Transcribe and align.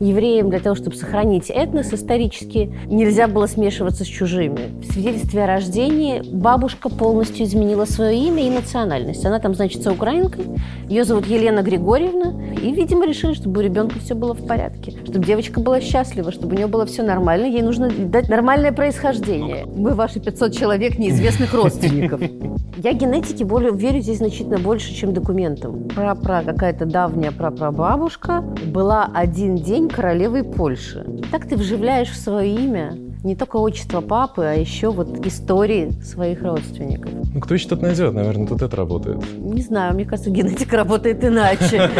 Евреям 0.00 0.48
для 0.48 0.60
того, 0.60 0.76
чтобы 0.76 0.96
сохранить 0.96 1.50
этнос 1.50 1.92
исторически, 1.92 2.72
нельзя 2.86 3.26
было 3.26 3.46
смешиваться 3.46 4.04
с 4.04 4.06
чужими. 4.06 4.80
В 4.80 4.92
свидетельстве 4.92 5.42
о 5.42 5.46
рождении 5.46 6.22
бабушка 6.32 6.88
полностью 6.88 7.44
изменила 7.44 7.84
свое 7.84 8.16
имя 8.16 8.46
и 8.46 8.50
национальность. 8.50 9.24
Она 9.24 9.40
там 9.40 9.54
значится 9.54 9.92
украинкой, 9.92 10.46
ее 10.88 11.04
зовут 11.04 11.26
Елена 11.26 11.62
Григорьевна, 11.62 12.34
и, 12.62 12.72
видимо, 12.72 13.06
решили, 13.06 13.34
чтобы 13.34 13.60
у 13.60 13.62
ребенка 13.64 13.98
все 13.98 14.14
было 14.14 14.34
в 14.34 14.46
порядке, 14.46 14.92
чтобы 15.04 15.24
девочка 15.24 15.60
была 15.60 15.80
счастлива, 15.80 16.30
чтобы 16.30 16.54
у 16.54 16.56
нее 16.56 16.68
было 16.68 16.86
все 16.86 17.02
нормально, 17.02 17.46
ей 17.46 17.62
нужно 17.62 17.90
дать 17.90 18.28
нормальное 18.28 18.72
происхождение. 18.72 19.66
Мы 19.66 19.94
ваши 19.94 20.20
500 20.20 20.56
человек 20.56 20.98
неизвестных 20.98 21.52
родственников. 21.54 22.20
Я 22.76 22.92
генетике 22.92 23.44
более, 23.44 23.72
верю 23.72 24.00
здесь 24.00 24.18
значительно 24.18 24.58
больше, 24.58 24.94
чем 24.94 25.12
документам. 25.12 25.88
Про-про 25.88 26.42
какая-то 26.42 26.86
давняя 26.86 27.32
прапрабабушка 27.32 28.40
была 28.66 29.10
один 29.12 29.56
день 29.56 29.87
королевой 29.88 30.44
Польши. 30.44 31.04
Так 31.30 31.48
ты 31.48 31.56
вживляешь 31.56 32.10
в 32.10 32.16
свое 32.16 32.54
имя 32.54 32.96
не 33.24 33.34
только 33.34 33.56
отчество 33.56 34.00
папы, 34.00 34.44
а 34.44 34.52
еще 34.54 34.90
вот 34.90 35.26
истории 35.26 35.90
своих 36.02 36.42
родственников. 36.42 37.10
Ну, 37.34 37.40
кто 37.40 37.54
еще 37.54 37.68
тут 37.68 37.82
найдет? 37.82 38.14
Наверное, 38.14 38.46
тут 38.46 38.62
это 38.62 38.76
работает. 38.76 39.18
Не 39.38 39.62
знаю, 39.62 39.94
мне 39.94 40.04
кажется, 40.04 40.30
генетика 40.30 40.76
работает 40.76 41.24
иначе. 41.24 41.90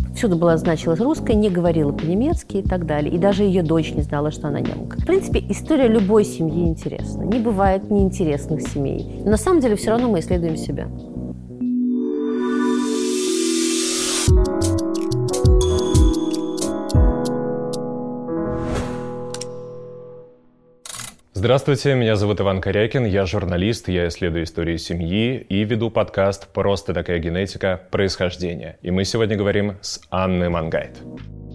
Всюду 0.14 0.36
была 0.36 0.56
значилась 0.56 1.00
русская, 1.00 1.34
не 1.34 1.48
говорила 1.48 1.92
по-немецки 1.92 2.58
и 2.58 2.62
так 2.62 2.86
далее. 2.86 3.14
И 3.14 3.18
даже 3.18 3.44
ее 3.44 3.62
дочь 3.62 3.92
не 3.92 4.02
знала, 4.02 4.30
что 4.30 4.48
она 4.48 4.60
немка. 4.60 5.00
В 5.00 5.06
принципе, 5.06 5.42
история 5.48 5.88
любой 5.88 6.24
семьи 6.24 6.68
интересна. 6.68 7.22
Не 7.22 7.38
бывает 7.38 7.90
неинтересных 7.90 8.60
семей. 8.60 9.22
Но 9.24 9.32
на 9.32 9.36
самом 9.36 9.60
деле 9.60 9.76
все 9.76 9.90
равно 9.90 10.08
мы 10.08 10.20
исследуем 10.20 10.56
себя. 10.56 10.88
Здравствуйте, 21.40 21.94
меня 21.94 22.16
зовут 22.16 22.42
Иван 22.42 22.60
Корякин, 22.60 23.06
я 23.06 23.24
журналист, 23.24 23.88
я 23.88 24.08
исследую 24.08 24.44
историю 24.44 24.76
семьи 24.76 25.38
и 25.38 25.64
веду 25.64 25.90
подкаст 25.90 26.48
«Просто 26.52 26.92
такая 26.92 27.18
генетика. 27.18 27.80
Происхождение». 27.90 28.76
И 28.82 28.90
мы 28.90 29.06
сегодня 29.06 29.38
говорим 29.38 29.78
с 29.80 30.02
Анной 30.10 30.50
Мангайт. 30.50 30.98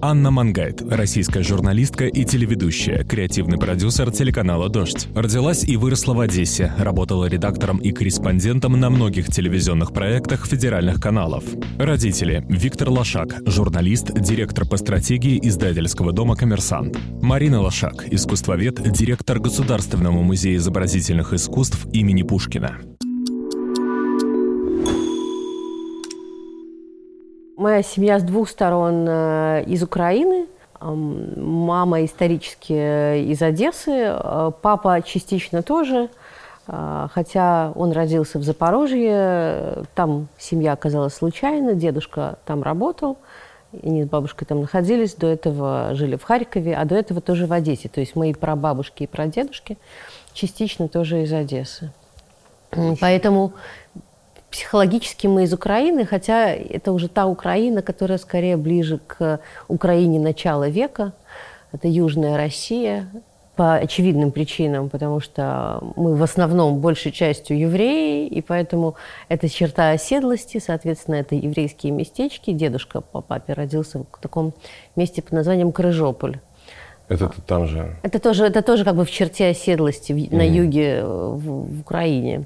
Анна 0.02 0.30
Мангайт, 0.30 0.82
российская 0.82 1.42
журналистка 1.42 2.06
и 2.06 2.26
телеведущая, 2.26 3.04
креативный 3.04 3.58
продюсер 3.58 4.12
телеканала 4.12 4.70
«Дождь». 4.70 5.08
Родилась 5.16 5.64
и 5.64 5.78
выросла 5.78 6.14
в 6.14 6.20
Одессе, 6.20 6.74
работала 6.78 7.26
редактором 7.26 7.78
и 7.78 7.92
корреспондентом 7.92 8.80
на 8.80 8.90
многих 8.90 9.28
телевизионных 9.28 9.94
проектах 9.94 10.46
федеральных 10.46 11.00
каналов. 11.00 11.44
Родители– 11.80 12.46
Виктор 12.50 12.90
Лошак, 12.90 13.42
журналист, 13.48 14.14
директор 14.14 14.68
по 14.68 14.78
стратегии 14.78 15.40
издательского 15.42 16.12
дома 16.12 16.36
«Коммерсант». 16.36 16.98
Марина 17.22 17.62
Лошак, 17.62 18.08
искусствовед, 18.12 18.82
директор 18.92 19.40
Государственного 19.40 20.22
музея 20.22 20.58
изобразительных 20.58 21.34
искусств 21.34 21.88
имени 21.94 22.24
Пушкина. 22.24 22.80
Моя 27.66 27.82
семья 27.82 28.20
с 28.20 28.22
двух 28.22 28.48
сторон 28.48 29.08
э, 29.10 29.64
из 29.66 29.82
Украины. 29.82 30.46
Мама 30.80 32.06
исторически 32.06 32.74
э, 32.74 33.22
из 33.22 33.42
Одессы, 33.42 33.90
э, 33.92 34.52
папа 34.62 35.02
частично 35.02 35.64
тоже, 35.64 36.10
хотя 36.68 37.72
он 37.74 37.92
родился 37.92 38.38
в 38.38 38.44
Запорожье, 38.44 39.84
там 39.96 40.28
семья 40.38 40.74
оказалась 40.74 41.16
случайно, 41.16 41.74
дедушка 41.74 42.38
там 42.46 42.62
работал, 42.62 43.18
и 43.72 43.88
они 43.88 44.04
с 44.04 44.08
бабушкой 44.08 44.46
там 44.46 44.62
находились, 44.62 45.16
до 45.16 45.26
этого 45.26 45.96
жили 45.96 46.18
в 46.18 46.24
Харькове, 46.24 46.76
а 46.76 46.86
до 46.86 46.94
этого 46.94 47.20
тоже 47.20 47.48
в 47.48 47.52
Одессе. 47.52 47.90
То 47.90 48.00
есть 48.00 48.16
мои 48.16 48.36
прабабушки 48.36 49.02
и 49.04 49.08
прадедушки 49.08 49.80
частично 50.34 50.88
тоже 50.88 51.24
из 51.24 51.34
Одессы. 51.34 51.92
Поэтому 53.02 53.54
психологически 54.56 55.28
мы 55.28 55.44
из 55.44 55.54
Украины, 55.54 56.06
хотя 56.06 56.48
это 56.48 56.94
уже 56.94 57.10
та 57.10 57.26
Украина, 57.26 57.82
которая 57.82 58.18
скорее 58.18 58.56
ближе 58.56 59.02
к 59.06 59.42
Украине 59.68 60.18
начала 60.18 60.70
века. 60.70 61.12
Это 61.74 61.90
Южная 61.90 62.38
Россия, 62.38 63.10
по 63.58 63.76
очевидным 63.76 64.32
причинам, 64.32 64.90
потому 64.90 65.20
что 65.20 65.82
мы 65.98 66.16
в 66.16 66.24
основном 66.24 66.80
большей 66.80 67.12
частью 67.12 67.60
евреи, 67.60 68.28
и 68.28 68.42
поэтому 68.42 68.96
это 69.28 69.50
черта 69.50 69.92
оседлости, 69.92 70.60
соответственно, 70.60 71.16
это 71.16 71.36
еврейские 71.36 71.92
местечки. 71.92 72.52
Дедушка 72.52 73.02
по 73.02 73.20
папе 73.20 73.54
родился 73.54 74.00
в 74.00 74.22
таком 74.22 74.54
месте 74.96 75.22
под 75.22 75.34
названием 75.34 75.74
Крыжополь. 75.74 76.40
Это 77.08 77.30
там 77.46 77.68
же? 77.68 77.96
Это 78.02 78.20
тоже, 78.20 78.46
это 78.46 78.64
тоже 78.64 78.84
как 78.84 78.96
бы 78.96 79.06
в 79.06 79.12
черте 79.12 79.50
оседлости 79.50 80.12
в, 80.12 80.16
mm 80.16 80.36
на 80.36 80.42
юге 80.42 81.02
э, 81.02 81.04
в, 81.04 81.78
в 81.78 81.80
Украине. 81.82 82.46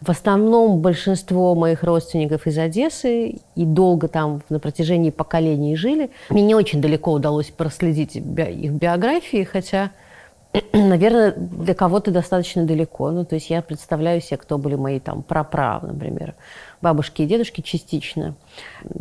В 0.00 0.10
основном 0.10 0.80
большинство 0.80 1.54
моих 1.56 1.82
родственников 1.82 2.46
из 2.46 2.56
Одессы 2.56 3.40
и 3.56 3.64
долго 3.64 4.06
там 4.06 4.42
на 4.48 4.60
протяжении 4.60 5.10
поколений 5.10 5.74
жили. 5.74 6.10
Мне 6.30 6.42
не 6.42 6.54
очень 6.54 6.80
далеко 6.80 7.12
удалось 7.12 7.50
проследить 7.50 8.14
их 8.14 8.22
биографии, 8.22 9.42
хотя, 9.42 9.90
наверное, 10.72 11.32
для 11.32 11.74
кого-то 11.74 12.12
достаточно 12.12 12.64
далеко. 12.64 13.10
Ну, 13.10 13.24
то 13.24 13.34
есть 13.34 13.50
я 13.50 13.60
представляю 13.60 14.20
себе, 14.20 14.36
кто 14.36 14.56
были 14.56 14.76
мои 14.76 15.00
там 15.00 15.24
праправ, 15.24 15.82
например, 15.82 16.34
бабушки 16.80 17.22
и 17.22 17.26
дедушки 17.26 17.60
частично. 17.60 18.36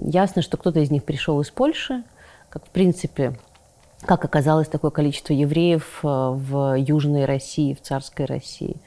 Ясно, 0.03 0.41
что 0.41 0.57
кто-то 0.57 0.79
из 0.79 0.89
них 0.89 1.03
пришел 1.03 1.39
из 1.41 1.51
Польши, 1.51 2.01
как 2.49 2.65
в 2.65 2.69
принципе 2.69 3.35
как 4.05 4.25
оказалось 4.25 4.67
такое 4.67 4.91
количество 4.91 5.33
евреев 5.33 5.99
э, 6.03 6.07
в 6.07 6.75
Южной 6.77 7.25
России, 7.25 7.73
в 7.73 7.81
царской 7.81 8.25
России. 8.25 8.77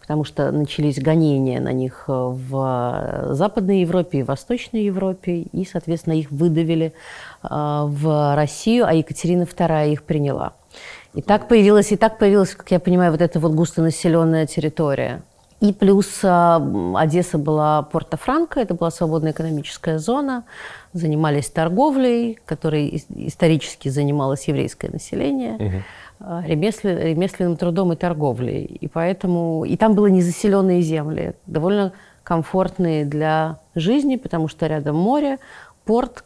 Потому 0.00 0.24
что 0.24 0.52
начались 0.52 1.00
гонения 1.00 1.60
на 1.60 1.72
них 1.72 2.04
э, 2.08 2.12
в 2.12 3.28
Западной 3.32 3.80
Европе 3.80 4.20
и 4.20 4.22
Восточной 4.22 4.84
Европе, 4.84 5.42
и, 5.52 5.64
соответственно, 5.64 6.14
их 6.14 6.30
выдавили 6.30 6.92
э, 7.42 7.48
в 7.50 8.36
Россию, 8.36 8.86
а 8.86 8.92
Екатерина 8.92 9.42
II 9.42 9.92
их 9.92 10.02
приняла. 10.04 10.52
И 11.14 11.22
так 11.22 11.48
появилась, 11.48 11.92
и 11.92 11.96
так 11.96 12.18
появилась, 12.18 12.54
как 12.54 12.70
я 12.70 12.78
понимаю, 12.78 13.10
вот 13.10 13.22
эта 13.22 13.40
вот 13.40 13.52
густонаселенная 13.52 14.46
территория. 14.46 15.22
И 15.60 15.72
плюс 15.72 16.20
Одесса 16.22 17.38
была 17.38 17.80
Порто-Франко, 17.80 18.60
это 18.60 18.74
была 18.74 18.90
свободная 18.90 19.32
экономическая 19.32 19.98
зона, 19.98 20.44
занимались 20.96 21.48
торговлей, 21.48 22.38
которой 22.44 23.02
исторически 23.14 23.88
занималось 23.88 24.48
еврейское 24.48 24.88
население, 24.88 25.54
угу. 25.54 26.42
ремеслен, 26.46 26.98
ремесленным 26.98 27.56
трудом 27.56 27.92
и 27.92 27.96
торговлей. 27.96 28.64
И 28.64 28.88
поэтому 28.88 29.64
и 29.64 29.76
там 29.76 29.94
было 29.94 30.06
незаселенные 30.06 30.82
земли, 30.82 31.34
довольно 31.46 31.92
комфортные 32.22 33.04
для 33.04 33.60
жизни, 33.74 34.16
потому 34.16 34.48
что 34.48 34.66
рядом 34.66 34.96
море, 34.96 35.38
порт, 35.84 36.24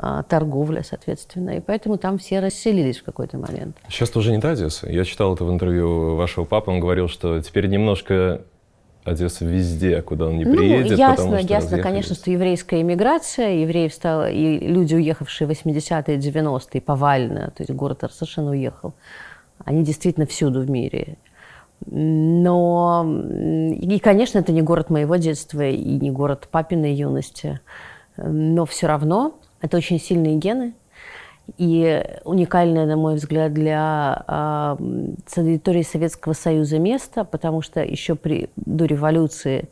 а, 0.00 0.22
торговля, 0.22 0.82
соответственно. 0.82 1.56
И 1.56 1.60
поэтому 1.60 1.96
там 1.96 2.18
все 2.18 2.40
расселились 2.40 2.98
в 2.98 3.04
какой-то 3.04 3.38
момент. 3.38 3.76
Сейчас 3.88 4.10
тоже 4.10 4.30
не 4.30 4.40
та 4.40 4.50
Одесса. 4.50 4.88
Я 4.88 5.04
читал 5.04 5.34
это 5.34 5.44
в 5.44 5.50
интервью 5.50 6.14
вашего 6.14 6.44
папы. 6.44 6.70
Он 6.70 6.78
говорил, 6.78 7.08
что 7.08 7.40
теперь 7.40 7.66
немножко 7.66 8.42
Одесса 9.08 9.44
везде, 9.44 10.02
куда 10.02 10.26
он 10.26 10.38
не 10.38 10.44
ну, 10.44 10.56
приедет. 10.56 10.92
Ну, 10.92 10.96
ясно, 10.96 11.36
ясно, 11.36 11.78
конечно, 11.82 12.14
что 12.14 12.30
еврейская 12.30 12.80
иммиграция, 12.80 13.54
евреев 13.60 13.92
стало, 13.92 14.30
и 14.30 14.58
люди, 14.58 14.94
уехавшие 14.94 15.46
в 15.48 15.50
80-е, 15.50 16.18
90-е, 16.18 16.80
повально, 16.80 17.52
то 17.56 17.62
есть 17.62 17.70
город 17.70 18.04
совершенно 18.10 18.50
уехал, 18.50 18.94
они 19.64 19.82
действительно 19.84 20.26
всюду 20.26 20.60
в 20.60 20.70
мире. 20.70 21.16
Но, 21.86 23.06
и, 23.72 23.98
конечно, 24.00 24.38
это 24.38 24.52
не 24.52 24.62
город 24.62 24.90
моего 24.90 25.16
детства 25.16 25.66
и 25.68 25.98
не 25.98 26.10
город 26.10 26.48
папиной 26.50 26.92
юности, 26.92 27.60
но 28.16 28.66
все 28.66 28.88
равно 28.88 29.38
это 29.60 29.76
очень 29.76 30.00
сильные 30.00 30.36
гены– 30.36 30.74
и 31.56 32.04
уникальное, 32.24 32.86
на 32.86 32.96
мой 32.96 33.14
взгляд, 33.14 33.52
для 33.52 34.24
э, 34.28 34.76
территории 35.26 35.82
Советского 35.82 36.32
Союза 36.34 36.78
место, 36.78 37.24
потому 37.24 37.62
что 37.62 37.82
еще 37.82 38.14
при, 38.14 38.50
до 38.56 38.84
революции 38.84 39.68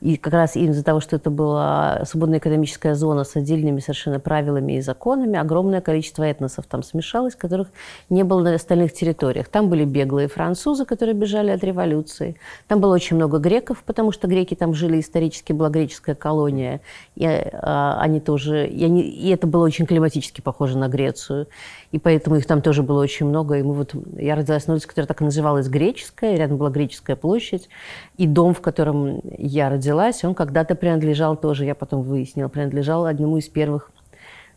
и 0.00 0.16
как 0.16 0.32
раз 0.32 0.56
из-за 0.56 0.84
того, 0.84 1.00
что 1.00 1.16
это 1.16 1.30
была 1.30 2.02
свободная 2.04 2.38
экономическая 2.38 2.94
зона 2.94 3.24
с 3.24 3.36
отдельными 3.36 3.80
совершенно 3.80 4.20
правилами 4.20 4.74
и 4.74 4.80
законами, 4.80 5.38
огромное 5.38 5.80
количество 5.80 6.22
этносов 6.22 6.66
там 6.66 6.82
смешалось, 6.82 7.34
которых 7.34 7.68
не 8.10 8.22
было 8.22 8.42
на 8.42 8.54
остальных 8.54 8.92
территориях. 8.92 9.48
Там 9.48 9.68
были 9.68 9.84
беглые 9.84 10.28
французы, 10.28 10.84
которые 10.84 11.14
бежали 11.14 11.50
от 11.50 11.64
революции. 11.64 12.36
Там 12.68 12.80
было 12.80 12.94
очень 12.94 13.16
много 13.16 13.38
греков, 13.38 13.82
потому 13.84 14.12
что 14.12 14.28
греки 14.28 14.54
там 14.54 14.74
жили 14.74 15.00
исторически, 15.00 15.52
была 15.52 15.70
греческая 15.70 16.14
колония. 16.14 16.80
И, 17.14 17.24
а, 17.26 17.98
они 18.00 18.20
тоже, 18.20 18.66
и, 18.66 18.84
они, 18.84 19.02
и 19.02 19.30
это 19.30 19.46
было 19.46 19.64
очень 19.64 19.86
климатически 19.86 20.40
похоже 20.40 20.78
на 20.78 20.88
Грецию. 20.88 21.46
И 21.92 21.98
поэтому 21.98 22.36
их 22.36 22.46
там 22.46 22.62
тоже 22.62 22.82
было 22.82 23.02
очень 23.02 23.26
много. 23.26 23.56
И 23.56 23.62
мы 23.62 23.74
вот, 23.74 23.94
я 24.16 24.34
родилась 24.34 24.66
на 24.66 24.74
улице, 24.74 24.88
которая 24.88 25.06
так 25.06 25.20
и 25.20 25.24
называлась 25.24 25.68
Греческая, 25.68 26.36
рядом 26.36 26.56
была 26.56 26.70
Греческая 26.70 27.16
площадь. 27.16 27.68
И 28.16 28.26
дом, 28.26 28.54
в 28.54 28.60
котором 28.60 29.20
я 29.38 29.68
родилась, 29.68 30.24
он 30.24 30.34
когда-то 30.34 30.74
принадлежал 30.74 31.36
тоже, 31.36 31.64
я 31.64 31.74
потом 31.74 32.02
выяснила, 32.02 32.48
принадлежал 32.48 33.06
одному 33.06 33.38
из 33.38 33.48
первых 33.48 33.90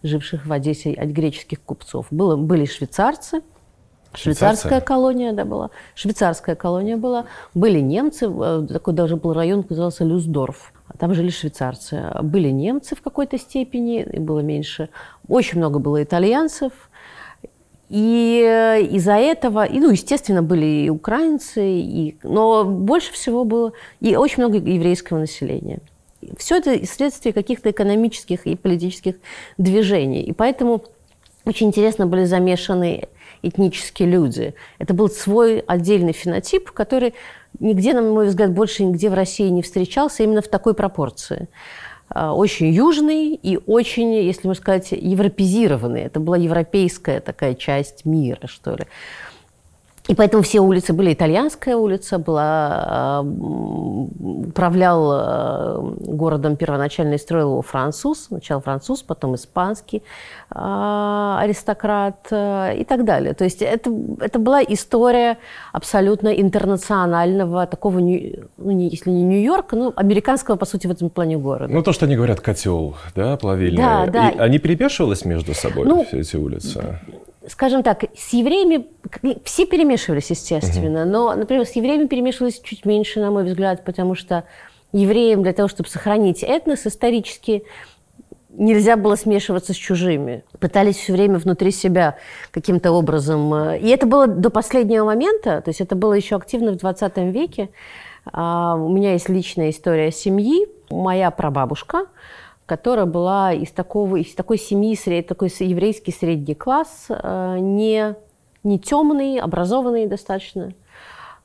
живших 0.04 0.46
в 0.46 0.52
Одессе 0.52 0.94
от 0.94 1.10
греческих 1.10 1.62
купцов. 1.62 2.08
Было, 2.10 2.36
были 2.36 2.66
швейцарцы, 2.66 3.42
Швейцарская 4.14 4.82
колония, 4.82 5.34
да, 5.34 5.46
была. 5.46 5.70
Швейцарская 5.94 6.56
колония 6.56 6.98
была. 6.98 7.26
Были 7.54 7.80
немцы, 7.80 8.26
э, 8.28 8.66
такой 8.68 8.94
даже 8.94 9.18
был 9.18 9.34
район, 9.34 9.64
назывался 9.70 10.04
Люсдорф. 10.04 10.74
Там 10.98 11.14
жили 11.14 11.30
швейцарцы. 11.30 12.12
Были 12.24 12.50
немцы 12.50 12.96
в 12.96 13.02
какой-то 13.02 13.38
степени, 13.38 14.02
и 14.02 14.20
было 14.20 14.40
меньше. 14.40 14.90
Очень 15.28 15.60
много 15.60 15.78
было 15.78 16.02
итальянцев. 16.02 16.89
И 17.90 18.44
э, 18.46 18.84
из-за 18.84 19.16
этого, 19.16 19.66
и, 19.66 19.80
ну, 19.80 19.90
естественно, 19.90 20.44
были 20.44 20.86
и 20.86 20.90
украинцы, 20.90 21.64
и, 21.66 22.18
но 22.22 22.64
больше 22.64 23.12
всего 23.14 23.44
было 23.44 23.74
и 24.00 24.16
очень 24.16 24.44
много 24.44 24.58
еврейского 24.58 25.18
населения. 25.18 25.80
Все 26.38 26.58
это 26.58 26.86
следствие 26.86 27.34
каких-то 27.34 27.72
экономических 27.72 28.46
и 28.46 28.56
политических 28.56 29.16
движений. 29.58 30.22
И 30.22 30.34
поэтому 30.34 30.84
очень 31.46 31.68
интересно 31.68 32.06
были 32.06 32.26
замешаны 32.26 33.08
этнические 33.42 34.10
люди. 34.10 34.54
Это 34.78 34.94
был 34.94 35.10
свой 35.10 35.60
отдельный 35.60 36.14
фенотип, 36.14 36.72
который 36.72 37.16
нигде, 37.60 37.94
на 37.94 38.02
мой 38.02 38.28
взгляд, 38.28 38.52
больше 38.52 38.84
нигде 38.84 39.10
в 39.10 39.14
России 39.14 39.50
не 39.50 39.64
встречался 39.64 40.24
именно 40.24 40.42
в 40.42 40.48
такой 40.48 40.74
пропорции. 40.74 41.48
А, 42.10 42.34
очень 42.34 42.72
южный 42.72 43.36
и 43.36 43.60
очень, 43.66 44.14
если 44.14 44.48
можно 44.48 44.62
сказать, 44.62 44.92
европезированный. 44.92 46.02
Это 46.02 46.20
была 46.20 46.38
европейская 46.38 47.20
такая 47.20 47.54
часть 47.54 48.06
мира, 48.06 48.48
что 48.48 48.72
ли. 48.76 48.86
И 50.10 50.16
поэтому 50.16 50.42
все 50.42 50.60
улицы 50.60 50.92
были. 50.92 51.14
Итальянская 51.14 51.76
улица 51.76 52.18
была, 52.18 53.22
управлял 53.22 55.12
э, 55.14 55.96
городом 56.08 56.56
первоначально 56.56 57.14
и 57.14 57.18
строил 57.20 57.52
его 57.52 57.62
француз, 57.62 58.26
сначала 58.26 58.60
француз, 58.60 59.04
потом 59.04 59.36
испанский 59.36 60.02
а, 60.50 61.40
аристократ 61.42 62.26
и 62.32 62.84
так 62.90 63.06
далее. 63.06 63.36
То 63.36 63.44
есть 63.44 63.62
это, 63.62 63.92
это 64.20 64.40
была 64.40 64.64
история 64.64 65.38
абсолютно 65.74 66.30
интернационального, 66.30 67.68
такого, 67.68 68.00
ну, 68.00 68.10
если 68.58 69.12
не 69.12 69.22
Нью-Йорка, 69.22 69.76
но 69.76 69.94
американского, 69.96 70.56
по 70.56 70.66
сути, 70.66 70.88
в 70.88 70.92
этом 70.92 71.12
плане 71.12 71.38
города. 71.38 71.72
Ну, 71.72 71.84
то, 71.84 71.94
что 71.94 72.08
они 72.08 72.16
говорят, 72.16 72.42
котел, 72.42 72.96
да, 73.16 73.38
плавильный. 73.38 73.78
Да, 73.78 74.08
да. 74.08 74.30
И 74.32 74.40
они 74.40 74.58
перемешивались 74.58 75.24
между 75.24 75.54
собой, 75.54 75.86
ну, 75.86 76.04
все 76.04 76.22
эти 76.22 76.36
улицы? 76.36 77.00
Скажем 77.50 77.84
так, 77.84 78.06
с 78.16 78.34
евреями 78.34 78.88
все 79.44 79.66
перемешивались, 79.66 80.30
естественно, 80.30 81.02
угу. 81.02 81.10
но, 81.10 81.36
например, 81.36 81.66
с 81.66 81.72
евреями 81.72 82.08
перемешивались 82.08 82.60
чуть 82.60 82.86
меньше, 82.86 83.20
на 83.20 83.32
мой 83.32 83.44
взгляд, 83.44 83.84
потому 83.84 84.16
что 84.16 84.46
евреям 84.92 85.44
для 85.44 85.54
того, 85.54 85.68
чтобы 85.68 85.90
сохранить 85.90 86.44
этнос 86.44 86.86
исторически, 86.86 87.64
нельзя 88.50 88.98
было 88.98 89.16
смешиваться 89.16 89.74
с 89.74 89.76
чужими. 89.76 90.44
Пытались 90.60 90.98
все 90.98 91.14
время 91.14 91.38
внутри 91.38 91.72
себя 91.72 92.18
каким-то 92.52 92.92
образом. 92.92 93.54
Э, 93.54 93.80
и 93.80 93.88
это 93.90 94.06
было 94.08 94.28
до 94.28 94.50
последнего 94.50 95.06
момента, 95.06 95.62
то 95.62 95.70
есть 95.70 95.82
это 95.82 95.96
было 95.96 96.14
еще 96.14 96.36
активно 96.36 96.72
в 96.72 96.78
20 96.78 97.18
веке. 97.34 97.70
А, 98.32 98.76
у 98.76 98.90
меня 98.90 99.14
есть 99.14 99.30
личная 99.30 99.70
история 99.70 100.12
семьи. 100.12 100.68
Моя 100.90 101.32
прабабушка– 101.32 102.06
которая 102.70 103.08
была 103.08 103.52
из, 103.52 103.72
такого, 103.72 104.18
из 104.18 104.36
такой 104.36 104.60
семьи, 104.60 105.22
такой 105.24 105.52
еврейский 105.60 106.12
средний 106.12 106.54
класс, 106.54 107.08
э, 107.10 107.58
не, 107.60 108.16
не 108.64 108.78
темный, 108.78 109.40
образованный 109.40 110.06
достаточно, 110.06 110.76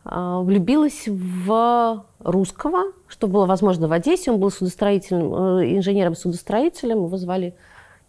э, 0.04 0.40
влюбилась 0.42 1.08
в 1.08 2.04
русского, 2.18 2.92
что 3.08 3.26
было 3.26 3.46
возможно 3.46 3.88
в 3.88 3.92
Одессе. 3.92 4.32
Он 4.32 4.38
был 4.38 4.50
судостроительным, 4.50 5.60
э, 5.60 5.76
инженером-судостроителем, 5.76 7.06
его 7.06 7.16
звали 7.16 7.54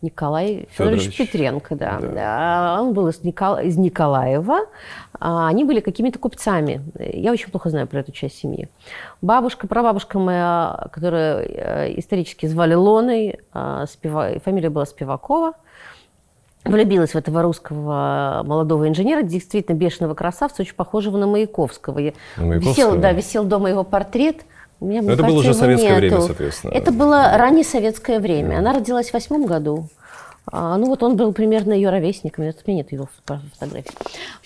Николай 0.02 0.68
Федорович, 0.72 1.04
Федорович 1.04 1.18
Петренко, 1.18 1.76
да. 1.76 2.00
да. 2.00 2.78
Он 2.82 2.94
был 2.94 3.08
из, 3.08 3.24
Никол... 3.24 3.58
из 3.58 3.78
Николаева. 3.78 4.60
А 5.20 5.48
они 5.48 5.64
были 5.64 5.80
какими-то 5.80 6.20
купцами. 6.20 6.84
Я 7.00 7.32
очень 7.32 7.50
плохо 7.50 7.70
знаю 7.70 7.88
про 7.88 8.00
эту 8.00 8.12
часть 8.12 8.38
семьи. 8.38 8.68
Бабушка, 9.22 9.68
прабабушка 9.68 10.20
моя, 10.20 10.88
которая 10.92 11.44
э, 11.44 12.00
исторически 12.00 12.46
звали 12.46 12.74
Лоной, 12.74 13.40
а, 13.54 13.86
спева... 13.88 14.40
фамилия 14.44 14.70
была 14.70 14.86
Спивакова, 14.86 15.54
влюбилась 16.66 17.12
в 17.12 17.16
этого 17.16 17.42
русского 17.42 18.44
молодого 18.46 18.88
инженера, 18.88 19.22
действительно 19.22 19.76
бешеного 19.76 20.14
красавца, 20.14 20.62
очень 20.62 20.76
похожего 20.76 21.18
на 21.18 21.28
Маяковского. 21.28 22.00
Маяковского? 22.00 22.54
Висел, 22.60 22.98
да, 22.98 23.12
висел 23.12 23.46
дома 23.46 23.70
его 23.70 23.84
портрет– 23.84 24.42
у 24.80 24.86
меня, 24.86 25.00
это 25.00 25.08
кажется, 25.08 25.28
было 25.28 25.40
уже 25.40 25.54
советское 25.54 25.88
нету. 25.88 26.00
время, 26.00 26.22
соответственно. 26.22 26.72
Это 26.72 26.92
было 26.92 27.32
раннее 27.38 27.64
советское 27.64 28.20
время. 28.20 28.60
Она 28.60 28.74
родилась 28.74 29.10
в 29.10 29.14
восьмом 29.14 29.46
году. 29.46 29.90
А, 30.52 30.78
ну 30.78 30.88
вот 30.88 31.02
он 31.02 31.16
был 31.16 31.34
примерно 31.34 31.74
ее 31.74 31.90
ровесником, 31.90 32.44
у 32.44 32.48
меня 32.48 32.54
нет 32.68 32.92
его 32.92 33.10
фотографии. 33.26 33.92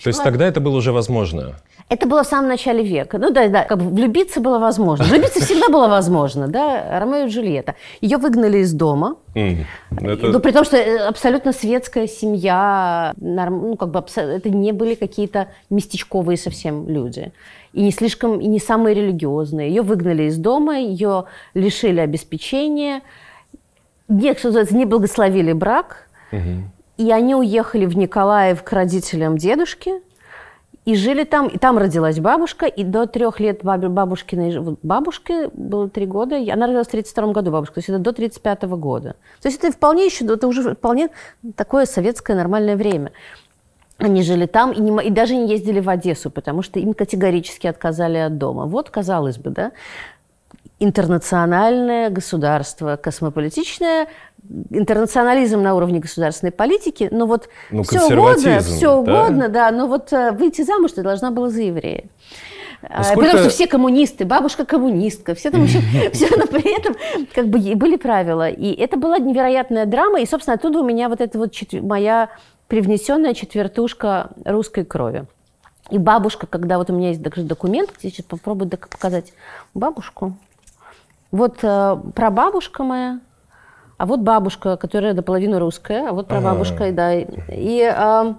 То 0.02 0.08
есть 0.08 0.22
тогда 0.22 0.46
это 0.46 0.60
было 0.60 0.76
уже 0.76 0.92
возможно? 0.92 1.56
Это 1.90 2.06
было 2.06 2.22
в 2.22 2.26
самом 2.26 2.48
начале 2.48 2.84
века. 2.84 3.18
Ну 3.18 3.30
да, 3.30 3.48
да, 3.48 3.64
как 3.64 3.78
бы 3.78 3.90
влюбиться 3.90 4.40
было 4.40 4.60
возможно. 4.60 5.04
Влюбиться 5.04 5.40
всегда 5.44 5.68
было 5.68 5.88
возможно, 5.88 6.46
да, 6.46 7.00
Ромео 7.00 7.26
и 7.26 7.28
Джульетта. 7.28 7.74
Ее 8.00 8.16
выгнали 8.16 8.58
из 8.58 8.72
дома, 8.72 9.16
mm. 9.34 9.64
это... 10.00 10.28
ну, 10.28 10.38
при 10.38 10.52
том, 10.52 10.64
что 10.64 10.76
э, 10.76 10.98
абсолютно 10.98 11.52
светская 11.52 12.06
семья, 12.06 13.12
ну 13.18 13.76
как 13.76 13.90
бы 13.90 14.04
это 14.16 14.48
не 14.50 14.72
были 14.72 14.94
какие-то 14.94 15.48
местечковые 15.68 16.36
совсем 16.38 16.88
люди 16.88 17.32
и 17.72 17.82
не 17.82 17.92
слишком, 17.92 18.40
и 18.40 18.46
не 18.46 18.58
самые 18.58 18.94
религиозные. 18.94 19.68
Ее 19.68 19.82
выгнали 19.82 20.24
из 20.24 20.36
дома, 20.36 20.78
ее 20.78 21.24
лишили 21.54 22.00
обеспечения, 22.00 23.02
не, 24.08 24.34
что 24.34 24.48
называется, 24.48 24.76
не 24.76 24.86
благословили 24.86 25.52
брак, 25.52 26.08
угу. 26.32 26.64
и 26.96 27.10
они 27.12 27.34
уехали 27.34 27.86
в 27.86 27.96
Николаев 27.96 28.62
к 28.62 28.72
родителям 28.72 29.38
дедушки, 29.38 30.02
и 30.86 30.94
жили 30.96 31.24
там, 31.24 31.46
и 31.46 31.58
там 31.58 31.78
родилась 31.78 32.18
бабушка, 32.18 32.66
и 32.66 32.82
до 32.84 33.06
трех 33.06 33.38
лет 33.38 33.60
бабушкиной 33.62 34.76
бабушке 34.82 35.48
было 35.52 35.88
три 35.88 36.06
года, 36.06 36.36
она 36.36 36.66
родилась 36.66 36.88
в 36.88 36.90
32 36.90 37.32
году 37.32 37.50
бабушка, 37.50 37.74
то 37.74 37.78
есть 37.80 37.88
это 37.90 37.98
до 37.98 38.12
35 38.12 38.62
года. 38.62 39.14
То 39.40 39.48
есть 39.48 39.62
это 39.62 39.72
вполне 39.72 40.06
еще, 40.06 40.24
это 40.24 40.48
уже 40.48 40.74
вполне 40.74 41.10
такое 41.54 41.84
советское 41.84 42.34
нормальное 42.34 42.76
время. 42.76 43.12
Они 44.00 44.22
жили 44.22 44.46
там 44.46 44.72
и, 44.72 44.80
не, 44.80 45.06
и 45.06 45.10
даже 45.10 45.36
не 45.36 45.50
ездили 45.50 45.80
в 45.80 45.88
Одессу, 45.88 46.30
потому 46.30 46.62
что 46.62 46.80
им 46.80 46.94
категорически 46.94 47.66
отказали 47.66 48.18
от 48.18 48.38
дома. 48.38 48.66
Вот, 48.66 48.90
казалось 48.90 49.38
бы, 49.38 49.50
да, 49.50 49.72
интернациональное 50.80 52.08
государство, 52.08 52.96
космополитичное, 52.96 54.08
интернационализм 54.70 55.62
на 55.62 55.74
уровне 55.74 56.00
государственной 56.00 56.52
политики, 56.52 57.08
но 57.12 57.26
вот 57.26 57.48
ну, 57.70 57.82
все 57.82 58.06
угодно, 58.06 58.60
все 58.60 58.80
да? 58.80 58.96
угодно, 58.96 59.48
да, 59.48 59.70
но 59.70 59.86
вот 59.86 60.12
э, 60.12 60.32
выйти 60.32 60.62
замуж 60.62 60.92
ты 60.92 61.02
должна 61.02 61.30
была 61.30 61.50
за 61.50 61.62
еврея. 61.62 62.04
А 62.82 63.04
сколько... 63.04 63.26
Потому 63.26 63.38
что 63.40 63.50
все 63.50 63.66
коммунисты, 63.66 64.24
бабушка 64.24 64.64
коммунистка, 64.64 65.34
все 65.34 65.50
там 65.50 65.64
еще, 65.64 65.80
все, 66.12 66.34
но 66.34 66.46
при 66.46 66.78
этом 66.78 66.96
как 67.34 67.48
бы 67.48 67.58
были 67.76 67.96
правила. 67.96 68.48
И 68.48 68.72
это 68.72 68.96
была 68.96 69.18
невероятная 69.18 69.84
драма, 69.84 70.20
и, 70.20 70.26
собственно, 70.26 70.54
оттуда 70.54 70.80
у 70.80 70.84
меня 70.84 71.10
вот 71.10 71.20
эта 71.20 71.38
вот 71.38 71.52
моя 71.72 72.30
привнесенная 72.70 73.34
четвертушка 73.34 74.30
русской 74.44 74.84
крови. 74.84 75.26
И 75.90 75.98
бабушка, 75.98 76.46
когда 76.46 76.78
вот 76.78 76.88
у 76.88 76.94
меня 76.94 77.08
есть 77.08 77.20
даже 77.20 77.42
документ, 77.42 77.90
я 78.00 78.10
сейчас 78.10 78.24
попробую 78.24 78.70
показать 78.70 79.32
бабушку. 79.74 80.36
Вот 81.32 81.58
э, 81.62 81.96
прабабушка 82.14 82.84
моя, 82.84 83.20
а 83.98 84.06
вот 84.06 84.20
бабушка, 84.20 84.76
которая 84.76 85.14
наполовину 85.14 85.58
русская, 85.58 86.10
а 86.10 86.12
вот 86.12 86.28
прабабушка, 86.28 86.84
ага. 86.84 86.92
да. 86.92 87.14
И 87.14 87.80
э, 87.82 88.34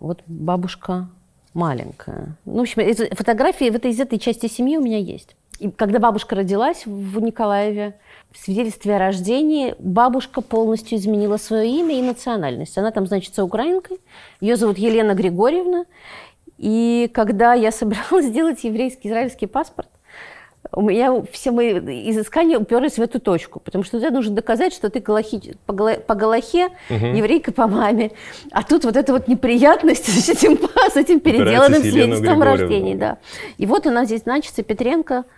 вот 0.00 0.22
бабушка 0.26 1.08
маленькая. 1.52 2.34
Ну, 2.46 2.56
в 2.56 2.60
общем, 2.62 3.14
фотографии 3.14 3.68
в 3.68 3.76
этой, 3.76 3.90
из 3.90 4.00
этой 4.00 4.18
части 4.18 4.48
семьи 4.48 4.78
у 4.78 4.82
меня 4.82 4.98
есть. 4.98 5.36
И 5.60 5.70
когда 5.70 5.98
бабушка 5.98 6.34
родилась 6.34 6.84
в 6.84 7.20
Николаеве, 7.20 7.94
в 8.32 8.38
свидетельстве 8.38 8.96
о 8.96 8.98
рождении 8.98 9.74
бабушка 9.78 10.40
полностью 10.40 10.98
изменила 10.98 11.36
свое 11.36 11.70
имя 11.70 11.98
и 11.98 12.02
национальность. 12.02 12.76
Она 12.76 12.90
там 12.90 13.06
значится 13.06 13.44
украинкой. 13.44 13.98
Ее 14.40 14.56
зовут 14.56 14.76
Елена 14.76 15.14
Григорьевна. 15.14 15.84
И 16.58 17.08
когда 17.14 17.54
я 17.54 17.70
собиралась 17.70 18.26
сделать 18.26 18.64
еврейский 18.64 19.08
израильский 19.08 19.46
паспорт, 19.46 19.88
у 20.72 20.80
меня 20.80 21.22
все 21.30 21.52
мои 21.52 21.78
изыскания 22.10 22.58
уперлись 22.58 22.94
в 22.94 23.02
эту 23.02 23.20
точку, 23.20 23.60
потому 23.60 23.84
что 23.84 24.00
тебе 24.00 24.10
нужно 24.10 24.34
доказать, 24.34 24.72
что 24.72 24.90
ты 24.90 24.98
галахи, 24.98 25.56
по, 25.66 25.74
галахе 26.14 26.70
угу. 26.90 27.06
еврейка 27.06 27.52
по 27.52 27.68
маме. 27.68 28.12
А 28.50 28.64
тут 28.64 28.84
вот 28.84 28.96
эта 28.96 29.12
вот 29.12 29.28
неприятность 29.28 30.06
с 30.24 30.28
этим, 30.28 30.58
с 30.90 30.96
этим 30.96 31.20
переделанным 31.20 31.82
свидетельством 31.82 32.42
о 32.42 32.44
рождении. 32.44 32.96
Да. 32.96 33.18
И 33.58 33.66
вот 33.66 33.86
она 33.86 34.04
здесь 34.06 34.22
значится, 34.22 34.64
Петренко– 34.64 35.24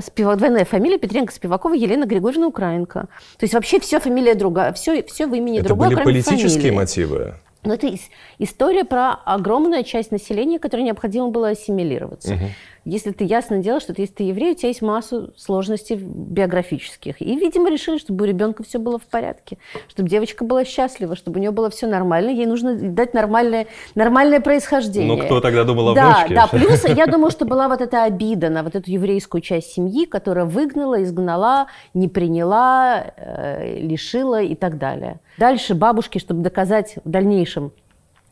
Спивак, 0.00 0.38
двойная 0.38 0.64
фамилия 0.64 0.98
Петренко 0.98 1.32
Спивакова 1.32 1.74
Елена 1.74 2.06
Григорьевна 2.06 2.48
Украинка. 2.48 3.08
То 3.38 3.44
есть 3.44 3.54
вообще 3.54 3.78
все 3.80 4.00
фамилия 4.00 4.34
другая, 4.34 4.72
все, 4.72 5.02
все 5.04 5.26
в 5.26 5.34
имени 5.34 5.58
Это 5.58 5.68
другое, 5.68 5.90
были 5.90 6.02
политические 6.02 6.50
фамилии. 6.50 6.76
мотивы? 6.76 7.34
Но 7.62 7.74
это 7.74 7.92
история 8.38 8.84
про 8.84 9.12
огромную 9.12 9.82
часть 9.82 10.12
населения, 10.12 10.58
которой 10.58 10.82
необходимо 10.82 11.28
было 11.28 11.48
ассимилироваться. 11.48 12.34
Угу. 12.34 12.44
Если 12.86 13.10
ты 13.10 13.24
ясно 13.24 13.58
дело, 13.58 13.80
что 13.80 13.92
если 13.96 14.14
ты 14.14 14.22
еврей, 14.22 14.52
у 14.52 14.54
тебя 14.54 14.68
есть 14.68 14.80
массу 14.80 15.32
сложностей 15.36 15.96
биографических. 15.96 17.20
И, 17.20 17.36
видимо, 17.36 17.68
решили, 17.68 17.98
чтобы 17.98 18.24
у 18.24 18.28
ребенка 18.28 18.62
все 18.62 18.78
было 18.78 18.98
в 18.98 19.06
порядке, 19.06 19.58
чтобы 19.88 20.08
девочка 20.08 20.44
была 20.44 20.64
счастлива, 20.64 21.16
чтобы 21.16 21.38
у 21.38 21.40
нее 21.40 21.50
было 21.50 21.68
все 21.68 21.88
нормально, 21.88 22.30
ей 22.30 22.46
нужно 22.46 22.76
дать 22.76 23.12
нормальное, 23.12 23.66
нормальное 23.96 24.40
происхождение. 24.40 25.16
Ну, 25.16 25.24
кто 25.24 25.40
тогда 25.40 25.64
думал 25.64 25.90
о 25.90 25.94
да, 25.94 26.18
внучке? 26.18 26.34
Да, 26.34 26.46
плюс 26.46 26.84
я 26.84 27.06
думаю, 27.06 27.32
что 27.32 27.44
была 27.44 27.66
вот 27.68 27.80
эта 27.80 28.04
обида 28.04 28.50
на 28.50 28.62
вот 28.62 28.76
эту 28.76 28.88
еврейскую 28.88 29.40
часть 29.40 29.72
семьи, 29.72 30.06
которая 30.06 30.44
выгнала, 30.44 31.02
изгнала, 31.02 31.66
не 31.92 32.06
приняла, 32.06 33.04
э, 33.16 33.80
лишила 33.80 34.40
и 34.40 34.54
так 34.54 34.78
далее. 34.78 35.18
Дальше 35.38 35.74
бабушки, 35.74 36.18
чтобы 36.18 36.42
доказать 36.42 36.96
в 37.04 37.10
дальнейшем, 37.10 37.72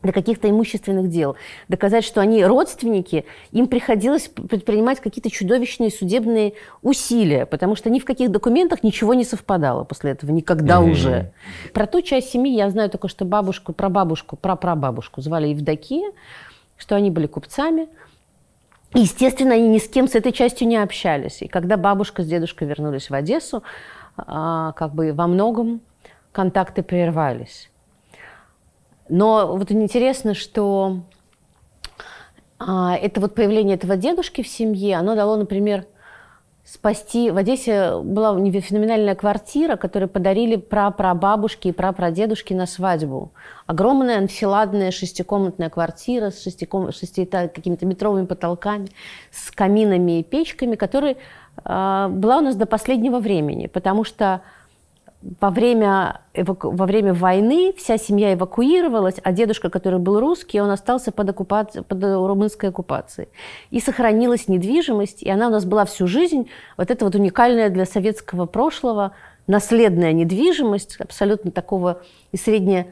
до 0.05 0.11
каких-то 0.11 0.49
имущественных 0.49 1.09
дел, 1.09 1.35
доказать, 1.67 2.03
что 2.03 2.21
они 2.21 2.43
родственники, 2.45 3.25
им 3.51 3.67
приходилось 3.67 4.27
предпринимать 4.27 4.99
какие-то 4.99 5.29
чудовищные 5.29 5.91
судебные 5.91 6.53
усилия, 6.81 7.45
потому 7.45 7.75
что 7.75 7.89
ни 7.89 7.99
в 7.99 8.05
каких 8.05 8.31
документах 8.31 8.83
ничего 8.83 9.13
не 9.13 9.23
совпадало 9.23 9.83
после 9.83 10.11
этого, 10.11 10.31
никогда 10.31 10.75
mm-hmm. 10.75 10.91
уже. 10.91 11.31
Про 11.73 11.87
ту 11.87 12.01
часть 12.01 12.29
семьи 12.29 12.55
я 12.55 12.69
знаю 12.69 12.89
только, 12.89 13.07
что 13.07 13.25
бабушку, 13.25 13.73
прабабушку, 13.73 14.35
прапрабабушку 14.35 15.21
звали 15.21 15.47
Евдокия, 15.47 16.11
что 16.77 16.95
они 16.95 17.09
были 17.09 17.27
купцами. 17.27 17.87
естественно, 18.93 19.55
они 19.55 19.67
ни 19.67 19.79
с 19.79 19.87
кем 19.87 20.07
с 20.07 20.15
этой 20.15 20.31
частью 20.31 20.67
не 20.67 20.77
общались. 20.77 21.41
И 21.41 21.47
когда 21.47 21.77
бабушка 21.77 22.23
с 22.23 22.27
дедушкой 22.27 22.67
вернулись 22.67 23.09
в 23.09 23.13
Одессу, 23.13 23.63
а, 24.17 24.71
как 24.73 24.93
бы 24.93 25.13
во 25.13 25.27
многом 25.27 25.81
контакты 26.31 26.83
прервались. 26.83 27.69
Но 29.09 29.55
вот 29.55 29.71
интересно, 29.71 30.33
что 30.33 31.01
а, 32.59 32.95
это 32.95 33.21
вот 33.21 33.35
появление 33.35 33.75
этого 33.75 33.97
дедушки 33.97 34.41
в 34.41 34.47
семье, 34.47 34.97
оно 34.97 35.15
дало, 35.15 35.35
например, 35.35 35.85
спасти... 36.65 37.29
В 37.29 37.37
Одессе 37.37 37.99
была 37.99 38.33
феноменальная 38.59 39.15
квартира, 39.15 39.75
которую 39.75 40.09
подарили 40.09 40.55
прапрабабушки 40.55 41.67
и 41.67 41.71
прапрадедушки 41.71 42.53
на 42.53 42.65
свадьбу. 42.65 43.31
Огромная 43.67 44.17
анфиладная 44.17 44.91
шестикомнатная 44.91 45.69
квартира 45.69 46.31
с 46.31 46.41
шестиком... 46.41 46.91
шести 46.91 47.25
какими-то 47.25 47.85
метровыми 47.85 48.25
потолками, 48.25 48.87
с 49.31 49.51
каминами 49.51 50.19
и 50.19 50.23
печками, 50.23 50.75
которая 50.75 51.17
э, 51.63 52.07
была 52.09 52.39
у 52.39 52.41
нас 52.41 52.55
до 52.55 52.65
последнего 52.65 53.19
времени, 53.19 53.67
потому 53.67 54.03
что 54.03 54.41
во 55.39 55.49
время, 55.49 56.21
во 56.35 56.85
время 56.85 57.13
войны 57.13 57.73
вся 57.77 57.97
семья 57.97 58.33
эвакуировалась, 58.33 59.15
а 59.23 59.31
дедушка, 59.31 59.69
который 59.69 59.99
был 59.99 60.19
русский, 60.19 60.61
он 60.61 60.69
остался 60.69 61.11
под, 61.11 61.29
оккупацией, 61.29 61.83
под 61.83 62.03
румынской 62.03 62.69
оккупацией. 62.69 63.29
И 63.71 63.79
сохранилась 63.79 64.47
недвижимость, 64.47 65.23
и 65.23 65.29
она 65.29 65.47
у 65.47 65.51
нас 65.51 65.65
была 65.65 65.85
всю 65.85 66.07
жизнь, 66.07 66.49
вот 66.77 66.91
это 66.91 67.05
вот 67.05 67.15
уникальная 67.15 67.69
для 67.69 67.85
советского 67.85 68.45
прошлого 68.45 69.13
наследная 69.47 70.11
недвижимость, 70.11 70.97
абсолютно 70.97 71.51
такого 71.51 72.01
и 72.31 72.37
средне, 72.37 72.87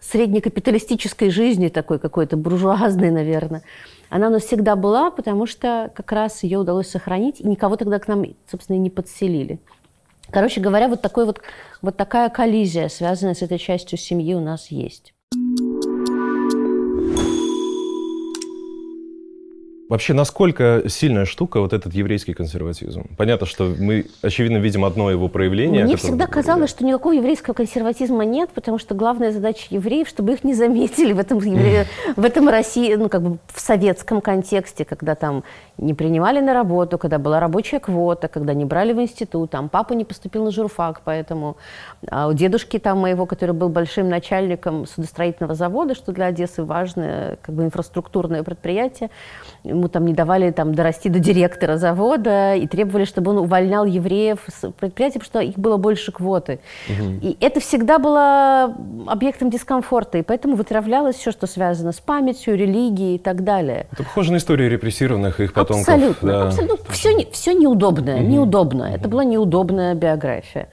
среднекапиталистической 0.00 1.30
жизни, 1.30 1.68
такой 1.68 1.98
какой-то 1.98 2.36
буржуазной, 2.36 3.10
наверное. 3.10 3.62
Она 4.10 4.28
у 4.28 4.30
нас 4.30 4.44
всегда 4.44 4.74
была, 4.74 5.10
потому 5.10 5.46
что 5.46 5.90
как 5.94 6.12
раз 6.12 6.42
ее 6.42 6.58
удалось 6.58 6.88
сохранить, 6.88 7.40
и 7.40 7.46
никого 7.46 7.76
тогда 7.76 7.98
к 7.98 8.08
нам, 8.08 8.24
собственно, 8.50 8.76
и 8.76 8.80
не 8.80 8.90
подселили. 8.90 9.60
Короче 10.30 10.60
говоря, 10.60 10.88
вот, 10.88 11.02
такой 11.02 11.26
вот, 11.26 11.40
вот 11.82 11.96
такая 11.96 12.28
коллизия, 12.28 12.88
связанная 12.88 13.34
с 13.34 13.42
этой 13.42 13.58
частью 13.58 13.98
семьи, 13.98 14.34
у 14.34 14.40
нас 14.40 14.70
есть. 14.70 15.14
Вообще, 19.88 20.12
насколько 20.12 20.82
сильная 20.86 21.24
штука 21.24 21.60
вот 21.60 21.72
этот 21.72 21.94
еврейский 21.94 22.34
консерватизм? 22.34 23.06
Понятно, 23.16 23.46
что 23.46 23.74
мы, 23.78 24.04
очевидно, 24.20 24.58
видим 24.58 24.84
одно 24.84 25.10
его 25.10 25.28
проявление. 25.28 25.84
Мне 25.84 25.96
всегда 25.96 26.26
казалось, 26.26 26.68
что 26.68 26.84
никакого 26.84 27.14
еврейского 27.14 27.54
консерватизма 27.54 28.26
нет, 28.26 28.50
потому 28.50 28.78
что 28.78 28.94
главная 28.94 29.32
задача 29.32 29.66
евреев, 29.70 30.06
чтобы 30.06 30.34
их 30.34 30.44
не 30.44 30.52
заметили 30.52 31.14
в 31.14 31.18
этом, 31.18 31.38
в 31.38 32.24
этом 32.24 32.48
России, 32.50 32.94
ну, 32.96 33.08
как 33.08 33.22
бы 33.22 33.38
в 33.46 33.60
советском 33.60 34.20
контексте, 34.20 34.84
когда 34.84 35.14
там 35.14 35.42
не 35.78 35.94
принимали 35.94 36.40
на 36.40 36.52
работу, 36.52 36.98
когда 36.98 37.18
была 37.18 37.40
рабочая 37.40 37.80
квота, 37.80 38.28
когда 38.28 38.52
не 38.52 38.66
брали 38.66 38.92
в 38.92 39.00
институт, 39.00 39.50
там 39.50 39.70
папа 39.70 39.94
не 39.94 40.04
поступил 40.04 40.44
на 40.44 40.50
журфак, 40.50 41.00
поэтому 41.02 41.56
а 42.10 42.28
у 42.28 42.34
дедушки 42.34 42.78
там 42.78 42.98
моего, 42.98 43.24
который 43.24 43.54
был 43.54 43.70
большим 43.70 44.10
начальником 44.10 44.86
судостроительного 44.86 45.54
завода, 45.54 45.94
что 45.94 46.12
для 46.12 46.26
Одессы 46.26 46.62
важное 46.62 47.38
как 47.40 47.54
бы 47.54 47.64
инфраструктурное 47.64 48.42
предприятие, 48.42 49.08
ему 49.78 49.88
там 49.88 50.04
не 50.04 50.12
давали 50.12 50.50
там 50.50 50.74
дорасти 50.74 51.08
до 51.08 51.18
директора 51.18 51.76
завода 51.76 52.54
и 52.54 52.66
требовали, 52.66 53.04
чтобы 53.04 53.30
он 53.30 53.38
увольнял 53.38 53.84
евреев 53.84 54.40
с 54.48 54.70
предприятия, 54.70 55.20
потому 55.20 55.24
что 55.26 55.40
их 55.40 55.58
было 55.58 55.76
больше 55.76 56.12
квоты. 56.12 56.60
Угу. 56.88 57.04
И 57.22 57.36
это 57.40 57.60
всегда 57.60 57.98
было 57.98 58.74
объектом 59.06 59.50
дискомфорта, 59.50 60.18
и 60.18 60.22
поэтому 60.22 60.56
вытравлялось 60.56 61.16
все, 61.16 61.30
что 61.30 61.46
связано 61.46 61.92
с 61.92 62.00
памятью, 62.00 62.56
религией 62.56 63.16
и 63.16 63.18
так 63.18 63.44
далее. 63.44 63.86
Это 63.92 64.02
похоже 64.02 64.32
на 64.32 64.36
историю 64.36 64.70
репрессированных 64.70 65.40
их 65.40 65.52
потомков. 65.52 65.88
Абсолютно. 65.88 66.32
Да. 66.32 66.46
абсолютно. 66.48 66.92
Все, 66.92 67.26
все 67.32 67.52
неудобное, 67.54 68.16
угу. 68.16 68.28
неудобно. 68.28 68.84
Это 68.94 69.08
была 69.08 69.24
неудобная 69.24 69.94
биография. 69.94 70.68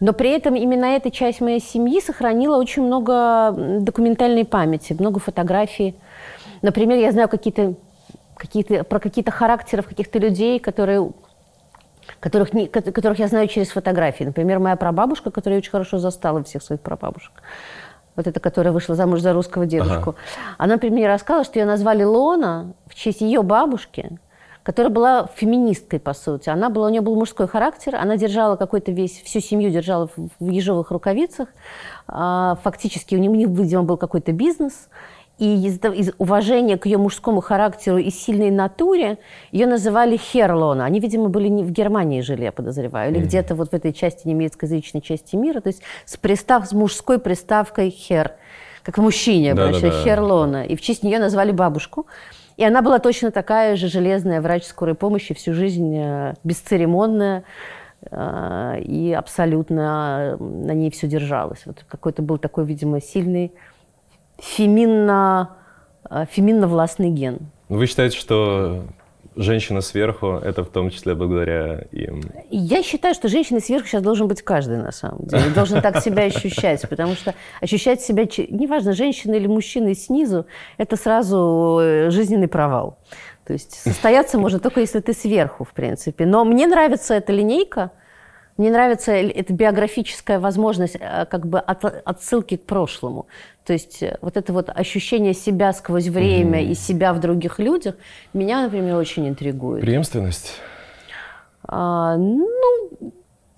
Но 0.00 0.12
при 0.12 0.30
этом 0.30 0.54
именно 0.54 0.86
эта 0.86 1.10
часть 1.10 1.40
моей 1.40 1.60
семьи 1.60 2.00
сохранила 2.00 2.56
очень 2.56 2.82
много 2.82 3.52
документальной 3.80 4.44
памяти, 4.44 4.94
много 4.98 5.20
фотографий. 5.20 5.94
Например, 6.62 6.98
я 6.98 7.12
знаю 7.12 7.28
какие-то 7.28 7.74
какие-то, 8.46 8.84
про 8.84 9.00
какие-то 9.00 9.30
характеров 9.30 9.86
каких-то 9.86 10.18
людей, 10.18 10.58
которые, 10.58 11.10
которых, 12.20 12.52
не, 12.52 12.66
которых 12.66 13.18
я 13.18 13.28
знаю 13.28 13.48
через 13.48 13.68
фотографии. 13.68 14.24
Например, 14.24 14.58
моя 14.58 14.76
прабабушка, 14.76 15.30
которая 15.30 15.58
очень 15.58 15.70
хорошо 15.70 15.98
застала 15.98 16.42
всех 16.44 16.62
своих 16.62 16.80
прабабушек. 16.80 17.32
Вот 18.14 18.26
эта, 18.26 18.40
которая 18.40 18.72
вышла 18.72 18.94
замуж 18.94 19.20
за 19.20 19.32
русского 19.32 19.66
дедушку. 19.66 20.10
Ага. 20.10 20.18
Она, 20.56 20.74
например, 20.74 20.98
мне 20.98 21.08
рассказала, 21.08 21.44
что 21.44 21.58
ее 21.58 21.66
назвали 21.66 22.02
Лона 22.02 22.72
в 22.86 22.94
честь 22.94 23.20
ее 23.20 23.42
бабушки, 23.42 24.18
которая 24.62 24.90
была 24.90 25.28
феминисткой, 25.36 26.00
по 26.00 26.14
сути. 26.14 26.48
Она 26.48 26.70
была, 26.70 26.86
у 26.86 26.90
нее 26.90 27.02
был 27.02 27.14
мужской 27.14 27.46
характер, 27.46 27.94
она 27.94 28.16
держала 28.16 28.56
какой-то 28.56 28.90
весь, 28.90 29.22
всю 29.22 29.40
семью 29.40 29.70
держала 29.70 30.08
в, 30.08 30.28
в 30.40 30.48
ежовых 30.48 30.90
рукавицах. 30.90 31.48
А, 32.08 32.56
фактически 32.64 33.14
у 33.14 33.18
них, 33.18 33.48
видимо, 33.48 33.82
был 33.82 33.96
какой-то 33.96 34.32
бизнес. 34.32 34.88
И 35.38 35.66
из, 35.66 35.78
из 35.84 36.12
уважения 36.16 36.78
к 36.78 36.86
ее 36.86 36.96
мужскому 36.96 37.42
характеру 37.42 37.98
и 37.98 38.10
сильной 38.10 38.50
натуре 38.50 39.18
ее 39.52 39.66
называли 39.66 40.16
Херлона. 40.16 40.86
Они, 40.86 40.98
видимо, 40.98 41.28
были 41.28 41.48
не 41.48 41.62
в 41.62 41.70
Германии 41.70 42.22
жили, 42.22 42.44
я 42.44 42.52
подозреваю, 42.52 43.10
или 43.12 43.20
mm-hmm. 43.20 43.24
где-то 43.24 43.54
вот 43.54 43.70
в 43.70 43.74
этой 43.74 43.92
части 43.92 44.26
немецкоязычной 44.26 45.02
части 45.02 45.36
мира, 45.36 45.60
то 45.60 45.68
есть 45.68 45.82
с, 46.06 46.16
пристав, 46.16 46.66
с 46.66 46.72
мужской 46.72 47.18
приставкой 47.18 47.90
Хер, 47.90 48.32
как 48.82 48.96
в 48.96 49.02
мужчине, 49.02 49.52
да, 49.52 49.72
да, 49.72 49.80
да. 49.80 49.90
Херлона. 49.90 50.64
И 50.64 50.74
в 50.74 50.80
честь 50.80 51.02
нее 51.02 51.18
назвали 51.18 51.52
бабушку. 51.52 52.06
И 52.56 52.64
она 52.64 52.80
была 52.80 52.98
точно 52.98 53.30
такая 53.30 53.76
же 53.76 53.88
железная 53.88 54.40
врач 54.40 54.64
скорой 54.64 54.94
помощи, 54.94 55.34
всю 55.34 55.52
жизнь 55.52 55.94
э, 55.94 56.34
бесцеремонная 56.44 57.44
э, 58.10 58.80
и 58.80 59.12
абсолютно 59.12 60.38
на 60.38 60.72
ней 60.72 60.90
все 60.90 61.06
держалось. 61.06 61.60
Вот 61.66 61.84
какой-то 61.86 62.22
был 62.22 62.38
такой, 62.38 62.64
видимо, 62.64 63.02
сильный 63.02 63.52
феминно, 64.38 65.56
э, 66.10 66.26
феминно-властный 66.30 67.10
ген. 67.10 67.38
Вы 67.68 67.86
считаете, 67.86 68.16
что 68.18 68.84
женщина 69.34 69.80
сверху– 69.80 70.40
это 70.44 70.64
в 70.64 70.68
том 70.68 70.90
числе 70.90 71.14
благодаря 71.14 71.84
им? 71.92 72.22
Я 72.50 72.82
считаю, 72.82 73.14
что 73.14 73.28
женщина 73.28 73.60
сверху 73.60 73.86
сейчас 73.86 74.02
должен 74.02 74.28
быть 74.28 74.42
каждый, 74.42 74.78
на 74.78 74.92
самом 74.92 75.26
деле. 75.26 75.50
Должен 75.54 75.82
так 75.82 76.02
себя 76.02 76.24
ощущать, 76.24 76.88
потому 76.88 77.14
что 77.14 77.34
ощущать 77.60 78.00
себя, 78.00 78.24
неважно, 78.50 78.92
женщина 78.92 79.34
или 79.34 79.46
мужчина 79.46 79.94
снизу, 79.94 80.46
это 80.78 80.96
сразу 80.96 81.78
э, 81.80 82.10
жизненный 82.10 82.48
провал. 82.48 82.98
То 83.46 83.52
есть 83.52 83.74
состояться 83.74 84.38
можно 84.38 84.58
только 84.58 84.80
если 84.80 85.00
ты 85.00 85.12
сверху, 85.12 85.64
в 85.64 85.72
принципе. 85.72 86.26
Но 86.26 86.44
мне 86.44 86.66
нравится 86.66 87.14
эта 87.14 87.32
линейка– 87.32 87.92
мне 88.56 88.70
нравится 88.70 89.12
эта 89.12 89.52
биографическая 89.52 90.40
возможность 90.40 90.96
э, 90.98 91.26
как 91.26 91.46
бы 91.46 91.58
от, 91.58 91.84
отсылки 91.84 92.56
к 92.56 92.64
прошлому. 92.64 93.26
То 93.64 93.74
есть 93.74 94.02
э, 94.02 94.16
вот 94.22 94.36
это 94.36 94.52
вот 94.52 94.70
ощущение 94.70 95.34
себя 95.34 95.72
сквозь 95.72 96.08
время 96.08 96.62
mm-hmm. 96.62 96.70
и 96.70 96.74
себя 96.74 97.12
в 97.12 97.20
других 97.20 97.58
людях 97.58 97.96
меня, 98.32 98.62
например, 98.62 98.96
очень 98.96 99.28
интригует. 99.28 99.82
Преемственность? 99.82 100.54
А, 101.64 102.16
ну, 102.16 103.12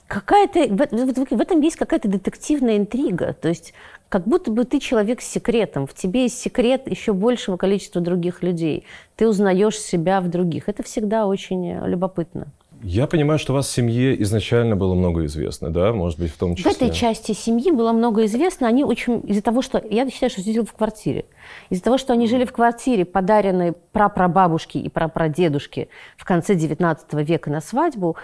какая-то... 0.08 0.60
В, 0.66 0.76
в, 0.76 1.36
в 1.36 1.40
этом 1.40 1.60
есть 1.60 1.76
какая-то 1.76 2.08
детективная 2.08 2.76
интрига. 2.76 3.34
То 3.34 3.48
есть 3.48 3.74
как 4.08 4.24
будто 4.24 4.50
бы 4.50 4.64
ты 4.64 4.80
человек 4.80 5.20
с 5.20 5.28
секретом. 5.28 5.86
В 5.86 5.94
тебе 5.94 6.22
есть 6.22 6.40
секрет 6.40 6.90
еще 6.90 7.12
большего 7.12 7.56
количества 7.56 8.00
других 8.00 8.42
людей. 8.42 8.84
Ты 9.14 9.28
узнаешь 9.28 9.78
себя 9.78 10.20
в 10.20 10.28
других. 10.28 10.68
Это 10.68 10.82
всегда 10.82 11.26
очень 11.26 11.86
любопытно. 11.86 12.48
Я 12.82 13.06
понимаю, 13.06 13.38
что 13.38 13.52
у 13.52 13.56
вас 13.56 13.66
в 13.66 13.70
семье 13.70 14.20
изначально 14.22 14.76
было 14.76 14.94
много 14.94 15.24
известно, 15.24 15.70
да? 15.70 15.92
Может 15.92 16.18
быть, 16.18 16.32
в 16.32 16.38
том 16.38 16.54
числе... 16.54 16.70
В 16.70 16.76
этой 16.76 16.90
части 16.90 17.32
семьи 17.32 17.70
было 17.70 17.92
много 17.92 18.24
известно. 18.26 18.68
Они 18.68 18.84
очень... 18.84 19.22
Из-за 19.26 19.42
того, 19.42 19.62
что... 19.62 19.82
Я 19.90 20.08
считаю, 20.10 20.30
что 20.30 20.42
жили 20.42 20.60
в 20.60 20.72
квартире. 20.72 21.24
Из-за 21.70 21.82
того, 21.82 21.98
что 21.98 22.12
они 22.12 22.28
жили 22.28 22.44
в 22.44 22.52
квартире, 22.52 23.04
подаренной 23.04 23.72
прапрабабушке 23.72 24.78
и 24.78 24.88
прапрадедушке 24.88 25.88
в 26.16 26.24
конце 26.24 26.54
XIX 26.54 26.98
века 27.24 27.50
на 27.50 27.60
свадьбу, 27.60 28.16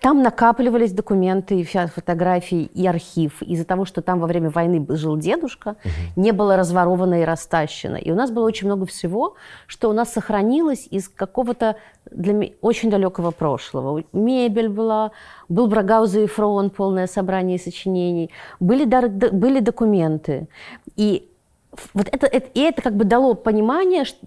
там 0.00 0.22
накапливались 0.22 0.92
документы, 0.92 1.64
фотографии 1.64 2.70
и 2.74 2.86
архив. 2.86 3.42
Из-за 3.42 3.64
того, 3.64 3.84
что 3.84 4.00
там 4.00 4.20
во 4.20 4.26
время 4.26 4.50
войны 4.50 4.86
жил 4.90 5.16
дедушка, 5.16 5.70
угу. 5.70 6.20
не 6.20 6.32
было 6.32 6.56
разворовано 6.56 7.22
и 7.22 7.24
растащено. 7.24 7.96
И 7.96 8.10
у 8.12 8.14
нас 8.14 8.30
было 8.30 8.46
очень 8.46 8.68
много 8.68 8.86
всего, 8.86 9.34
что 9.66 9.90
у 9.90 9.92
нас 9.92 10.12
сохранилось 10.12 10.86
из 10.90 11.08
какого-то 11.08 11.76
для 12.10 12.32
меня 12.32 12.52
очень 12.60 12.90
далекого 12.90 13.32
прошлого. 13.32 14.04
Мебель 14.12 14.68
была, 14.68 15.10
был 15.48 15.66
Брагауза 15.66 16.20
и 16.20 16.26
Фрон, 16.26 16.70
полное 16.70 17.06
собрание 17.06 17.58
сочинений, 17.58 18.30
были, 18.60 18.84
были 19.30 19.60
документы. 19.60 20.46
И 20.96 21.28
вот 21.92 22.08
это, 22.10 22.26
это, 22.26 22.48
и 22.54 22.60
это 22.60 22.82
как 22.82 22.94
бы 22.96 23.04
дало 23.04 23.34
понимание, 23.34 24.04
что 24.04 24.18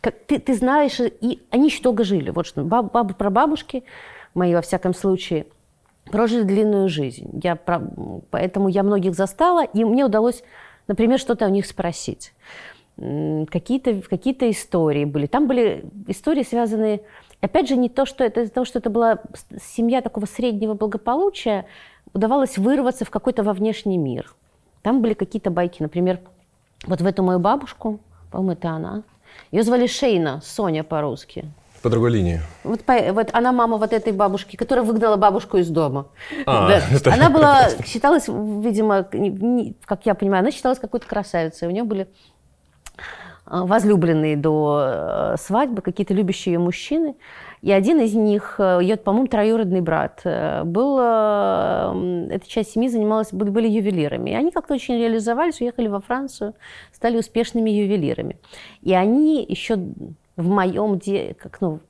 как 0.00 0.14
ты, 0.26 0.38
ты 0.38 0.54
знаешь, 0.54 1.00
и 1.00 1.40
они 1.50 1.66
еще 1.66 1.82
долго 1.82 2.04
жили. 2.04 2.30
Вот 2.30 2.46
что, 2.46 2.62
баб, 2.62 2.92
баб, 2.92 3.16
прабабушки, 3.16 3.82
мои, 4.36 4.54
во 4.54 4.60
всяком 4.60 4.94
случае, 4.94 5.46
прожили 6.04 6.42
длинную 6.42 6.88
жизнь. 6.88 7.40
Я, 7.42 7.56
поэтому 8.30 8.68
я 8.68 8.82
многих 8.82 9.14
застала, 9.14 9.64
и 9.64 9.84
мне 9.84 10.04
удалось, 10.04 10.42
например, 10.86 11.18
что-то 11.18 11.46
у 11.46 11.50
них 11.50 11.66
спросить. 11.66 12.32
Какие-то 12.96 14.00
какие 14.08 14.32
истории 14.50 15.04
были. 15.04 15.26
Там 15.26 15.46
были 15.46 15.84
истории, 16.06 16.42
связанные, 16.42 17.02
опять 17.40 17.68
же, 17.68 17.76
не 17.76 17.88
то, 17.88 18.06
что 18.06 18.24
это, 18.24 18.48
то, 18.48 18.64
что 18.64 18.78
это 18.78 18.88
была 18.88 19.18
семья 19.60 20.00
такого 20.00 20.26
среднего 20.26 20.74
благополучия, 20.74 21.66
удавалось 22.14 22.56
вырваться 22.56 23.04
в 23.04 23.10
какой-то 23.10 23.42
во 23.42 23.52
внешний 23.52 23.98
мир. 23.98 24.34
Там 24.82 25.02
были 25.02 25.14
какие-то 25.14 25.50
байки, 25.50 25.82
например, 25.82 26.20
вот 26.86 27.00
в 27.00 27.06
эту 27.06 27.22
мою 27.22 27.38
бабушку, 27.38 28.00
по-моему, 28.30 28.52
это 28.52 28.70
она, 28.70 29.02
ее 29.50 29.62
звали 29.62 29.86
Шейна, 29.86 30.40
Соня 30.42 30.84
по-русски. 30.84 31.44
По 31.86 31.90
другой 31.90 32.10
линии. 32.10 32.40
Вот, 32.64 32.82
по, 32.82 32.94
вот 33.12 33.28
она 33.32 33.52
мама 33.52 33.76
вот 33.76 33.92
этой 33.92 34.12
бабушки, 34.12 34.56
которая 34.56 34.84
выгнала 34.84 35.16
бабушку 35.16 35.58
из 35.58 35.68
дома. 35.68 36.08
А, 36.44 36.66
да. 36.66 36.80
это... 36.90 37.14
Она 37.14 37.30
была, 37.30 37.68
считалась, 37.86 38.26
видимо, 38.26 39.04
как 39.84 40.04
я 40.04 40.16
понимаю, 40.16 40.40
она 40.40 40.50
считалась 40.50 40.80
какой-то 40.80 41.06
красавицей. 41.06 41.68
У 41.68 41.70
нее 41.70 41.84
были 41.84 42.08
а, 43.44 43.64
возлюбленные 43.66 44.36
до 44.36 44.80
э, 44.80 45.36
свадьбы, 45.38 45.80
какие-то 45.80 46.12
любящие 46.12 46.54
ее 46.54 46.58
мужчины. 46.58 47.14
И 47.62 47.70
один 47.70 48.00
из 48.00 48.14
них, 48.14 48.56
э, 48.58 48.80
ее, 48.82 48.96
по-моему, 48.96 49.28
троюродный 49.28 49.80
брат, 49.80 50.22
э, 50.24 50.64
был, 50.64 50.98
эта 50.98 52.48
часть 52.48 52.72
семьи 52.72 52.88
занималась, 52.88 53.32
были 53.32 53.68
ювелирами. 53.68 54.30
И 54.30 54.34
они 54.34 54.50
как-то 54.50 54.74
очень 54.74 54.96
реализовались, 54.96 55.60
уехали 55.60 55.86
во 55.86 56.00
Францию, 56.00 56.54
стали 56.90 57.16
успешными 57.16 57.70
ювелирами. 57.70 58.40
И 58.82 58.92
они 58.92 59.46
еще 59.48 59.78
в 60.36 60.48
моем, 60.48 60.98
де... 60.98 61.34
как, 61.34 61.60
ну, 61.60 61.80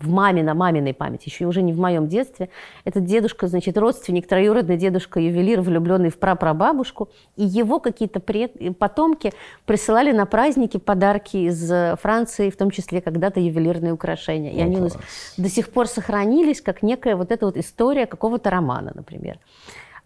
в 0.00 0.08
маме, 0.08 0.42
на 0.42 0.54
маминой 0.54 0.94
памяти, 0.94 1.28
еще 1.28 1.46
уже 1.46 1.62
не 1.62 1.72
в 1.72 1.78
моем 1.78 2.06
детстве. 2.06 2.50
Этот 2.84 3.04
дедушка, 3.04 3.48
значит, 3.48 3.76
родственник, 3.76 4.28
троюродный 4.28 4.76
дедушка, 4.76 5.18
ювелир, 5.18 5.60
влюбленный 5.60 6.10
в 6.10 6.18
прапрабабушку, 6.18 7.08
и 7.36 7.44
его 7.44 7.80
какие-то 7.80 8.20
пред... 8.20 8.78
потомки 8.78 9.32
присылали 9.66 10.12
на 10.12 10.26
праздники 10.26 10.76
подарки 10.76 11.36
из 11.36 11.98
Франции, 11.98 12.50
в 12.50 12.56
том 12.56 12.70
числе 12.70 13.00
когда-то 13.00 13.40
ювелирные 13.40 13.92
украшения. 13.92 14.52
И 14.52 14.60
О, 14.60 14.64
они 14.64 14.76
у 14.76 14.82
нас 14.82 14.96
до 15.36 15.48
сих 15.48 15.70
пор 15.70 15.88
сохранились, 15.88 16.60
как 16.60 16.82
некая 16.82 17.16
вот 17.16 17.32
эта 17.32 17.46
вот 17.46 17.56
история 17.56 18.06
какого-то 18.06 18.50
романа, 18.50 18.92
например. 18.94 19.38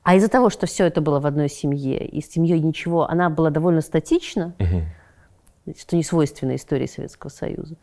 А 0.02 0.17
из-за 0.17 0.29
того, 0.29 0.50
что 0.50 0.67
все 0.67 0.87
это 0.87 1.00
было 1.00 1.21
в 1.21 1.26
одной 1.26 1.49
семье, 1.49 2.05
и 2.05 2.21
с 2.23 2.31
семьей 2.31 2.61
ничего, 2.61 3.09
она 3.09 3.29
была 3.31 3.50
довольно 3.50 3.83
статична, 3.83 4.55
угу 4.59 4.83
что 5.78 5.97
не 5.97 6.02
свойственно 6.02 6.57
истории 6.57 6.87
Советского 6.87 7.31
Союза, 7.31 7.76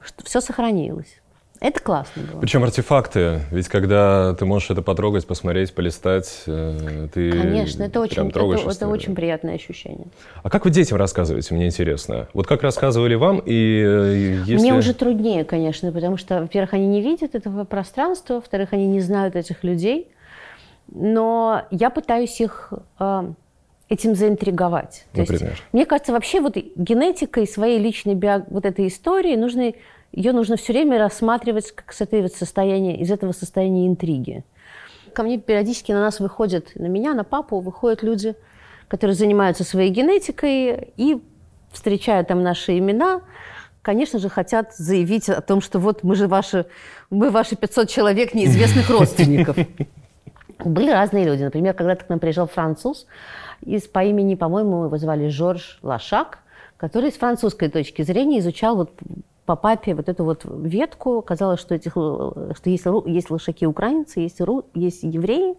что 0.00 0.24
все 0.24 0.40
сохранилось. 0.40 1.22
Это 1.62 1.80
классно 1.80 2.22
было. 2.24 2.40
Причем 2.40 2.64
артефакты, 2.64 3.42
ведь 3.52 3.68
когда 3.68 4.34
ты 4.34 4.44
можешь 4.44 4.70
это 4.70 4.82
потрогать, 4.82 5.24
посмотреть, 5.28 5.72
полистать, 5.72 6.42
э, 6.48 7.06
ты 7.14 7.30
Конечно, 7.30 7.84
это 7.84 8.00
очень, 8.00 8.28
это, 8.28 8.68
это 8.68 8.88
очень 8.88 9.14
приятное 9.14 9.54
ощущение. 9.54 10.08
А 10.42 10.50
как 10.50 10.64
вы 10.64 10.72
детям 10.72 10.98
рассказываете, 10.98 11.54
мне 11.54 11.66
интересно? 11.66 12.26
Вот 12.34 12.48
как 12.48 12.64
рассказывали 12.64 13.14
вам, 13.14 13.40
и 13.46 13.80
э, 13.80 14.42
если... 14.44 14.56
Мне 14.56 14.74
уже 14.74 14.92
труднее, 14.92 15.44
конечно, 15.44 15.92
потому 15.92 16.16
что, 16.16 16.40
во-первых, 16.40 16.74
они 16.74 16.88
не 16.88 17.00
видят 17.00 17.36
этого 17.36 17.62
пространства, 17.62 18.34
во-вторых, 18.34 18.72
они 18.72 18.88
не 18.88 19.00
знают 19.00 19.36
этих 19.36 19.62
людей, 19.62 20.08
но 20.88 21.62
я 21.70 21.90
пытаюсь 21.90 22.40
их 22.40 22.72
э, 22.98 23.32
этим 23.92 24.14
заинтриговать. 24.14 25.04
То 25.12 25.20
Например? 25.20 25.50
Есть, 25.50 25.62
мне 25.72 25.84
кажется, 25.84 26.12
вообще 26.12 26.40
вот 26.40 26.56
генетикой 26.56 27.46
своей 27.46 27.78
личной 27.78 28.14
био... 28.14 28.44
вот 28.48 28.64
этой 28.64 28.88
истории 28.88 29.36
нужно, 29.36 29.74
ее 30.12 30.32
нужно 30.32 30.56
все 30.56 30.72
время 30.72 30.98
рассматривать 30.98 31.72
как 31.72 31.92
с 31.92 32.00
этой 32.00 32.22
вот 32.22 32.32
состояния, 32.32 32.98
из 32.98 33.10
этого 33.10 33.32
состояния 33.32 33.86
интриги. 33.86 34.44
Ко 35.12 35.22
мне 35.22 35.38
периодически 35.38 35.92
на 35.92 36.00
нас 36.00 36.20
выходят, 36.20 36.74
на 36.74 36.86
меня, 36.86 37.12
на 37.12 37.22
папу 37.22 37.60
выходят 37.60 38.02
люди, 38.02 38.34
которые 38.88 39.14
занимаются 39.14 39.62
своей 39.62 39.90
генетикой 39.90 40.92
и 40.96 41.20
встречают 41.70 42.28
там 42.28 42.42
наши 42.42 42.78
имена, 42.78 43.20
конечно 43.82 44.18
же, 44.18 44.30
хотят 44.30 44.74
заявить 44.74 45.28
о 45.28 45.42
том, 45.42 45.60
что 45.60 45.78
вот 45.78 46.02
мы 46.02 46.14
же 46.14 46.28
ваши, 46.28 46.64
мы 47.10 47.30
ваши 47.30 47.56
500 47.56 47.90
человек 47.90 48.32
неизвестных 48.32 48.88
родственников. 48.98 49.56
Были 50.64 50.90
разные 50.90 51.26
люди. 51.26 51.42
Например, 51.42 51.74
когда-то 51.74 52.06
к 52.06 52.08
нам 52.08 52.20
приезжал 52.20 52.46
француз, 52.46 53.06
из, 53.62 53.88
по 53.88 54.04
имени, 54.04 54.34
по-моему, 54.34 54.84
его 54.84 54.96
звали 54.98 55.28
Жорж 55.28 55.78
Лашак, 55.82 56.38
который 56.76 57.10
с 57.10 57.16
французской 57.16 57.68
точки 57.68 58.02
зрения 58.02 58.40
изучал 58.40 58.76
вот 58.76 58.90
по 59.44 59.56
папе 59.56 59.94
вот 59.94 60.08
эту 60.08 60.24
вот 60.24 60.44
ветку. 60.44 61.22
Казалось, 61.22 61.60
что, 61.60 61.74
этих, 61.74 61.92
что 61.92 62.70
есть, 62.70 62.84
есть 63.06 63.30
лошаки 63.30 63.66
украинцы, 63.66 64.20
есть, 64.20 64.40
ру, 64.40 64.64
есть 64.74 65.02
евреи. 65.02 65.56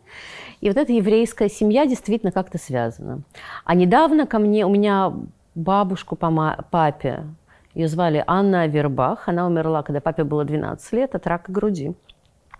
И 0.61 0.67
вот 0.69 0.77
эта 0.77 0.93
еврейская 0.93 1.49
семья 1.49 1.85
действительно 1.85 2.31
как-то 2.31 2.57
связана. 2.57 3.21
А 3.65 3.75
недавно 3.75 4.25
ко 4.25 4.39
мне, 4.39 4.65
у 4.65 4.69
меня 4.69 5.13
бабушку 5.55 6.15
по 6.15 6.57
папе, 6.71 7.25
ее 7.73 7.87
звали 7.87 8.23
Анна 8.27 8.67
Вербах. 8.67 9.27
Она 9.27 9.47
умерла, 9.47 9.83
когда 9.83 9.99
папе 9.99 10.23
было 10.23 10.45
12 10.45 10.93
лет 10.93 11.15
от 11.15 11.25
рака 11.27 11.51
груди. 11.51 11.93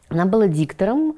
Она 0.09 0.25
была 0.25 0.47
диктором. 0.47 1.15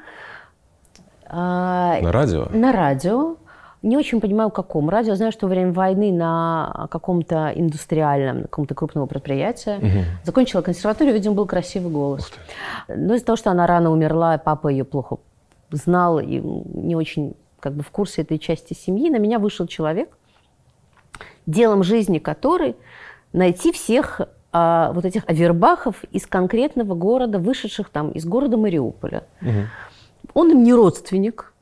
А, 1.28 2.00
на 2.02 2.12
радио? 2.12 2.48
На 2.52 2.72
радио. 2.72 3.38
Не 3.86 3.98
очень 3.98 4.20
понимаю, 4.20 4.50
каком. 4.50 4.90
Радио 4.90 5.14
знаю, 5.14 5.32
что 5.32 5.46
во 5.46 5.52
время 5.52 5.72
войны 5.72 6.12
на 6.12 6.88
каком-то 6.90 7.52
индустриальном, 7.54 8.38
на 8.38 8.44
каком-то 8.44 8.74
крупном 8.74 9.08
предприятии. 9.08 9.78
Угу. 9.78 10.06
Закончила 10.24 10.64
консерваторию, 10.64 11.14
видимо, 11.14 11.36
был 11.36 11.46
красивый 11.46 11.92
голос. 11.92 12.32
Но 12.88 13.14
из-за 13.14 13.26
того, 13.26 13.36
что 13.36 13.52
она 13.52 13.68
рано 13.68 13.92
умерла, 13.92 14.40
папа 14.40 14.70
ее 14.70 14.86
плохо 14.86 15.18
знал 15.70 16.18
и 16.18 16.40
не 16.40 16.96
очень 16.96 17.36
как 17.60 17.74
бы 17.74 17.84
в 17.84 17.92
курсе 17.92 18.24
этой 18.24 18.40
части 18.40 18.74
семьи, 18.74 19.12
на 19.12 19.18
меня 19.18 19.38
вышел 19.38 19.68
человек, 19.68 20.18
делом 21.46 21.84
жизни 21.84 22.18
который 22.18 22.76
найти 23.34 23.72
всех 23.72 24.22
а, 24.52 24.94
вот 24.94 25.06
этих 25.06 25.24
авербахов 25.28 26.04
из 26.06 26.26
конкретного 26.26 26.96
города, 26.96 27.38
вышедших 27.38 27.90
там 27.90 28.10
из 28.12 28.26
города 28.26 28.58
Мариуполя. 28.58 29.26
Угу. 29.42 29.50
Он 30.34 30.52
им 30.52 30.64
не 30.64 30.74
родственник, 30.74 31.54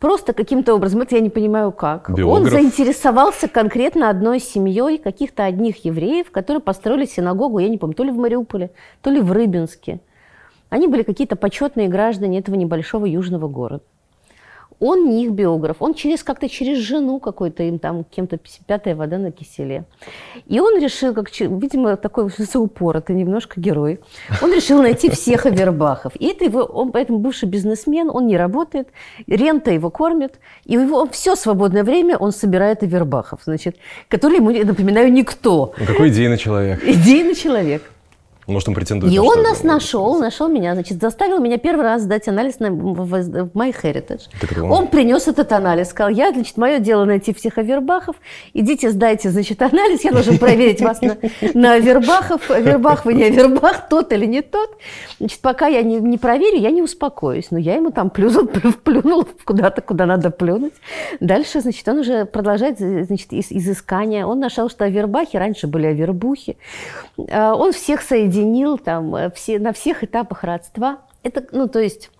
Просто 0.00 0.32
каким-то 0.32 0.74
образом, 0.74 1.02
это 1.02 1.14
я 1.14 1.20
не 1.20 1.28
понимаю 1.28 1.72
как. 1.72 2.10
Биограф. 2.10 2.26
Он 2.26 2.50
заинтересовался 2.50 3.48
конкретно 3.48 4.08
одной 4.08 4.40
семьей 4.40 4.96
каких-то 4.96 5.44
одних 5.44 5.84
евреев, 5.84 6.30
которые 6.30 6.62
построили 6.62 7.04
синагогу, 7.04 7.58
я 7.58 7.68
не 7.68 7.76
помню, 7.76 7.94
то 7.94 8.02
ли 8.02 8.10
в 8.10 8.16
Мариуполе, 8.16 8.70
то 9.02 9.10
ли 9.10 9.20
в 9.20 9.30
Рыбинске. 9.30 10.00
Они 10.70 10.86
были 10.86 11.02
какие-то 11.02 11.36
почетные 11.36 11.88
граждане 11.88 12.38
этого 12.38 12.54
небольшого 12.54 13.04
южного 13.04 13.46
города 13.46 13.84
он 14.80 15.10
не 15.10 15.26
их 15.26 15.32
биограф, 15.32 15.76
он 15.80 15.94
через 15.94 16.24
как-то 16.24 16.48
через 16.48 16.78
жену 16.78 17.20
какой-то 17.20 17.62
им 17.62 17.78
там 17.78 18.04
кем-то 18.04 18.38
пятая 18.66 18.96
вода 18.96 19.18
на 19.18 19.30
киселе. 19.30 19.84
И 20.46 20.58
он 20.58 20.80
решил, 20.80 21.14
как, 21.14 21.28
видимо, 21.38 21.96
такой 21.96 22.30
упоротый 22.54 23.14
немножко 23.14 23.60
герой, 23.60 24.00
он 24.42 24.52
решил 24.52 24.82
найти 24.82 25.10
всех 25.10 25.46
Авербахов. 25.46 26.14
И 26.18 26.26
это 26.26 26.44
его, 26.44 26.62
он, 26.62 26.92
поэтому 26.92 27.18
бывший 27.18 27.48
бизнесмен, 27.48 28.10
он 28.10 28.26
не 28.26 28.36
работает, 28.36 28.88
рента 29.26 29.70
его 29.70 29.90
кормит, 29.90 30.40
и 30.64 30.78
у 30.78 30.82
него 30.82 31.06
все 31.10 31.36
свободное 31.36 31.84
время 31.84 32.16
он 32.16 32.32
собирает 32.32 32.82
Авербахов, 32.82 33.40
значит, 33.44 33.76
которые 34.08 34.38
ему, 34.38 34.50
напоминаю, 34.50 35.12
никто. 35.12 35.74
Ну, 35.78 35.86
какой 35.86 36.08
идейный 36.08 36.38
человек. 36.38 36.82
Идейный 36.82 37.34
человек. 37.34 37.82
Может, 38.50 38.68
он 38.68 38.74
претендует 38.74 39.12
И 39.12 39.16
на 39.18 39.24
он 39.24 39.42
нас 39.42 39.62
нашел, 39.62 40.18
нашел 40.18 40.48
меня, 40.48 40.74
значит, 40.74 41.00
заставил 41.00 41.38
меня 41.38 41.56
первый 41.58 41.82
раз 41.82 42.02
сдать 42.02 42.28
анализ 42.28 42.58
на, 42.58 42.70
в, 42.70 43.04
в- 43.06 43.06
в 43.44 43.56
MyHeritage. 43.56 44.22
Он? 44.62 44.72
Он 44.72 44.86
принес 44.88 45.28
этот 45.28 45.52
анализ, 45.52 45.88
сказал, 45.90 46.10
я, 46.10 46.32
значит, 46.32 46.56
мое 46.56 46.78
дело 46.80 47.04
найти 47.04 47.32
всех 47.32 47.58
авербахов, 47.58 48.16
идите 48.52 48.90
сдайте, 48.90 49.30
значит, 49.30 49.62
анализ, 49.62 50.04
я 50.04 50.12
должен 50.12 50.38
проверить 50.38 50.80
вас 50.80 51.00
на, 51.00 51.16
на 51.54 51.74
авербахов, 51.74 52.50
авербах 52.50 53.04
вы 53.04 53.14
не 53.14 53.24
авербах, 53.24 53.88
тот 53.88 54.12
или 54.12 54.26
не 54.26 54.42
тот. 54.42 54.70
Значит, 55.18 55.40
пока 55.40 55.66
я 55.68 55.82
не, 55.82 55.96
не 56.00 56.18
проверю, 56.18 56.58
я 56.58 56.70
не 56.70 56.82
успокоюсь. 56.82 57.50
Но 57.50 57.58
я 57.58 57.76
ему 57.76 57.90
там 57.92 58.10
плюнул, 58.10 58.46
плюнул 58.84 59.26
куда-то, 59.44 59.80
куда 59.80 60.06
надо 60.06 60.30
плюнуть. 60.30 60.74
Дальше, 61.20 61.60
значит, 61.60 61.86
он 61.88 61.98
уже 61.98 62.24
продолжает, 62.24 62.78
значит, 62.78 63.32
из- 63.32 63.52
изыскания. 63.52 64.26
Он 64.26 64.40
нашел, 64.40 64.68
что 64.68 64.84
авербахи 64.84 65.36
раньше 65.36 65.66
были 65.66 65.86
авербухи. 65.86 66.56
А, 67.30 67.54
Он 67.54 67.72
всех 67.72 68.02
соединил 68.02 68.39
там, 68.78 69.14
э, 69.14 69.30
все, 69.30 69.58
на 69.58 69.72
всех 69.72 70.04
этапах 70.04 70.44
родства. 70.44 70.98
Это, 71.22 71.44
ну, 71.52 71.68
то 71.68 71.78
есть... 71.78 72.10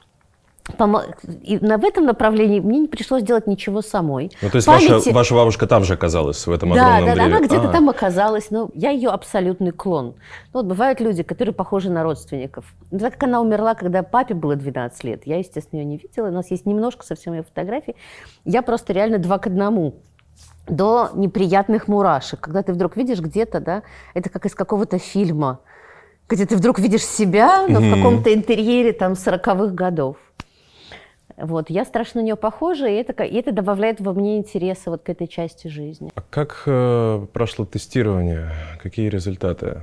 И 1.43 1.59
на, 1.59 1.79
в 1.79 1.85
этом 1.85 2.05
направлении 2.05 2.61
мне 2.61 2.81
не 2.81 2.87
пришлось 2.87 3.25
делать 3.25 3.49
ничего 3.49 3.83
самой. 3.83 4.31
Ну, 4.41 4.51
то 4.51 4.57
есть 4.57 4.69
ваша, 4.69 5.01
Памяти- 5.01 5.13
ваша 5.13 5.35
бабушка 5.35 5.67
там 5.67 5.83
же 5.83 5.95
оказалась, 5.95 6.47
в 6.47 6.53
этом 6.53 6.73
да, 6.73 6.99
огромном 6.99 7.07
да, 7.09 7.15
да, 7.17 7.25
она 7.25 7.47
где-то 7.47 7.69
А. 7.71 7.73
там 7.73 7.89
оказалась, 7.89 8.51
но 8.53 8.71
я 8.75 8.91
ее 8.91 9.09
абсолютный 9.11 9.73
клон. 9.73 10.15
Ну, 10.53 10.61
вот 10.61 10.67
бывают 10.67 11.01
люди, 11.01 11.25
которые 11.25 11.55
похожи 11.55 11.91
на 11.91 12.05
родственников. 12.05 12.67
Ну, 12.93 13.01
Так 13.01 13.15
как 13.15 13.25
она 13.25 13.41
умерла, 13.41 13.75
когда 13.75 14.05
папе 14.05 14.35
было 14.35 14.55
12 14.55 15.03
лет, 15.05 15.23
я, 15.25 15.39
естественно, 15.39 15.81
ее 15.81 15.87
не 15.87 15.97
видела, 15.97 16.29
у 16.29 16.33
нас 16.33 16.51
есть 16.53 16.67
немножко 16.67 17.05
совсем 17.05 17.33
ее 17.33 17.43
фотографий. 17.43 17.97
Я 18.45 18.63
просто 18.63 18.93
реально 18.93 19.19
два 19.19 19.39
к 19.39 19.49
одному 19.49 19.97
до 20.69 21.11
неприятных 21.15 21.89
мурашек. 21.89 22.41
Когда 22.41 22.63
ты 22.63 22.73
вдруг 22.73 22.97
видишь 22.97 23.21
где-то, 23.21 23.61
да, 23.61 23.83
это 24.15 24.31
как 24.31 24.47
из 24.47 24.55
какого-то 24.55 24.99
фильма, 24.99 25.61
где 26.31 26.47
ты 26.47 26.57
вдруг 26.57 26.79
видишь 26.79 27.05
себя, 27.05 27.67
но 27.69 27.81
в 27.81 27.83
Мгм. 27.83 27.95
каком-то 27.95 28.33
интерьере 28.33 28.93
там 28.93 29.13
40-х 29.13 29.75
годов. 29.75 30.17
Вот, 31.37 31.71
я 31.71 31.85
страшно 31.85 32.21
на 32.21 32.25
нее 32.27 32.37
похожа, 32.37 32.87
и 32.87 32.95
это, 32.95 33.23
и 33.23 33.35
это 33.35 33.51
добавляет 33.53 34.01
во 34.01 34.13
мне 34.13 34.37
интереса 34.39 34.91
вот 34.91 35.03
к 35.03 35.09
этой 35.09 35.27
части 35.27 35.69
жизни. 35.69 36.11
А 36.15 36.21
как 36.29 36.63
э, 36.67 37.27
прошло 37.33 37.65
тестирование? 37.65 38.51
Какие 38.83 39.09
результаты? 39.09 39.81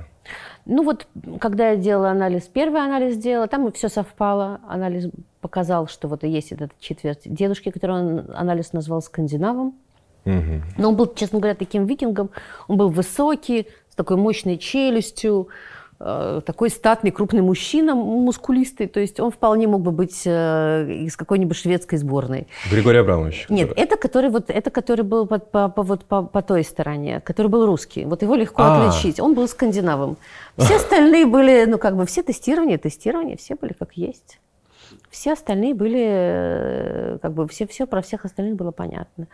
Ну 0.66 0.84
вот, 0.84 1.08
когда 1.40 1.70
я 1.70 1.76
делала 1.76 2.10
анализ, 2.10 2.42
первый 2.42 2.82
анализ 2.82 3.14
сделала, 3.14 3.48
там 3.48 3.72
все 3.72 3.88
совпало. 3.88 4.60
Анализ 4.68 5.08
показал, 5.40 5.88
что 5.88 6.06
вот 6.06 6.22
есть 6.22 6.52
этот 6.52 6.70
четверть 6.78 7.22
дедушки, 7.24 7.70
который 7.70 7.96
он 7.96 8.24
анализ 8.34 8.72
назвал 8.72 9.02
скандинавом. 9.02 9.74
Мгм. 10.26 10.62
Но 10.76 10.90
он 10.90 10.96
был, 10.96 11.06
честно 11.14 11.38
говоря, 11.40 11.54
таким 11.56 11.86
викингом. 11.86 12.30
Он 12.68 12.76
был 12.76 12.90
высокий, 12.90 13.66
с 13.90 13.94
такой 13.94 14.16
мощной 14.16 14.58
челюстью, 14.58 15.48
такой 15.98 16.70
статный, 16.70 17.10
крупный 17.10 17.42
мужчина, 17.42 17.94
мускулистый. 17.94 18.86
То 18.86 19.00
есть 19.00 19.18
он 19.20 19.30
вполне 19.30 19.66
мог 19.66 19.82
бы 19.82 19.90
быть 19.90 20.22
э, 20.24 20.86
из 21.06 21.16
какой-нибудь 21.16 21.56
шведской 21.56 21.98
сборной. 21.98 22.46
Григорий 22.70 22.98
Абрамович. 22.98 23.46
Нет, 23.48 23.68
который- 23.70 23.82
это 23.84 23.96
который, 23.96 24.30
вот, 24.30 24.50
это 24.50 24.70
который 24.70 25.02
был 25.04 25.26
по, 25.26 25.38
по- 25.38 25.68
по- 25.68 25.82
вот 25.82 26.04
по, 26.04 26.22
по 26.22 26.42
той 26.42 26.62
стороне, 26.64 27.20
который 27.20 27.48
был 27.48 27.66
русский. 27.66 28.04
Вот 28.04 28.22
его 28.22 28.36
легко 28.36 28.62
А. 28.62 28.88
отличить. 28.88 29.18
Он 29.20 29.34
был 29.34 29.48
скандинавом. 29.48 30.16
Все 30.56 30.76
остальные 30.76 31.26
были, 31.26 31.64
ну 31.66 31.78
как 31.78 31.96
бы 31.96 32.06
все 32.06 32.22
тестирования, 32.22 32.78
тестирования, 32.78 33.36
все 33.36 33.56
были 33.56 33.72
как 33.72 33.92
есть. 33.94 34.38
Все 35.10 35.32
остальные 35.32 35.74
были, 35.74 36.06
э, 36.08 37.18
как 37.20 37.32
бы 37.32 37.46
все, 37.48 37.66
все 37.66 37.86
про 37.86 38.02
всех 38.02 38.24
остальных 38.24 38.56
было 38.56 38.70
понятно. 38.70 39.26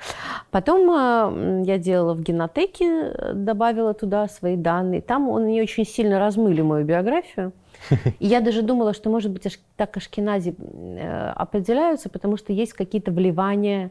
Потом 0.51 0.91
э, 0.91 1.65
я 1.67 1.79
делала 1.79 2.15
в 2.15 2.23
генотеке, 2.23 3.33
добавила 3.35 3.95
туда 3.95 4.29
свои 4.29 4.57
данные. 4.57 5.03
Там 5.03 5.29
он 5.29 5.47
не 5.47 5.61
очень 5.63 5.85
сильно 5.85 6.19
размыли 6.19 6.63
мою 6.63 6.85
биографию. 6.85 7.53
И 8.19 8.27
я 8.27 8.41
даже 8.41 8.63
думала, 8.63 8.95
что, 8.95 9.11
может 9.11 9.31
быть, 9.31 9.47
так 9.77 9.97
ашкенази 9.97 10.55
э, 10.59 11.31
определяются, 11.37 12.09
потому 12.09 12.37
что 12.37 12.53
есть 12.53 12.73
какие-то 12.73 13.11
вливания 13.11 13.91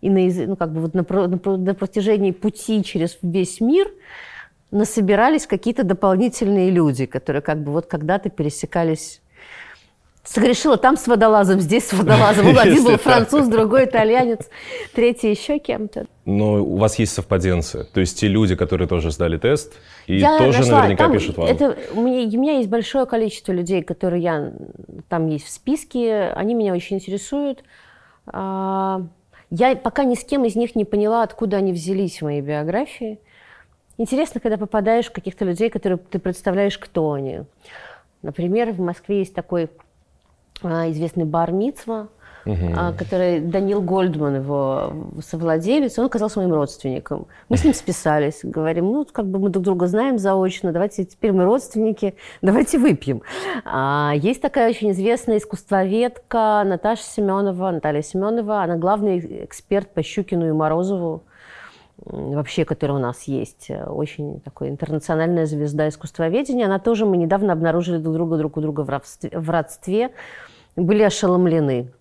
и 0.00 0.10
на, 0.10 0.46
ну, 0.46 0.56
как 0.56 0.72
бы 0.72 0.80
вот 0.80 0.94
на, 0.94 1.04
на 1.08 1.56
на 1.56 1.74
протяжении 1.74 2.30
пути 2.30 2.82
через 2.84 3.18
весь 3.22 3.60
мир 3.60 3.90
насобирались 4.70 5.46
какие-то 5.46 5.84
дополнительные 5.84 6.70
люди, 6.70 7.06
которые 7.06 7.42
как 7.42 7.62
бы 7.62 7.72
вот 7.72 7.86
когда-то 7.86 8.28
пересекались 8.28 9.22
Согрешила 10.24 10.78
там 10.78 10.96
с 10.96 11.06
водолазом, 11.06 11.60
здесь 11.60 11.86
с 11.86 11.92
водолазом. 11.92 12.46
Вот 12.46 12.58
Один 12.62 12.82
был 12.82 12.96
француз, 12.96 13.46
другой 13.46 13.84
итальянец, 13.84 14.48
третий 14.94 15.30
еще 15.30 15.58
кем-то. 15.58 16.06
Но 16.24 16.64
у 16.64 16.76
вас 16.76 16.98
есть 16.98 17.12
совпаденцы. 17.12 17.84
То 17.92 18.00
есть 18.00 18.18
те 18.18 18.26
люди, 18.28 18.56
которые 18.56 18.88
тоже 18.88 19.10
сдали 19.10 19.36
тест, 19.36 19.74
и 20.06 20.16
Я 20.16 20.38
тоже 20.38 20.60
нашла, 20.60 20.78
наверняка 20.78 21.04
там 21.04 21.12
пишут 21.12 21.36
вам. 21.36 21.46
Это, 21.46 21.76
у, 21.92 22.00
меня, 22.00 22.26
у 22.26 22.40
меня 22.40 22.56
есть 22.56 22.70
большое 22.70 23.04
количество 23.04 23.52
людей, 23.52 23.82
которые 23.82 24.22
я 24.22 24.52
там 25.10 25.26
есть 25.26 25.44
в 25.44 25.50
списке, 25.50 26.30
они 26.34 26.54
меня 26.54 26.72
очень 26.72 26.96
интересуют. 26.96 27.62
А, 28.26 29.02
Я 29.50 29.76
пока 29.76 30.04
ни 30.04 30.14
с 30.14 30.24
кем 30.24 30.46
из 30.46 30.56
них 30.56 30.74
не 30.74 30.86
поняла, 30.86 31.22
откуда 31.22 31.58
они 31.58 31.72
взялись 31.72 32.20
в 32.20 32.24
моей 32.24 32.40
биографии. 32.40 33.20
Интересно, 33.98 34.40
когда 34.40 34.56
попадаешь 34.56 35.06
в 35.06 35.12
каких-то 35.12 35.44
людей, 35.44 35.68
которые 35.68 35.98
ты 35.98 36.18
представляешь, 36.18 36.78
кто 36.78 37.12
они. 37.12 37.42
Например, 38.22 38.72
в 38.72 38.80
Москве 38.80 39.18
есть 39.18 39.34
такой 39.34 39.68
известный 40.62 41.24
бар 41.24 41.52
Мицва, 41.52 42.08
а, 42.46 42.92
который 42.92 43.40
Данил 43.40 43.80
Гольдман, 43.80 44.36
его 44.36 44.92
совладелец, 45.22 45.98
он 45.98 46.06
оказался 46.06 46.40
моим 46.40 46.52
родственником. 46.52 47.26
Мы 47.48 47.56
с 47.56 47.64
ним 47.64 47.72
списались, 47.72 48.40
говорим, 48.42 48.86
ну, 48.86 49.06
как 49.10 49.26
бы 49.26 49.38
мы 49.38 49.48
друг 49.48 49.64
друга 49.64 49.86
знаем 49.86 50.18
заочно, 50.18 50.72
давайте 50.72 51.04
теперь 51.04 51.32
мы 51.32 51.44
родственники, 51.44 52.14
давайте 52.42 52.78
выпьем. 52.78 53.22
А, 53.64 54.12
есть 54.14 54.42
такая 54.42 54.68
очень 54.68 54.90
известная 54.90 55.38
искусствоведка 55.38 56.62
Наташа 56.66 57.02
Семенова, 57.02 57.70
Наталья 57.70 58.02
Семенова, 58.02 58.62
она 58.62 58.76
главный 58.76 59.44
эксперт 59.44 59.88
по 59.94 60.02
Щукину 60.02 60.48
и 60.48 60.52
Морозову, 60.52 61.22
вообще, 61.96 62.64
который 62.64 62.92
у 62.92 62.98
нас 62.98 63.24
есть, 63.24 63.70
э, 63.70 63.84
очень 63.84 64.40
такой 64.40 64.68
интернациональная 64.68 65.46
звезда 65.46 65.88
искусствоведения. 65.88 66.66
Она 66.66 66.78
тоже, 66.78 67.06
мы 67.06 67.16
недавно 67.16 67.52
обнаружили 67.52 67.98
друг 67.98 68.14
друга 68.14 68.36
друг 68.36 68.56
у 68.56 68.60
друга 68.60 68.80
в 68.82 68.88
родстве, 68.88 69.30
в 69.32 69.50
родстве 69.50 70.10
были 70.76 71.02
ошеломлены. 71.02 71.92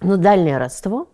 Ну, 0.00 0.16
дальнее 0.16 0.58
родство. 0.58 1.08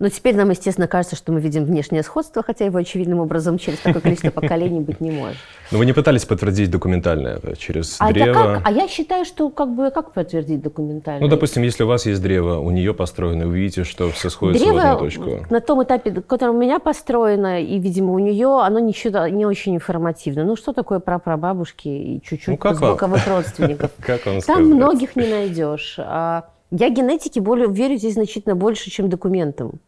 Но 0.00 0.08
теперь 0.08 0.34
нам, 0.36 0.50
естественно, 0.50 0.88
кажется, 0.88 1.14
что 1.14 1.30
мы 1.30 1.40
видим 1.40 1.64
внешнее 1.64 2.02
сходство, 2.02 2.42
хотя 2.42 2.64
его 2.64 2.78
очевидным 2.78 3.20
образом 3.20 3.58
через 3.58 3.78
такое 3.78 4.02
количество 4.02 4.30
поколений 4.30 4.80
быть 4.80 5.00
не 5.00 5.12
может. 5.12 5.36
Но 5.70 5.78
вы 5.78 5.86
не 5.86 5.92
пытались 5.92 6.24
подтвердить 6.24 6.68
документально 6.70 7.28
это 7.28 7.56
через 7.56 7.96
А, 8.00 8.12
древо? 8.12 8.34
как? 8.34 8.62
а 8.64 8.72
я 8.72 8.88
считаю, 8.88 9.24
что 9.24 9.48
как 9.50 9.72
бы 9.74 9.90
как 9.92 10.12
подтвердить 10.12 10.60
документально? 10.62 11.20
Ну, 11.20 11.28
допустим, 11.28 11.62
если 11.62 11.84
у 11.84 11.86
вас 11.86 12.06
есть 12.06 12.20
древо, 12.20 12.58
у 12.58 12.70
нее 12.72 12.92
построено, 12.92 13.46
вы 13.46 13.56
видите, 13.60 13.84
что 13.84 14.10
все 14.10 14.30
сходится 14.30 14.64
в 14.64 14.68
Древо 14.68 14.82
одну 14.82 14.98
точку. 14.98 15.46
на 15.48 15.60
том 15.60 15.82
этапе, 15.84 16.10
в 16.10 16.22
котором 16.22 16.56
у 16.56 16.58
меня 16.58 16.80
построено, 16.80 17.62
и, 17.62 17.78
видимо, 17.78 18.12
у 18.14 18.18
нее, 18.18 18.60
оно 18.62 18.80
ничего 18.80 19.28
не 19.28 19.46
очень 19.46 19.76
информативно. 19.76 20.44
Ну, 20.44 20.56
что 20.56 20.72
такое 20.72 20.98
прапрабабушки 20.98 21.88
и 21.88 22.20
чуть-чуть 22.22 22.48
Ну, 22.48 22.56
как 22.56 22.80
боковых 22.80 23.26
родственников? 23.28 23.92
Как 24.00 24.26
вам 24.26 24.40
Там 24.40 24.64
многих 24.64 25.14
не 25.16 25.26
найдешь. 25.28 25.96
А 25.98 26.46
Я 26.76 26.90
генетике 26.90 27.40
более, 27.40 27.68
верю 27.68 27.96
здесь 27.96 28.14
значительно 28.14 28.56
больше, 28.56 28.90
чем 28.90 29.08
документам. 29.08 29.78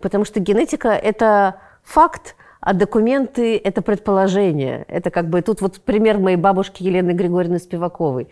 Потому 0.00 0.24
что 0.24 0.38
генетика– 0.38 0.88
это 0.90 1.60
факт, 1.82 2.36
а 2.60 2.74
документы– 2.74 3.56
это 3.64 3.82
предположение. 3.82 4.84
Это 4.86 5.10
как 5.10 5.28
бы 5.28 5.42
тут 5.42 5.60
вот 5.60 5.80
пример 5.80 6.18
моей 6.18 6.36
бабушки 6.36 6.84
Елены 6.84 7.10
Григорьевны 7.10 7.58
Спиваковой. 7.58 8.28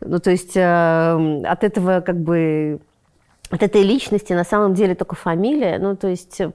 Ну, 0.00 0.18
то 0.20 0.30
есть 0.30 0.56
э, 0.56 1.42
от 1.44 1.62
этого 1.62 2.00
как 2.00 2.18
бы 2.18 2.80
от 3.50 3.62
этой 3.62 3.82
личности 3.82 4.32
на 4.32 4.44
самом 4.44 4.72
деле 4.72 4.94
только 4.94 5.14
фамилия. 5.14 5.78
Ну, 5.78 5.96
то 5.96 6.08
есть, 6.08 6.40
э, 6.40 6.52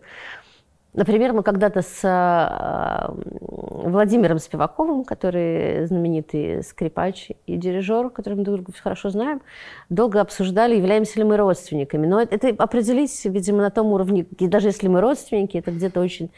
например, 0.96 1.34
мы 1.34 1.44
когда-то 1.44 1.82
с 1.82 2.00
э, 2.04 3.14
Владимиром 3.42 4.40
Спиваковым, 4.40 5.04
который 5.04 5.86
знаменитый 5.86 6.64
скрипач 6.64 7.30
и 7.46 7.58
дирижер, 7.58 8.10
которым 8.10 8.44
друг 8.44 8.58
друга 8.58 8.74
хорошо 8.82 9.10
знаем, 9.10 9.42
долго 9.90 10.22
обсуждали, 10.22 10.76
являемся 10.76 11.20
ли 11.20 11.26
мы 11.26 11.38
родственниками. 11.38 12.08
Но 12.08 12.22
это, 12.22 12.50
определить, 12.58 13.26
видимо, 13.26 13.60
на 13.60 13.70
том 13.70 13.88
уровне, 13.88 14.26
и 14.40 14.48
даже 14.48 14.70
если 14.70 14.88
мы 14.88 15.02
родственники, 15.02 15.58
это 15.58 15.72
где-то 15.72 16.00
очень 16.00 16.30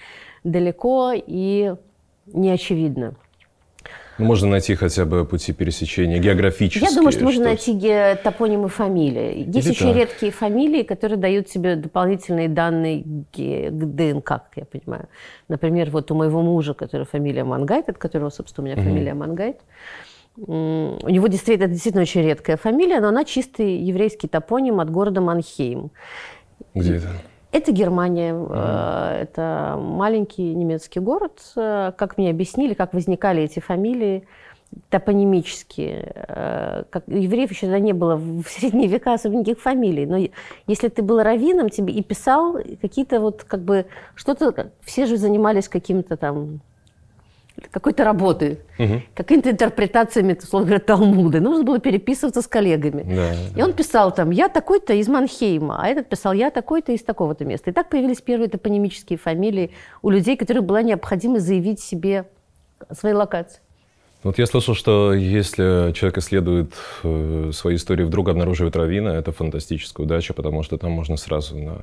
далеко 0.43 1.13
и 1.15 1.75
не 2.25 2.49
очевидно. 2.51 3.15
Ну, 4.17 4.25
можно 4.25 4.49
найти 4.49 4.73
хотя 4.75 5.05
бы 5.05 5.25
пути 5.25 5.53
пересечения 5.53 6.17
географические. 6.19 6.89
Я 6.89 6.95
думаю, 6.95 7.11
что 7.11 7.23
можно 7.23 7.41
что- 7.41 7.49
найти 7.49 7.73
ге- 7.73 8.15
топонимы 8.15 8.67
фамилии. 8.69 9.45
Есть 9.53 9.67
Или 9.67 9.69
очень 9.71 9.87
так. 9.87 9.95
редкие 9.95 10.31
фамилии, 10.31 10.83
которые 10.83 11.17
дают 11.17 11.47
тебе 11.47 11.75
дополнительные 11.75 12.49
данные 12.49 13.03
ге- 13.33 13.69
к 13.69 13.73
ДНК, 13.95 14.23
как 14.23 14.49
я 14.55 14.65
понимаю. 14.65 15.07
Например, 15.49 15.89
вот 15.91 16.09
у 16.11 16.15
моего 16.15 16.41
мужа, 16.41 16.73
который 16.73 17.05
фамилия 17.05 17.43
Мангайт, 17.43 17.89
от 17.89 17.97
которого, 17.97 18.29
собственно, 18.29 18.67
у 18.67 18.71
меня 18.71 18.81
фамилия 18.83 19.13
Мангайт, 19.13 19.57
у 20.35 21.09
него 21.09 21.27
действительно, 21.27 21.65
это 21.65 21.73
действительно 21.73 22.03
очень 22.03 22.21
редкая 22.23 22.57
фамилия, 22.57 22.99
но 22.99 23.07
она 23.09 23.23
чистый 23.25 23.77
еврейский 23.77 24.27
топоним 24.27 24.79
от 24.79 24.89
города 24.91 25.19
Манхейм. 25.21 25.91
Где 26.75 26.95
это? 26.97 27.07
Это 27.51 27.71
Германия, 27.71 28.33
э, 28.33 29.21
это 29.23 29.77
маленький 29.79 30.53
немецкий 30.53 30.99
город. 30.99 31.39
Э, 31.55 31.91
Как 31.97 32.17
мне 32.17 32.29
объяснили, 32.29 32.73
как 32.73 32.93
возникали 32.93 33.43
эти 33.43 33.59
фамилии, 33.59 34.27
топонимические. 34.89 36.25
Э, 36.27 36.83
как, 36.89 37.07
евреев 37.07 37.51
еще 37.51 37.67
тогда 37.67 37.79
не 37.79 37.93
было 37.93 38.15
в 38.15 38.43
средние 38.47 38.87
века 38.87 39.13
особо 39.13 39.35
никаких 39.35 39.61
фамилий. 39.61 40.05
Но 40.05 40.17
если 40.67 40.89
ты 40.89 41.01
был 41.01 41.21
раввином 41.21 41.69
тебе 41.69 41.93
и 41.93 42.03
писал 42.03 42.57
какие-то 42.81 43.19
вот 43.21 43.43
как 43.43 43.61
бы 43.61 43.85
что-то... 44.15 44.71
Все 44.81 45.05
же 45.05 45.17
занимались 45.17 45.69
каким-то 45.69 46.17
там 46.17 46.59
какой-то 47.71 48.03
работы, 48.03 48.59
угу. 48.77 49.01
какими-то 49.13 49.51
интерпретациями, 49.51 50.37
условно 50.41 50.67
говоря, 50.67 50.83
Талмуда. 50.83 51.39
Нужно 51.39 51.63
было 51.63 51.79
переписываться 51.79 52.41
с 52.41 52.47
коллегами. 52.47 53.03
Да, 53.03 53.33
и 53.55 53.63
он 53.63 53.73
писал 53.73 54.13
там, 54.13 54.29
я 54.31 54.49
такой-то 54.49 54.93
из 54.93 55.07
Манхейма, 55.07 55.81
а 55.81 55.87
этот 55.87 56.07
писал, 56.07 56.33
я 56.33 56.51
такой-то 56.51 56.91
из 56.91 57.03
такого-то 57.03 57.45
места. 57.45 57.71
И 57.71 57.73
так 57.73 57.89
появились 57.89 58.21
первые 58.21 58.49
топонимические 58.49 59.17
фамилии 59.17 59.71
у 60.01 60.09
людей, 60.09 60.37
которых 60.37 60.63
была 60.63 60.81
необходимо 60.81 61.39
заявить 61.39 61.79
себе 61.79 62.25
свои 62.91 63.13
локации. 63.13 63.59
Вот 64.23 64.39
я 64.39 64.45
слышал, 64.45 64.73
что 64.73 65.13
если 65.13 65.91
человек 65.93 66.17
исследует 66.17 66.73
э, 67.03 67.51
свои 67.53 67.75
истории, 67.75 68.03
вдруг 68.03 68.29
обнаруживает 68.29 68.75
равина, 68.75 69.15
это 69.15 69.31
фантастическая 69.31 70.05
удача, 70.05 70.33
потому 70.33 70.63
что 70.63 70.77
там 70.77 70.91
можно 70.91 71.17
сразу 71.17 71.55
на 71.57 71.81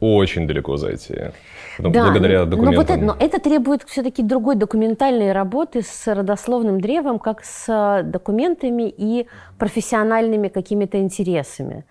очень 0.00 0.46
далеко 0.46 0.76
зайти. 0.76 1.32
Да, 1.78 1.88
благодаря 1.88 2.44
документам. 2.44 2.74
Но, 2.74 2.80
вот 2.80 2.90
это, 2.90 3.04
но 3.04 3.16
это 3.18 3.40
требует 3.40 3.82
все-таки 3.86 4.22
другой 4.22 4.56
документальной 4.56 5.32
работы 5.32 5.82
с 5.82 6.06
родословным 6.06 6.80
древом, 6.80 7.18
как 7.18 7.44
с 7.44 8.02
документами 8.04 8.92
и 8.94 9.26
профессиональными 9.58 10.48
какими-то 10.48 10.98
интересами. 10.98 11.84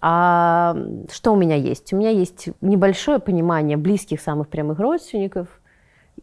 А 0.00 0.76
что 1.10 1.32
у 1.32 1.36
меня 1.36 1.56
есть? 1.56 1.92
У 1.92 1.96
меня 1.96 2.10
есть 2.10 2.48
небольшое 2.60 3.18
понимание 3.18 3.76
близких 3.76 4.20
самых 4.20 4.48
прямых 4.48 4.78
родственников 4.78 5.48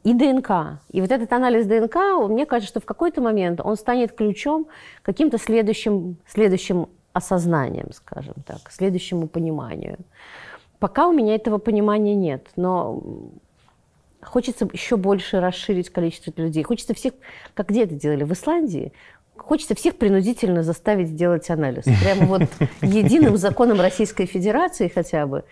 и 0.03 0.13
ДНК. 0.13 0.79
И 0.91 1.01
вот 1.01 1.11
этот 1.11 1.31
анализ 1.33 1.65
ДНК, 1.65 1.95
мне 2.29 2.45
кажется, 2.45 2.69
что 2.69 2.79
в 2.79 2.85
какой-то 2.85 3.21
момент 3.21 3.59
он 3.63 3.75
станет 3.75 4.13
ключом 4.13 4.67
каким-то 5.01 5.37
следующим, 5.37 6.17
следующим 6.27 6.87
осознанием, 7.13 7.91
скажем 7.91 8.35
так, 8.45 8.59
следующему 8.71 9.27
пониманию. 9.27 9.97
Пока 10.79 11.07
у 11.07 11.11
меня 11.11 11.35
этого 11.35 11.57
понимания 11.57 12.15
нет, 12.15 12.47
но 12.55 13.01
хочется 14.21 14.69
еще 14.71 14.97
больше 14.97 15.39
расширить 15.39 15.89
количество 15.89 16.31
людей. 16.37 16.63
Хочется 16.63 16.93
всех, 16.93 17.13
как 17.53 17.69
где 17.69 17.83
это 17.83 17.95
делали, 17.95 18.23
в 18.23 18.33
Исландии, 18.33 18.93
хочется 19.35 19.75
всех 19.75 19.97
принудительно 19.97 20.63
заставить 20.63 21.09
сделать 21.09 21.49
анализ. 21.49 21.85
Прямо 22.01 22.25
вот 22.25 22.41
единым 22.81 23.37
законом 23.37 23.81
Российской 23.81 24.25
Федерации 24.25 24.87
хотя 24.87 25.25
бы 25.25 25.43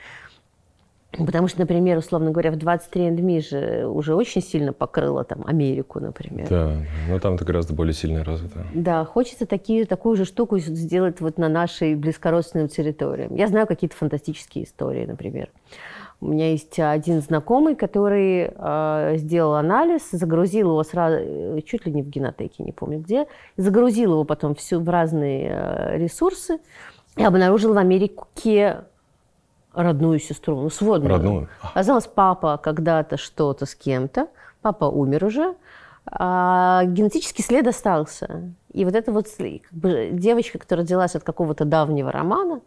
Потому 1.18 1.48
что, 1.48 1.60
например, 1.60 1.98
условно 1.98 2.32
говоря, 2.32 2.52
в 2.52 2.56
23andMe 2.56 3.42
же 3.42 3.88
уже 3.88 4.16
очень 4.16 4.42
сильно 4.42 4.74
покрыло 4.74 5.24
там 5.24 5.44
Америку, 5.46 6.00
например. 6.00 6.48
Да, 6.50 6.74
но 7.10 7.20
там 7.20 7.36
это 7.36 7.46
гораздо 7.46 7.74
более 7.74 7.94
сильно 7.94 8.24
развито. 8.24 8.66
Да, 8.74 9.06
хочется 9.06 9.46
такие, 9.46 9.86
такую 9.86 10.16
же 10.18 10.26
штуку 10.26 10.58
сделать 10.58 11.22
вот 11.22 11.38
на 11.38 11.50
нашей 11.50 11.96
близкородственной 11.96 12.68
территории. 12.68 13.28
Я 13.32 13.48
знаю 13.48 13.68
какие-то 13.68 13.96
фантастические 13.96 14.66
истории, 14.66 15.06
например. 15.06 15.50
У 16.22 16.28
меня 16.28 16.52
есть 16.52 16.80
один 16.80 17.22
знакомый, 17.22 17.76
который 17.76 18.50
э, 18.56 19.14
сделал 19.18 19.56
анализ, 19.56 20.10
загрузил 20.12 20.70
его 20.70 20.84
сразу, 20.84 21.62
чуть 21.62 21.86
ли 21.86 21.92
не 21.92 22.02
в 22.04 22.10
генотеке, 22.10 22.64
не 22.64 22.72
помню 22.72 23.00
где, 23.00 23.28
загрузил 23.58 24.14
его 24.14 24.24
потом 24.24 24.56
всю 24.56 24.80
в 24.80 24.90
разные 24.90 25.50
э, 25.52 25.98
ресурсы 25.98 26.60
и 27.18 27.24
обнаружил 27.24 27.74
в 27.74 27.78
Америке 27.78 28.86
родную 29.76 30.20
сестру, 30.20 30.62
ну, 30.62 30.70
сводную. 30.70 31.14
Родную. 31.14 31.50
Оказалось, 31.62 32.08
папа 32.08 32.58
когда-то 32.58 33.18
что-то 33.18 33.66
с 33.66 33.76
кем-то, 33.76 34.28
папа 34.62 34.86
умер 34.86 35.26
уже, 35.26 35.56
а 36.08 36.84
генетический 36.86 37.44
след 37.44 37.68
остался. 37.68 38.54
И 38.72 38.86
вот 38.86 38.96
эта 38.96 39.12
вот 39.12 39.28
как 39.28 39.72
бы, 39.72 40.10
девочка, 40.12 40.60
которая 40.60 40.86
родилась 40.86 41.16
от 41.16 41.24
какого-то 41.24 41.66
давнего 41.66 42.12
романа, 42.12 42.62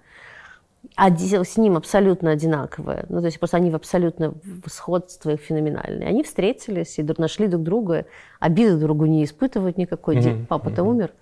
а 0.96 1.10
с 1.10 1.56
ним 1.56 1.76
абсолютно 1.76 2.30
одинаковые, 2.30 3.04
ну, 3.08 3.20
то 3.20 3.26
есть 3.26 3.38
просто 3.38 3.56
они 3.56 3.70
в 3.70 3.74
абсолютно 3.74 4.32
в 4.42 4.68
сходстве 4.68 5.36
феноменальные. 5.36 6.08
Они 6.08 6.22
встретились 6.22 6.98
и 6.98 7.06
нашли 7.18 7.46
друг 7.46 7.62
друга, 7.62 8.06
обиды 8.40 8.76
друг 8.76 8.82
другу 8.82 9.06
не 9.06 9.24
испытывают 9.24 9.76
никакой, 9.76 10.16
mm-hmm. 10.16 10.46
папа-то 10.46 10.82
mm-hmm. 10.82 10.88
умер. 10.88 11.12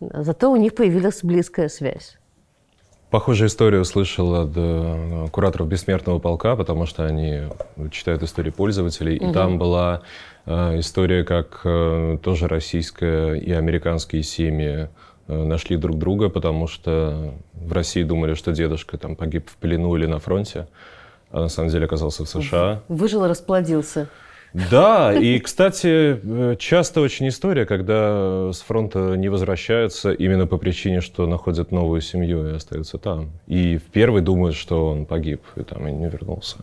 Зато 0.00 0.50
у 0.50 0.56
них 0.56 0.74
появилась 0.74 1.22
близкая 1.22 1.68
связь. 1.68 2.18
Похожую 3.14 3.46
историю 3.46 3.84
слышал 3.84 4.34
от 4.34 5.30
кураторов 5.30 5.68
«Бессмертного 5.68 6.18
полка», 6.18 6.56
потому 6.56 6.84
что 6.84 7.06
они 7.06 7.42
читают 7.92 8.24
истории 8.24 8.50
пользователей. 8.50 9.18
Угу. 9.18 9.30
И 9.30 9.32
там 9.32 9.56
была 9.56 10.02
э, 10.46 10.80
история, 10.80 11.22
как 11.22 11.60
э, 11.62 12.18
тоже 12.20 12.48
российская 12.48 13.34
и 13.34 13.52
американские 13.52 14.24
семьи 14.24 14.88
э, 15.28 15.44
нашли 15.44 15.76
друг 15.76 15.96
друга, 15.96 16.28
потому 16.28 16.66
что 16.66 17.34
в 17.52 17.72
России 17.72 18.02
думали, 18.02 18.34
что 18.34 18.50
дедушка 18.50 18.98
там 18.98 19.14
погиб 19.14 19.48
в 19.48 19.58
плену 19.58 19.94
или 19.94 20.06
на 20.06 20.18
фронте, 20.18 20.66
а 21.30 21.42
на 21.42 21.48
самом 21.48 21.68
деле 21.68 21.84
оказался 21.84 22.24
в 22.24 22.28
США. 22.28 22.82
Выжил 22.88 23.24
и 23.24 23.28
расплодился. 23.28 24.08
Да, 24.70 25.12
и, 25.12 25.40
кстати, 25.40 26.20
э, 26.22 26.56
часто 26.58 27.00
очень 27.00 27.28
история, 27.28 27.66
когда 27.66 28.52
с 28.52 28.60
фронта 28.60 29.16
не 29.16 29.28
возвращаются 29.28 30.12
именно 30.12 30.46
по 30.46 30.58
причине, 30.58 31.00
что 31.00 31.26
находят 31.26 31.72
новую 31.72 32.00
семью 32.00 32.48
и 32.48 32.54
остаются 32.54 32.98
там. 32.98 33.32
И 33.48 33.78
в 33.78 33.90
первый 33.90 34.22
думают, 34.22 34.54
что 34.54 34.88
он 34.90 35.06
погиб, 35.06 35.42
и 35.56 35.64
там 35.64 35.88
и 35.88 35.92
не 35.92 36.08
вернулся. 36.08 36.58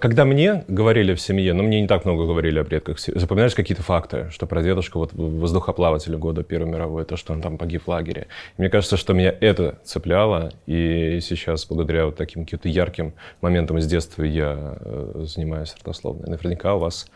Когда 0.00 0.24
мне 0.24 0.64
говорили 0.66 1.14
в 1.14 1.20
семье, 1.20 1.52
но 1.52 1.62
ну, 1.62 1.68
мне 1.68 1.82
не 1.82 1.86
так 1.86 2.06
много 2.06 2.24
говорили 2.24 2.58
о 2.58 2.64
предках, 2.64 2.98
запоминались 2.98 3.54
какие-то 3.54 3.82
факты, 3.82 4.28
что 4.30 4.46
про 4.46 4.62
дедушку 4.62 4.98
вот 4.98 5.12
воздухоплавателя 5.12 6.16
года 6.16 6.42
Первой 6.42 6.70
мировой, 6.70 7.04
то, 7.04 7.16
что 7.18 7.34
он 7.34 7.42
там 7.42 7.58
погиб 7.58 7.82
в 7.84 7.88
лагере. 7.88 8.26
И 8.56 8.62
мне 8.62 8.70
кажется, 8.70 8.96
что 8.96 9.12
меня 9.12 9.34
это 9.40 9.78
цепляло, 9.84 10.52
и 10.66 11.20
сейчас 11.20 11.66
благодаря 11.66 12.06
вот 12.06 12.16
таким 12.16 12.44
каким-то 12.44 12.70
ярким 12.70 13.12
моментам 13.42 13.76
из 13.76 13.86
детства 13.86 14.22
я 14.22 14.78
э, 14.80 15.24
занимаюсь 15.26 15.74
родословной. 15.78 16.30
Наверняка 16.30 16.76
у 16.76 16.78
вас 16.78 17.06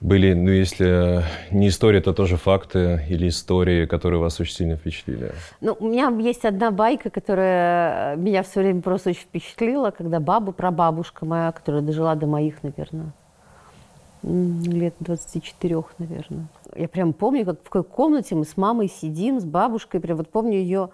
были, 0.00 0.34
ну, 0.34 0.50
если 0.50 1.24
не 1.50 1.68
истории, 1.68 2.00
то 2.00 2.12
тоже 2.12 2.36
факты 2.36 3.04
или 3.08 3.28
истории, 3.28 3.86
которые 3.86 4.20
вас 4.20 4.38
очень 4.40 4.54
сильно 4.54 4.76
впечатлили? 4.76 5.32
Ну, 5.60 5.76
у 5.78 5.88
меня 5.88 6.08
есть 6.18 6.44
одна 6.44 6.70
байка, 6.70 7.08
которая 7.08 8.16
меня 8.16 8.42
все 8.42 8.60
время 8.60 8.82
просто 8.82 9.10
очень 9.10 9.22
впечатлила, 9.22 9.90
когда 9.90 10.20
баба, 10.20 10.52
прабабушка 10.52 11.24
моя, 11.24 11.50
которая 11.50 11.82
дожила 11.82 12.14
до 12.14 12.26
моих, 12.26 12.62
наверное, 12.62 13.12
лет 14.22 14.94
24, 15.00 15.82
наверное. 15.98 16.46
Я 16.74 16.88
прям 16.88 17.12
помню, 17.14 17.46
как 17.46 17.60
в 17.64 17.70
какой 17.70 17.84
комнате 17.84 18.34
мы 18.34 18.44
с 18.44 18.56
мамой 18.56 18.88
сидим, 18.88 19.40
с 19.40 19.44
бабушкой, 19.44 20.00
прям 20.00 20.18
вот 20.18 20.28
помню 20.28 20.58
ее 20.58 20.90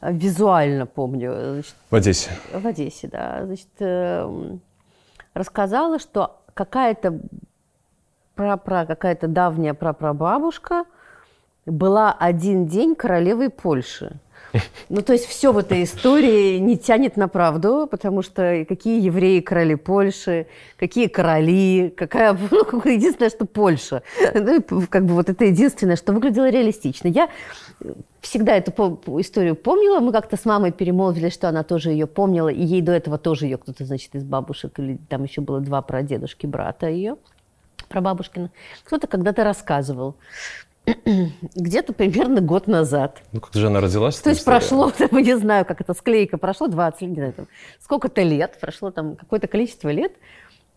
э, 0.00 0.12
визуально 0.12 0.86
помню. 0.86 1.32
Значит, 1.32 1.74
в 1.90 1.94
Одессе? 1.94 2.30
В 2.52 2.66
Одессе, 2.66 3.08
да. 3.08 3.44
Значит, 3.44 3.68
эм, 3.78 4.60
рассказала, 5.34 6.00
что 6.00 6.40
какая-то 6.54 7.20
пра-пра, 8.34 8.86
какая-то 8.86 9.28
давняя 9.28 9.74
прапрабабушка 9.74 10.84
была 11.66 12.12
один 12.12 12.66
день 12.66 12.94
королевой 12.94 13.50
Польши. 13.50 14.18
Ну, 14.90 15.00
то 15.00 15.14
есть 15.14 15.26
все 15.26 15.52
в 15.52 15.58
этой 15.58 15.84
истории 15.84 16.58
не 16.58 16.76
тянет 16.76 17.16
на 17.16 17.26
правду, 17.28 17.88
потому 17.90 18.22
что 18.22 18.66
какие 18.68 19.00
евреи 19.00 19.40
короли 19.40 19.76
Польши, 19.76 20.46
какие 20.76 21.06
короли, 21.06 21.88
какая, 21.96 22.36
ну, 22.50 22.82
единственное, 22.84 23.30
что 23.30 23.46
Польша. 23.46 24.02
Ну, 24.34 24.62
как 24.90 25.06
бы 25.06 25.14
вот 25.14 25.30
это 25.30 25.44
единственное, 25.46 25.96
что 25.96 26.12
выглядело 26.12 26.50
реалистично. 26.50 27.08
Я 27.08 27.30
всегда 28.20 28.56
эту 28.56 29.00
историю 29.20 29.56
помнила. 29.56 30.00
Мы 30.00 30.12
как-то 30.12 30.36
с 30.36 30.44
мамой 30.44 30.72
перемолвились, 30.72 31.32
что 31.32 31.48
она 31.48 31.62
тоже 31.62 31.90
ее 31.90 32.06
помнила, 32.06 32.48
и 32.48 32.62
ей 32.62 32.82
до 32.82 32.92
этого 32.92 33.16
тоже 33.16 33.46
ее 33.46 33.56
кто-то, 33.56 33.84
значит, 33.86 34.14
из 34.14 34.24
бабушек, 34.24 34.78
или 34.78 34.98
там 35.08 35.22
еще 35.24 35.40
было 35.40 35.60
два 35.60 35.80
прадедушки 35.80 36.46
брата 36.46 36.88
ее 36.88 37.16
прабабушкина, 37.92 38.50
кто-то 38.84 39.06
когда-то 39.06 39.44
рассказывал. 39.44 40.16
Где-то 41.54 41.92
примерно 41.92 42.40
год 42.40 42.66
назад. 42.66 43.22
Ну, 43.32 43.40
как 43.40 43.54
же 43.54 43.68
она 43.68 43.80
родилась? 43.80 44.18
То 44.18 44.30
есть 44.30 44.44
прошло, 44.44 44.90
там, 44.90 45.10
не 45.12 45.36
знаю, 45.38 45.64
как 45.64 45.80
эта 45.80 45.94
склейка, 45.94 46.38
прошло 46.38 46.66
20, 46.66 47.02
не 47.02 47.14
знаю, 47.14 47.34
сколько-то 47.80 48.22
лет, 48.22 48.58
прошло 48.60 48.90
там 48.90 49.14
какое-то 49.14 49.46
количество 49.46 49.90
лет, 49.90 50.12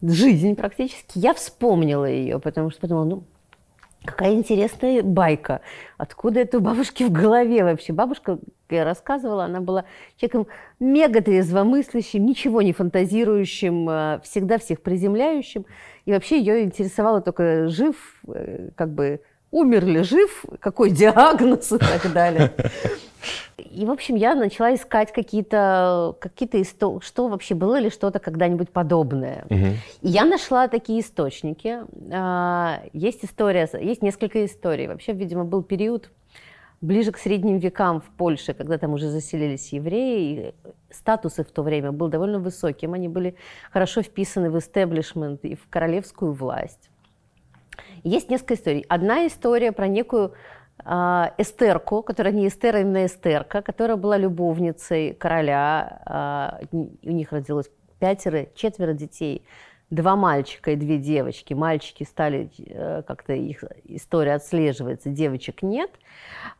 жизнь 0.01 0.56
практически. 0.56 1.17
Я 1.17 1.34
вспомнила 1.34 2.06
ее, 2.06 2.39
потому 2.39 2.69
что 2.69 2.82
подумала, 2.82 3.06
ну, 3.06 3.23
Какая 4.06 4.34
интересная 4.34 5.02
байка. 5.02 5.62
Откуда 5.98 6.41
это 6.41 6.58
у 6.58 6.62
бабушки 6.62 7.04
в 7.04 7.12
голове 7.12 7.63
вообще? 7.63 7.94
Бабушка, 7.94 8.39
я 8.70 8.84
рассказывала, 8.84 9.46
она 9.46 9.62
была 9.62 9.86
человеком 10.18 10.48
мега 10.80 11.22
трезвомыслящим, 11.22 12.26
ничего 12.26 12.62
не 12.62 12.74
фантазирующим, 12.74 13.88
а, 13.89 14.22
всегда 14.24 14.58
всех 14.58 14.82
приземляющим. 14.82 15.65
И 16.06 16.12
вообще 16.12 16.39
ее 16.39 16.63
интересовало 16.63 17.22
только 17.22 17.68
жив, 17.68 17.96
э, 18.28 18.70
как 18.76 18.94
бы 18.94 19.22
умер 19.52 19.86
ли 19.86 20.04
жив, 20.04 20.46
какой 20.60 20.91
диагноз 20.91 21.72
и 21.72 21.78
так 21.78 22.12
далее. 22.13 22.54
и, 23.58 23.86
в 23.86 23.91
общем, 23.91 24.15
я 24.15 24.36
начала 24.36 24.76
искать 24.76 25.13
какие-то 25.13 26.15
какие 26.20 26.62
истории, 26.62 27.00
что 27.02 27.28
вообще 27.30 27.56
было 27.56 27.80
ли 27.80 27.89
что-то 27.89 28.20
когда-нибудь 28.20 28.70
подобное. 28.70 29.46
Угу. 29.50 29.65
И 30.02 30.08
я 30.10 30.26
нашла 30.26 30.68
такие 30.68 31.00
источники. 31.00 31.80
А, 32.12 32.82
есть 32.91 33.24
история, 33.24 33.70
есть 33.80 34.02
несколько 34.02 34.46
историй. 34.46 34.88
Вообще, 34.88 35.13
видимо, 35.13 35.46
был 35.46 35.63
период 35.63 36.10
ближе 36.82 37.12
к 37.12 37.18
средним 37.18 37.58
векам 37.58 38.02
в 38.02 38.10
Польше, 38.18 38.54
когда 38.54 38.78
там 38.78 38.94
уже 38.94 39.10
заселились 39.10 39.72
евреи, 39.72 40.54
и 40.89 40.94
статусы 40.94 41.44
в 41.44 41.52
то 41.52 41.63
время 41.63 41.94
был 41.94 42.10
довольно 42.10 42.39
высоким. 42.39 42.94
Они 42.94 43.08
были 43.08 43.36
хорошо 43.72 44.02
вписаны 44.02 44.52
в 44.52 44.60
истеблишмент 44.60 45.46
и 45.46 45.56
в 45.56 45.68
королевскую 45.70 46.34
власть. 46.34 46.89
Есть 48.04 48.30
несколько 48.30 48.56
историй. 48.56 48.86
Одна 48.88 49.28
история 49.28 49.72
про 49.72 49.88
некую 49.88 50.34
Эстерку, 50.84 52.04
которая 52.04 52.34
не 52.34 52.48
Эстер, 52.48 52.76
а 52.76 52.80
именно 52.82 53.06
Эстерка, 53.06 53.62
которая 53.62 53.98
была 53.98 54.18
любовницей 54.18 55.14
короля. 55.14 56.02
А, 56.06 56.60
у 56.72 57.12
них 57.12 57.32
родилось 57.32 57.70
пятеро, 58.00 58.48
четверо 58.56 58.94
детей. 58.94 59.46
Два 59.92 60.16
мальчика 60.16 60.72
и 60.72 60.76
две 60.76 60.98
девочки. 60.98 61.54
Мальчики 61.54 62.04
стали, 62.04 62.50
э, 62.58 63.04
как-то 63.04 63.34
их 63.34 63.64
история 63.84 64.34
отслеживается, 64.34 65.10
девочек 65.10 65.62
нет. 65.62 65.92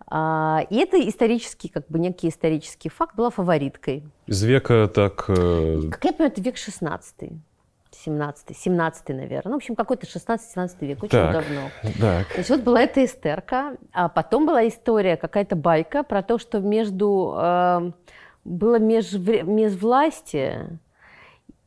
А, 0.08 0.62
и 0.70 0.78
это 0.78 0.98
исторический, 1.10 1.70
как 1.70 1.88
бы 1.88 1.98
некий 1.98 2.30
исторический 2.30 2.90
факт, 2.90 3.16
была 3.16 3.32
фавориткой. 3.32 4.04
Из 4.28 4.44
века 4.44 4.88
так... 4.88 5.26
Э, 5.28 5.82
как 5.92 6.06
я 6.06 6.14
понимаю, 6.14 6.32
это 6.32 6.42
век 6.42 6.58
16 6.58 7.32
17 8.06 8.56
17 8.56 9.10
наверное. 9.10 9.42
Ну, 9.46 9.52
в 9.52 9.56
общем, 9.56 9.76
какой-то 9.76 10.06
16-17 10.06 10.70
век, 10.82 11.04
очень 11.04 11.10
так, 11.12 11.34
давно. 11.34 11.70
Так. 12.00 12.28
Значит, 12.34 12.50
вот 12.50 12.62
была 12.62 12.82
эта 12.82 13.04
эстерка, 13.04 13.76
а 13.92 14.10
потом 14.10 14.46
была 14.46 14.68
история, 14.68 15.18
какая-то 15.18 15.56
байка 15.56 16.04
про 16.04 16.22
то, 16.22 16.38
что 16.38 16.60
между... 16.60 17.36
Э, 17.38 17.92
было 18.46 18.78
межвре, 18.78 19.42
межвластие, 19.42 20.78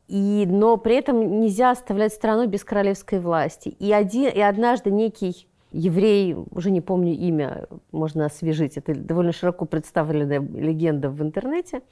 и, 0.07 0.47
но 0.49 0.77
при 0.79 0.97
этом 0.97 1.41
нельзя 1.41 1.73
оставлять 1.73 2.15
страну 2.15 2.47
без 2.47 2.65
королевской 2.65 3.19
власти. 3.19 3.69
И, 3.69 3.93
один, 3.93 4.31
и 4.31 4.41
однажды 4.41 4.91
некий 4.91 5.49
еврей, 5.71 6.35
уже 6.53 6.71
не 6.71 6.81
помню 6.81 7.13
имя, 7.13 7.67
можно 7.93 8.25
освежить, 8.25 8.79
это 8.79 8.95
довольно 8.95 9.33
широко 9.33 9.67
представленная 9.67 10.41
легенда 10.41 11.11
в 11.11 11.21
интернете, 11.23 11.83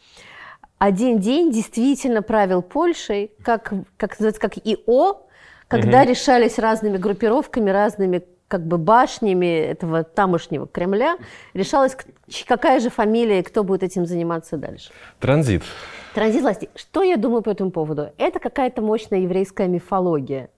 один 0.79 1.19
день 1.21 1.51
действительно 1.51 2.23
правил 2.23 2.63
Польшей, 2.63 3.33
как, 3.43 3.73
как, 3.97 4.17
как 4.17 4.59
ИО, 4.59 5.27
когда 5.69 6.03
угу. 6.03 6.11
решались 6.11 6.59
разными 6.59 6.97
группировками, 6.97 7.71
разными 7.71 8.23
как 8.49 8.65
бы 8.65 8.79
башнями 8.79 9.47
этого 9.47 10.05
тамошнего 10.05 10.69
Кремля, 10.69 11.17
решалось, 11.53 11.97
какая 12.47 12.79
же 12.81 12.91
фамилия 12.91 13.41
и 13.41 13.43
кто 13.43 13.65
будет 13.65 13.83
этим 13.83 14.07
заниматься 14.07 14.57
дальше. 14.57 14.93
Транзит. 15.19 15.65
Транзит 16.15 16.43
власти. 16.43 16.71
Что 16.77 17.03
я 17.03 17.17
думаю 17.17 17.43
по 17.43 17.51
этому 17.51 17.71
поводу? 17.71 18.13
Это 18.19 18.39
какая-то 18.39 18.83
мощная 18.83 19.21
еврейская 19.21 19.67
мифология. 19.67 20.51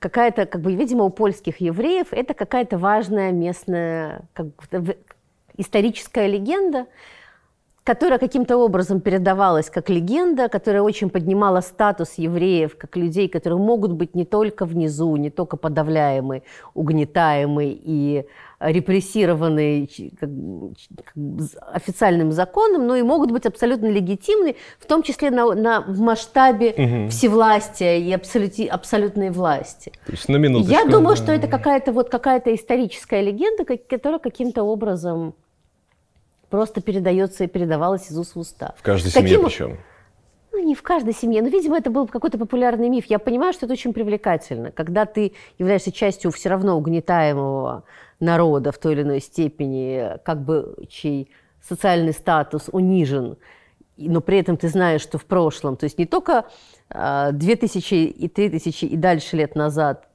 Какая-то, 0.00 0.46
как 0.46 0.60
бы, 0.60 0.74
видимо, 0.74 1.04
у 1.04 1.10
польских 1.10 1.60
евреев 1.60 2.08
это 2.12 2.34
какая-то 2.34 2.78
важная 2.78 3.32
местная 3.32 4.22
как 4.32 4.46
бы, 4.46 4.96
историческая 5.56 6.26
легенда, 6.26 6.86
которая 7.88 8.18
каким-то 8.18 8.58
образом 8.58 9.00
передавалась 9.00 9.70
как 9.70 9.88
легенда, 9.88 10.50
которая 10.50 10.82
очень 10.82 11.08
поднимала 11.08 11.62
статус 11.62 12.18
евреев 12.18 12.76
как 12.76 12.96
людей, 12.96 13.30
которые 13.30 13.58
могут 13.58 13.92
быть 13.92 14.14
не 14.14 14.26
только 14.26 14.66
внизу, 14.66 15.16
не 15.16 15.30
только 15.30 15.56
подавляемы, 15.56 16.42
угнетаемы 16.74 17.80
и 17.82 18.26
репрессированы 18.60 19.88
официальным 21.72 22.30
законом, 22.32 22.86
но 22.86 22.94
и 22.94 23.02
могут 23.02 23.30
быть 23.30 23.46
абсолютно 23.46 23.86
легитимны, 23.86 24.56
в 24.78 24.84
том 24.84 25.02
числе 25.02 25.30
на, 25.30 25.54
на, 25.54 25.80
в 25.80 25.98
масштабе 26.00 26.74
угу. 26.76 27.08
всевластия 27.08 27.96
и 27.96 28.12
абсолюти, 28.12 28.66
абсолютной 28.66 29.30
власти. 29.30 29.92
То 30.04 30.12
есть 30.12 30.28
на 30.28 30.36
минуточку. 30.36 30.72
Я 30.74 30.84
думаю, 30.84 31.16
что 31.16 31.32
это 31.32 31.48
какая-то 31.48 31.92
вот 31.92 32.10
какая-то 32.10 32.54
историческая 32.54 33.22
легенда, 33.22 33.64
которая 33.64 34.18
каким-то 34.18 34.62
образом 34.62 35.34
просто 36.50 36.80
передается 36.80 37.44
и 37.44 37.46
передавалось 37.46 38.10
из 38.10 38.18
уст 38.18 38.34
в 38.34 38.38
уста. 38.38 38.74
В 38.78 38.82
каждой 38.82 39.12
Таким... 39.12 39.28
семье 39.28 39.44
причем? 39.44 39.78
Ну, 40.52 40.64
не 40.64 40.74
в 40.74 40.82
каждой 40.82 41.14
семье, 41.14 41.42
но, 41.42 41.48
видимо, 41.48 41.78
это 41.78 41.90
был 41.90 42.06
какой-то 42.06 42.38
популярный 42.38 42.88
миф. 42.88 43.04
Я 43.06 43.18
понимаю, 43.18 43.52
что 43.52 43.66
это 43.66 43.74
очень 43.74 43.92
привлекательно, 43.92 44.72
когда 44.72 45.04
ты 45.04 45.34
являешься 45.58 45.92
частью 45.92 46.32
все 46.32 46.48
равно 46.48 46.76
угнетаемого 46.76 47.84
народа 48.18 48.72
в 48.72 48.78
той 48.78 48.94
или 48.94 49.02
иной 49.02 49.20
степени, 49.20 50.18
как 50.24 50.42
бы 50.44 50.74
чей 50.88 51.30
социальный 51.60 52.12
статус 52.12 52.68
унижен, 52.72 53.36
но 53.96 54.20
при 54.20 54.38
этом 54.38 54.56
ты 54.56 54.68
знаешь, 54.68 55.00
что 55.00 55.18
в 55.18 55.24
прошлом, 55.24 55.76
то 55.76 55.84
есть 55.84 55.98
не 55.98 56.06
только 56.06 56.46
2000 56.90 57.94
а, 57.94 57.96
и 57.96 58.28
3000 58.28 58.84
и 58.84 58.96
дальше 58.96 59.36
лет 59.36 59.54
назад 59.54 60.07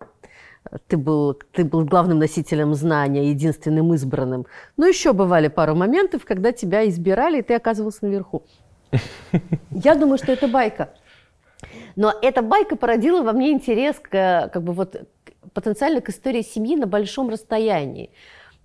ты 0.87 0.97
был, 0.97 1.33
ты 1.33 1.65
был 1.65 1.85
главным 1.85 2.19
носителем 2.19 2.73
знания, 2.73 3.29
единственным 3.29 3.93
избранным. 3.93 4.45
Но 4.77 4.87
еще 4.87 5.13
бывали 5.13 5.47
пару 5.47 5.75
моментов, 5.75 6.25
когда 6.25 6.51
тебя 6.51 6.87
избирали, 6.87 7.39
и 7.39 7.41
ты 7.41 7.55
оказывался 7.55 8.05
наверху. 8.05 8.43
Я 9.71 9.95
думаю, 9.95 10.17
что 10.17 10.31
это 10.31 10.47
байка. 10.47 10.93
Но 11.95 12.13
эта 12.21 12.41
байка 12.41 12.75
породила 12.75 13.21
во 13.21 13.33
мне 13.33 13.51
интерес 13.51 13.97
к, 13.99 14.49
как 14.51 14.63
бы 14.63 14.73
вот, 14.73 14.95
потенциально 15.53 16.01
к 16.01 16.09
истории 16.09 16.41
семьи 16.41 16.75
на 16.75 16.87
большом 16.87 17.29
расстоянии. 17.29 18.11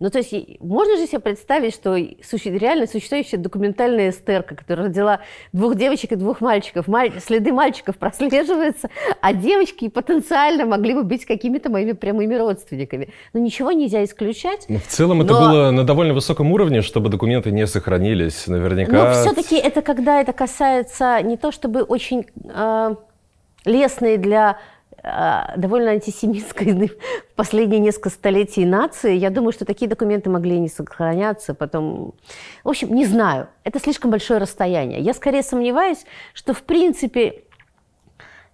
Ну, 0.01 0.11
то 0.11 0.19
есть, 0.19 0.33
можно 0.61 0.97
же 0.97 1.07
себе 1.07 1.19
представить, 1.19 1.75
что 1.75 1.97
реально 1.97 2.87
существующая 2.87 3.37
документальная 3.37 4.11
эстерка, 4.11 4.55
которая 4.55 4.87
родила 4.87 5.21
двух 5.53 5.75
девочек 5.75 6.13
и 6.13 6.17
двух 6.17 6.41
мальчиков, 6.41 6.87
Маль... 6.87 7.13
следы 7.21 7.53
мальчиков 7.53 7.97
прослеживаются, 7.97 8.91
а 9.21 9.33
девочки 9.33 9.89
потенциально 9.89 10.67
могли 10.67 10.95
бы 10.95 11.03
быть 11.03 11.25
какими-то 11.25 11.69
моими 11.69 11.93
прямыми 11.93 12.37
родственниками. 12.37 13.09
Но 13.33 13.41
ничего 13.41 13.73
нельзя 13.73 14.05
исключать. 14.05 14.67
Но 14.69 14.79
в 14.79 14.87
целом 14.87 15.19
но... 15.19 15.25
это 15.25 15.35
было 15.35 15.71
на 15.73 15.85
довольно 15.85 16.15
высоком 16.15 16.53
уровне, 16.53 16.83
чтобы 16.83 17.09
документы 17.09 17.51
не 17.51 17.67
сохранились, 17.67 18.47
наверняка. 18.47 18.93
Но 18.93 19.13
все-таки 19.13 19.57
это 19.57 19.83
когда 19.83 20.21
это 20.21 20.33
касается 20.33 21.21
не 21.23 21.37
то 21.37 21.51
чтобы 21.51 21.83
очень 21.83 22.27
э, 22.45 22.95
лестные 23.65 24.17
для 24.17 24.51
а, 24.51 24.59
довольно 25.57 25.91
антисемитской 25.91 26.73
в 27.33 27.35
последние 27.35 27.81
несколько 27.81 28.11
столетий 28.11 28.65
нации. 28.65 29.15
Я 29.15 29.31
думаю, 29.31 29.53
что 29.53 29.65
такие 29.65 29.89
документы 29.89 30.31
могли 30.31 30.59
не 30.59 30.69
сохраняться. 30.69 31.55
Потом, 31.55 32.15
в 32.65 32.69
общем, 32.69 32.95
не 32.95 33.07
знаю. 33.07 33.49
Это 33.65 33.81
слишком 33.81 34.11
большое 34.11 34.41
расстояние. 34.41 35.01
Я 35.01 35.15
скорее 35.15 35.43
сомневаюсь, 35.43 36.05
что 36.35 36.55
в 36.55 36.63
принципе 36.63 37.45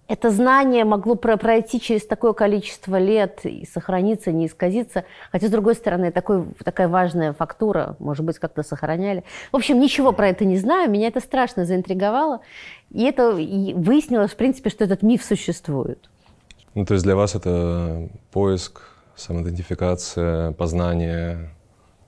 это 0.07 0.29
знание 0.29 0.85
могло 0.85 1.15
пройти 1.15 1.81
через 1.81 2.05
такое 2.05 2.33
количество 2.33 2.97
лет 2.99 3.39
и 3.43 3.65
сохраниться, 3.65 4.31
не 4.31 4.45
исказиться. 4.45 5.03
Хотя, 5.31 5.47
с 5.47 5.49
другой 5.49 5.73
стороны, 5.73 6.11
такой, 6.11 6.45
такая 6.63 6.87
важная 6.87 7.33
фактура, 7.33 7.95
может 7.97 8.23
быть, 8.23 8.37
как-то 8.37 8.61
сохраняли. 8.61 9.23
В 9.51 9.55
общем, 9.55 9.79
ничего 9.79 10.11
про 10.11 10.29
это 10.29 10.45
не 10.45 10.57
знаю. 10.57 10.91
Меня 10.91 11.07
это 11.07 11.21
страшно 11.21 11.65
заинтриговало. 11.65 12.41
И 12.91 13.03
это 13.03 13.31
выяснилось, 13.31 14.31
в 14.31 14.35
принципе, 14.35 14.69
что 14.69 14.83
этот 14.83 15.01
миф 15.01 15.23
существует. 15.23 16.09
Ну, 16.75 16.85
то 16.85 16.93
есть 16.93 17.03
для 17.05 17.15
вас 17.15 17.35
это 17.35 18.09
поиск, 18.31 18.81
самоидентификация, 19.15 20.51
познание, 20.51 21.49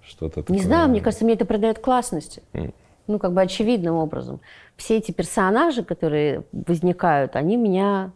что-то 0.05 0.41
такое? 0.41 0.57
Не 0.57 0.63
знаю, 0.63 0.89
мне 0.89 1.01
кажется, 1.01 1.25
мне 1.25 1.33
это 1.33 1.45
придает 1.45 1.79
классности. 1.79 2.43
Mm. 2.53 2.73
Ну, 3.07 3.19
как 3.19 3.33
бы 3.33 3.41
очевидным 3.41 3.95
образом. 3.95 4.41
Все 4.75 4.97
эти 4.97 5.11
персонажи, 5.11 5.83
которые 5.83 6.43
возникают, 6.51 7.35
они 7.37 7.55
меня 7.55 8.11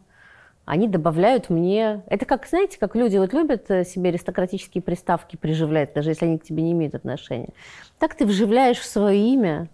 они 0.66 0.88
добавляют 0.88 1.50
мне... 1.50 2.04
Это 2.08 2.26
как, 2.26 2.48
знаете, 2.48 2.78
как 2.80 2.96
люди 2.96 3.18
вот 3.18 3.34
любят 3.34 3.70
э, 3.70 3.84
себе 3.84 4.10
аристократические 4.10 4.82
приставки 4.82 5.36
приживлять, 5.36 5.94
даже 5.94 6.12
если 6.12 6.26
они 6.26 6.38
к 6.38 6.44
тебе 6.44 6.62
не 6.62 6.72
имеют 6.72 6.96
отношения. 6.96 7.50
Так 8.00 8.16
ты 8.16 8.26
вживляешь 8.26 8.78
в 8.78 8.86
свое 8.86 9.20
имя 9.20 9.70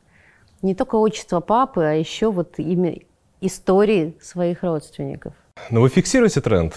не 0.62 0.74
только 0.74 0.96
отчество 0.96 1.40
папы, 1.40 1.84
а 1.84 1.92
еще 1.92 2.32
вот 2.32 2.58
имя 2.58 3.00
истории 3.42 4.18
своих 4.22 4.63
родственников. 4.63 5.34
Но 5.70 5.82
вы 5.82 5.89
фиксируете 5.89 6.41
тренд? 6.41 6.74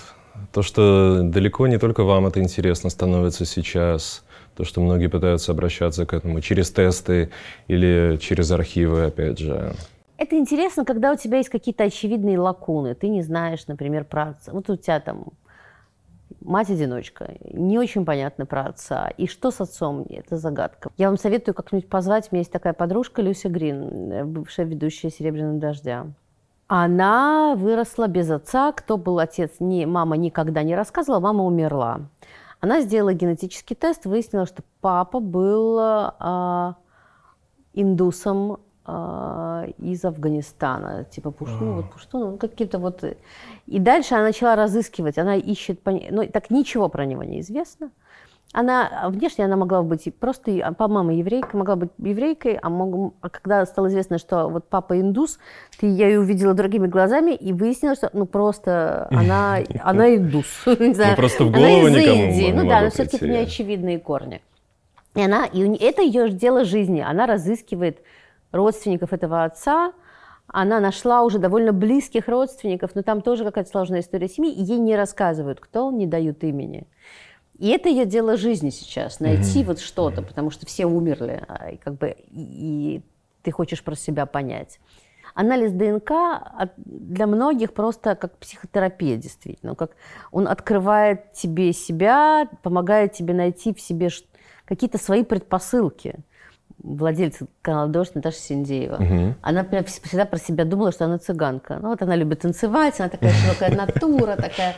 То, 0.52 0.62
что 0.62 1.22
далеко 1.22 1.66
не 1.66 1.78
только 1.78 2.02
вам 2.02 2.26
это 2.26 2.40
интересно 2.40 2.90
становится 2.90 3.44
сейчас, 3.44 4.24
то, 4.56 4.64
что 4.64 4.80
многие 4.80 5.08
пытаются 5.08 5.52
обращаться 5.52 6.06
к 6.06 6.12
этому 6.12 6.40
через 6.40 6.70
тесты 6.70 7.30
или 7.68 8.18
через 8.20 8.50
архивы, 8.50 9.04
опять 9.04 9.38
же. 9.38 9.74
Это 10.16 10.36
интересно, 10.36 10.84
когда 10.84 11.12
у 11.12 11.16
тебя 11.16 11.38
есть 11.38 11.48
какие-то 11.48 11.84
очевидные 11.84 12.38
лакуны. 12.38 12.94
Ты 12.94 13.08
не 13.08 13.22
знаешь, 13.22 13.66
например, 13.66 14.04
про 14.04 14.30
отца. 14.30 14.52
Вот 14.52 14.68
у 14.68 14.76
тебя 14.76 15.00
там 15.00 15.28
мать-одиночка, 16.40 17.36
не 17.52 17.78
очень 17.78 18.04
понятно 18.04 18.46
про 18.46 18.66
отца. 18.66 19.08
И 19.16 19.26
что 19.26 19.50
с 19.50 19.60
отцом? 19.60 20.06
Это 20.08 20.36
загадка. 20.36 20.90
Я 20.96 21.08
вам 21.08 21.18
советую 21.18 21.54
как-нибудь 21.54 21.88
позвать. 21.88 22.28
У 22.30 22.34
меня 22.34 22.40
есть 22.40 22.52
такая 22.52 22.72
подружка 22.72 23.22
Люся 23.22 23.48
Грин, 23.48 24.30
бывшая 24.32 24.66
ведущая 24.66 25.10
«Серебряного 25.10 25.58
дождя». 25.58 26.06
Она 26.72 27.56
выросла 27.56 28.06
без 28.06 28.30
отца. 28.30 28.70
Кто 28.70 28.96
был 28.96 29.18
отец, 29.18 29.50
не, 29.59 29.87
мама 29.87 30.16
никогда 30.16 30.62
не 30.62 30.76
рассказывала, 30.76 31.18
мама 31.18 31.44
умерла. 31.44 32.02
Она 32.61 32.80
сделала 32.80 33.12
генетический 33.12 33.74
тест, 33.74 34.06
выяснила, 34.06 34.46
что 34.46 34.62
папа 34.80 35.18
был 35.18 35.78
а, 35.80 36.76
индусом 37.72 38.61
э, 38.86 39.72
из 39.78 40.05
Афганистана, 40.05 41.03
типа 41.11 41.34
ну, 41.40 41.72
вот 41.72 41.90
Пуштун, 41.90 42.20
ну, 42.20 42.38
какие-то 42.38 42.78
вот. 42.78 43.03
И 43.66 43.78
дальше 43.80 44.14
она 44.14 44.24
начала 44.26 44.55
разыскивать, 44.55 45.18
она 45.18 45.34
ищет, 45.34 45.80
ну, 45.84 46.24
так 46.28 46.51
ничего 46.51 46.88
про 46.88 47.05
него 47.05 47.24
не 47.24 47.40
известно. 47.40 47.90
Она 48.53 49.09
внешне 49.11 49.44
она 49.44 49.55
могла 49.55 49.82
быть 49.82 50.12
просто, 50.18 50.74
по 50.76 50.88
мама 50.88 51.14
еврейка, 51.14 51.57
могла 51.57 51.76
быть 51.76 51.90
еврейкой, 51.98 52.59
а, 52.61 52.68
мог, 52.68 53.14
а 53.20 53.28
когда 53.28 53.64
стало 53.64 53.86
известно, 53.86 54.18
что 54.18 54.48
вот 54.48 54.68
папа 54.68 55.01
индус, 55.01 55.38
ты 55.78 55.86
я 55.86 56.09
ее 56.09 56.18
увидела 56.18 56.53
другими 56.53 56.88
глазами 56.88 57.30
и 57.30 57.53
выяснила, 57.53 57.94
что 57.94 58.11
ну 58.12 58.26
просто 58.26 59.07
она, 59.12 59.59
она 59.82 60.16
индус. 60.16 60.46
Ну 60.66 60.94
просто 61.16 61.44
в 61.44 61.53
голову 61.53 61.88
никому 61.88 62.62
Ну 62.62 62.68
да, 62.68 62.80
но 62.82 62.90
все-таки 62.90 63.16
это 63.16 63.28
не 63.28 63.38
очевидные 63.38 64.01
корни. 64.01 64.42
И 65.14 65.22
она, 65.22 65.46
и 65.46 65.76
это 65.76 66.03
ее 66.03 66.30
дело 66.30 66.64
жизни. 66.64 67.01
Она 67.01 67.26
разыскивает 67.26 68.03
родственников 68.51 69.12
этого 69.12 69.44
отца, 69.44 69.92
она 70.48 70.80
нашла 70.80 71.22
уже 71.22 71.38
довольно 71.38 71.72
близких 71.72 72.26
родственников, 72.28 72.92
но 72.94 73.03
там 73.03 73.20
тоже 73.20 73.44
какая-то 73.44 73.70
сложная 73.70 74.01
история 74.01 74.28
семьи, 74.28 74.53
и 74.53 74.62
ей 74.62 74.78
не 74.78 74.96
рассказывают, 74.96 75.61
кто 75.61 75.90
не 75.92 76.07
дают 76.07 76.42
имени. 76.42 76.88
И 77.61 77.68
это 77.68 77.90
ее 77.90 78.06
дело 78.06 78.38
жизни 78.38 78.70
сейчас, 78.70 79.20
найти 79.20 79.61
mm-hmm. 79.61 79.66
вот 79.66 79.80
что-то, 79.80 80.22
потому 80.22 80.50
что 80.50 80.64
все 80.64 80.86
умерли, 80.86 81.44
а, 81.46 81.70
и 81.70 81.76
как 81.76 81.98
бы 81.98 82.16
и, 82.30 83.02
ты 83.42 83.50
хочешь 83.50 83.84
про 83.84 83.94
себя 83.94 84.24
понять. 84.24 84.80
Анализ 85.34 85.72
ДНК 85.72 86.11
для 86.76 87.26
многих 87.26 87.74
просто 87.74 88.16
как 88.16 88.38
психотерапия, 88.38 89.16
действительно. 89.16 89.74
Как 89.74 89.90
он 90.32 90.48
открывает 90.48 91.34
тебе 91.34 91.74
себя, 91.74 92.48
помогает 92.62 93.12
тебе 93.12 93.34
найти 93.34 93.74
в 93.74 93.80
себе 93.80 94.08
какие-то 94.64 94.96
свои 94.96 95.22
предпосылки. 95.22 96.16
Владельца 96.82 97.46
канала 97.61 97.88
«Дождь» 97.88 98.14
Наташа 98.14 98.38
Синдеева. 98.38 98.94
Угу. 98.94 99.34
Она 99.42 99.64
всегда 99.84 100.24
про 100.24 100.38
себя 100.38 100.64
думала, 100.64 100.92
что 100.92 101.04
она 101.04 101.18
цыганка. 101.18 101.78
Ну 101.80 101.90
вот 101.90 102.00
она 102.00 102.16
любит 102.16 102.40
танцевать, 102.40 102.98
она 103.00 103.11
такая 103.11 103.32
широкая 103.32 103.76
натура, 103.76 104.36
такая 104.36 104.76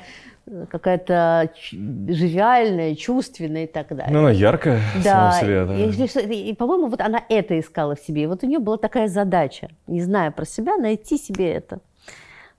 какая-то 0.70 1.50
живиальная, 1.70 2.94
чувственная 2.94 3.64
и 3.64 3.66
так 3.66 3.88
далее. 3.88 4.12
Ну, 4.12 4.20
она 4.20 4.30
яркая 4.30 4.80
да. 5.04 5.32
себе, 5.40 5.64
да. 5.64 5.74
И, 5.76 6.50
и, 6.50 6.54
по-моему, 6.54 6.88
вот 6.88 7.00
она 7.00 7.22
это 7.28 7.58
искала 7.58 7.94
в 7.94 8.00
себе. 8.00 8.24
И 8.24 8.26
вот 8.26 8.42
у 8.42 8.46
нее 8.46 8.58
была 8.58 8.76
такая 8.76 9.08
задача, 9.08 9.68
не 9.86 10.02
зная 10.02 10.30
про 10.30 10.44
себя, 10.44 10.76
найти 10.76 11.16
себе 11.16 11.52
это. 11.52 11.78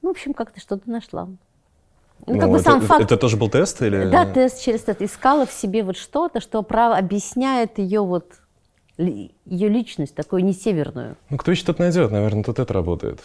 Ну, 0.02 0.10
в 0.10 0.12
общем, 0.12 0.34
как-то 0.34 0.60
что-то 0.60 0.90
нашла. 0.90 1.26
Ну, 2.26 2.36
ну, 2.36 2.40
как 2.40 2.50
бы 2.50 2.56
это, 2.56 2.64
сам 2.64 2.82
факт... 2.82 3.04
это 3.04 3.18
тоже 3.18 3.36
был 3.36 3.50
тест 3.50 3.82
или? 3.82 4.10
Да, 4.10 4.26
тест 4.26 4.62
через 4.62 4.82
тест. 4.82 5.02
Искала 5.02 5.46
в 5.46 5.52
себе 5.52 5.84
вот 5.84 5.98
что-то, 5.98 6.40
что 6.40 6.62
право 6.64 6.96
объясняет 6.96 7.80
ее 7.80 8.02
вот 8.02 8.34
ее 8.98 9.70
личность 9.70 10.16
такую 10.16 10.46
не 10.46 10.54
северную. 10.54 11.18
Ну, 11.30 11.38
кто 11.38 11.52
еще 11.52 11.66
тут 11.66 11.80
найдет? 11.80 12.12
Наверное, 12.12 12.44
тут 12.44 12.60
это 12.60 12.74
работает. 12.74 13.20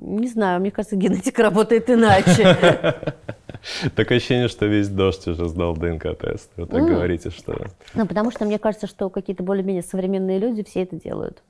Не 0.00 0.28
знаю, 0.28 0.60
мне 0.60 0.70
кажется, 0.70 0.96
генетика 0.96 1.42
работает 1.42 1.90
иначе. 1.90 3.16
Такое 3.94 4.18
ощущение, 4.18 4.48
что 4.48 4.66
весь 4.66 4.88
дождь 4.88 5.26
уже 5.26 5.48
сдал 5.48 5.74
ДНК-тест. 5.74 6.50
Вы 6.56 6.66
так 6.66 6.86
говорите, 6.86 7.30
что... 7.30 7.66
Ну, 7.94 8.06
потому 8.06 8.30
что 8.30 8.44
мне 8.44 8.58
кажется, 8.58 8.86
что 8.86 9.10
какие-то 9.10 9.42
более-менее 9.42 9.82
современные 9.82 10.38
люди 10.38 10.62
все 10.62 10.82
это 10.82 10.96
делают. 10.96 11.42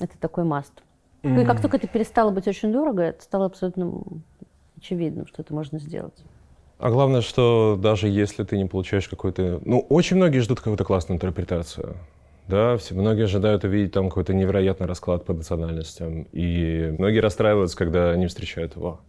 Это 0.00 0.18
такой 0.18 0.44
маст. 0.44 0.72
И 1.22 1.44
как 1.44 1.60
только 1.60 1.76
это 1.76 1.86
перестало 1.86 2.30
быть 2.30 2.48
очень 2.48 2.72
дорого, 2.72 3.02
это 3.02 3.22
стало 3.22 3.46
абсолютно 3.46 4.02
очевидным, 4.76 5.26
что 5.26 5.42
это 5.42 5.54
можно 5.54 5.78
сделать. 5.78 6.24
А 6.78 6.90
главное, 6.90 7.20
что 7.20 7.78
даже 7.80 8.08
если 8.08 8.42
ты 8.42 8.56
не 8.56 8.64
получаешь 8.64 9.06
какой-то... 9.06 9.60
Ну, 9.66 9.80
очень 9.90 10.16
многие 10.16 10.38
ждут 10.38 10.60
какую-то 10.60 10.84
классную 10.84 11.16
интерпретацию. 11.16 11.96
Да, 12.50 12.76
все, 12.76 12.94
многие 12.94 13.24
ожидают 13.24 13.64
увидеть 13.64 13.92
там 13.92 14.08
какой-то 14.08 14.34
невероятный 14.34 14.86
расклад 14.86 15.24
по 15.24 15.32
национальностям. 15.32 16.26
И 16.32 16.94
многие 16.98 17.20
расстраиваются, 17.20 17.76
когда 17.76 18.16
не 18.16 18.26
встречают 18.26 18.76
его. 18.76 19.00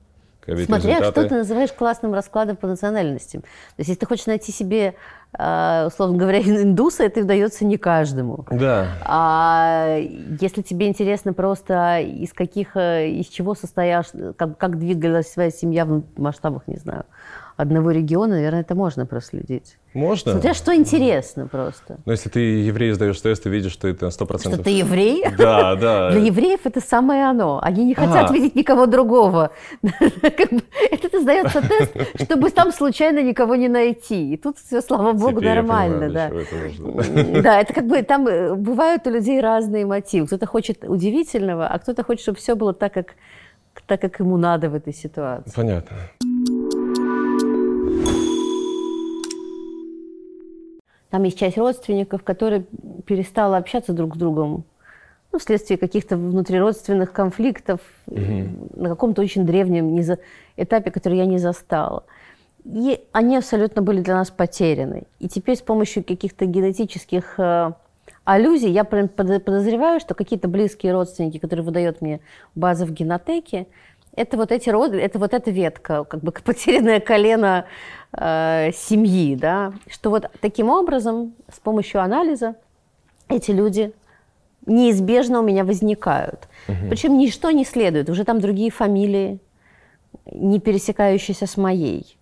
Смотря, 0.45 0.97
результаты... 0.99 1.11
что 1.11 1.29
ты 1.29 1.35
называешь 1.35 1.71
классным 1.71 2.13
раскладом 2.13 2.55
по 2.55 2.67
национальностям. 2.67 3.41
То 3.41 3.47
есть, 3.77 3.89
если 3.89 3.99
ты 3.99 4.05
хочешь 4.07 4.25
найти 4.25 4.51
себе, 4.51 4.95
а, 5.33 5.85
условно 5.87 6.17
говоря, 6.17 6.39
индуса, 6.45 7.03
это 7.03 7.21
удается 7.21 7.63
не 7.63 7.77
каждому. 7.77 8.45
Да. 8.49 8.87
А 9.05 9.99
если 10.39 10.61
тебе 10.63 10.87
интересно 10.87 11.33
просто, 11.33 11.99
из 11.99 12.33
каких, 12.33 12.75
э, 12.75 13.09
из 13.09 13.27
чего 13.27 13.53
состоял, 13.53 14.03
как, 14.35 14.57
как 14.57 14.79
двигалась 14.79 15.31
своя 15.31 15.51
семья 15.51 15.85
в 15.85 16.01
масштабах, 16.17 16.63
не 16.67 16.77
знаю, 16.77 17.05
одного 17.61 17.91
региона, 17.91 18.35
наверное, 18.35 18.61
это 18.61 18.75
можно 18.75 19.05
проследить. 19.05 19.77
Можно. 19.93 20.31
Смотря 20.31 20.53
что 20.53 20.73
интересно 20.73 21.47
просто. 21.47 21.97
Но 22.05 22.11
если 22.11 22.29
ты 22.29 22.39
еврей 22.39 22.91
сдаешь 22.93 23.21
тест, 23.21 23.43
ты 23.43 23.49
видишь, 23.49 23.71
что 23.71 23.87
это 23.87 24.07
100%. 24.07 24.39
Что 24.39 24.63
ты 24.63 24.69
еврей? 24.71 25.23
Да, 25.37 25.75
да. 25.75 26.11
Для 26.11 26.21
евреев 26.21 26.61
это 26.63 26.81
самое 26.81 27.25
оно. 27.25 27.59
Они 27.61 27.85
не 27.85 27.93
хотят 27.93 28.31
а. 28.31 28.33
видеть 28.33 28.55
никого 28.55 28.85
другого. 28.87 29.51
Это 29.81 31.19
сдается 31.21 31.61
тест, 31.61 31.93
чтобы 32.23 32.49
там 32.49 32.71
случайно 32.71 33.21
никого 33.21 33.55
не 33.55 33.67
найти. 33.67 34.33
И 34.33 34.37
тут 34.37 34.57
все, 34.57 34.81
слава 34.81 35.13
богу, 35.13 35.41
нормально. 35.41 36.09
Да, 36.09 36.31
да, 37.41 37.59
это 37.61 37.73
как 37.73 37.85
бы 37.85 38.01
там 38.01 38.27
э, 38.27 38.55
бывают 38.55 39.05
у 39.07 39.09
людей 39.09 39.41
разные 39.41 39.85
мотивы. 39.85 40.27
Кто-то 40.27 40.45
хочет 40.45 40.83
удивительного, 40.87 41.67
а 41.67 41.79
кто-то 41.79 42.03
хочет, 42.03 42.21
чтобы 42.21 42.37
все 42.37 42.55
было 42.55 42.73
так, 42.73 42.93
как 42.93 43.15
так, 43.87 44.01
как 44.01 44.19
ему 44.19 44.37
надо 44.37 44.69
в 44.69 44.75
этой 44.75 44.93
ситуации. 44.93 45.51
Понятно. 45.55 45.97
Там 51.11 51.23
есть 51.23 51.37
часть 51.37 51.57
родственников, 51.57 52.23
которые 52.23 52.65
перестала 53.05 53.57
общаться 53.57 53.93
друг 53.93 54.15
с 54.15 54.17
другом 54.17 54.63
ну, 55.31 55.39
вследствие 55.39 55.77
каких-то 55.77 56.17
внутриродственных 56.17 57.11
конфликтов 57.11 57.81
угу. 58.07 58.69
на 58.75 58.89
каком-то 58.89 59.21
очень 59.21 59.45
древнем 59.45 59.99
этапе, 60.57 60.89
который 60.89 61.17
я 61.17 61.25
не 61.25 61.37
застала. 61.37 62.05
И 62.63 63.03
они 63.11 63.37
абсолютно 63.37 63.81
были 63.81 64.01
для 64.01 64.15
нас 64.15 64.29
потеряны. 64.29 65.03
И 65.19 65.27
теперь 65.27 65.57
с 65.57 65.61
помощью 65.61 66.03
каких-то 66.03 66.45
генетических 66.45 67.39
э, 67.39 67.71
аллюзий 68.23 68.71
я 68.71 68.83
подозреваю, 68.83 69.99
что 69.99 70.13
какие-то 70.13 70.47
близкие 70.47 70.93
родственники, 70.93 71.39
которые 71.39 71.65
выдает 71.65 72.01
мне 72.01 72.21
база 72.55 72.85
в 72.85 72.91
генотеке, 72.91 73.67
это 74.15 74.37
вот 74.37 74.51
эти 74.51 74.69
роды, 74.69 74.99
это 74.99 75.17
вот 75.19 75.33
эта 75.33 75.51
ветка, 75.51 76.03
как 76.03 76.21
бы 76.21 76.31
потерянное 76.31 76.99
колено 76.99 77.65
э, 78.17 78.71
семьи, 78.73 79.35
да, 79.35 79.73
что 79.87 80.09
вот 80.09 80.29
таким 80.39 80.69
образом 80.69 81.33
с 81.51 81.59
помощью 81.59 82.01
анализа 82.01 82.55
эти 83.27 83.51
люди 83.51 83.93
неизбежно 84.65 85.39
у 85.39 85.43
меня 85.43 85.63
возникают. 85.63 86.47
Угу. 86.67 86.89
Причем 86.89 87.17
ничто 87.17 87.51
не 87.51 87.65
следует, 87.65 88.09
уже 88.09 88.23
там 88.23 88.39
другие 88.39 88.71
фамилии, 88.71 89.39
не 90.25 90.59
пересекающиеся 90.59 91.47
с 91.47 91.57
моей, 91.57 92.17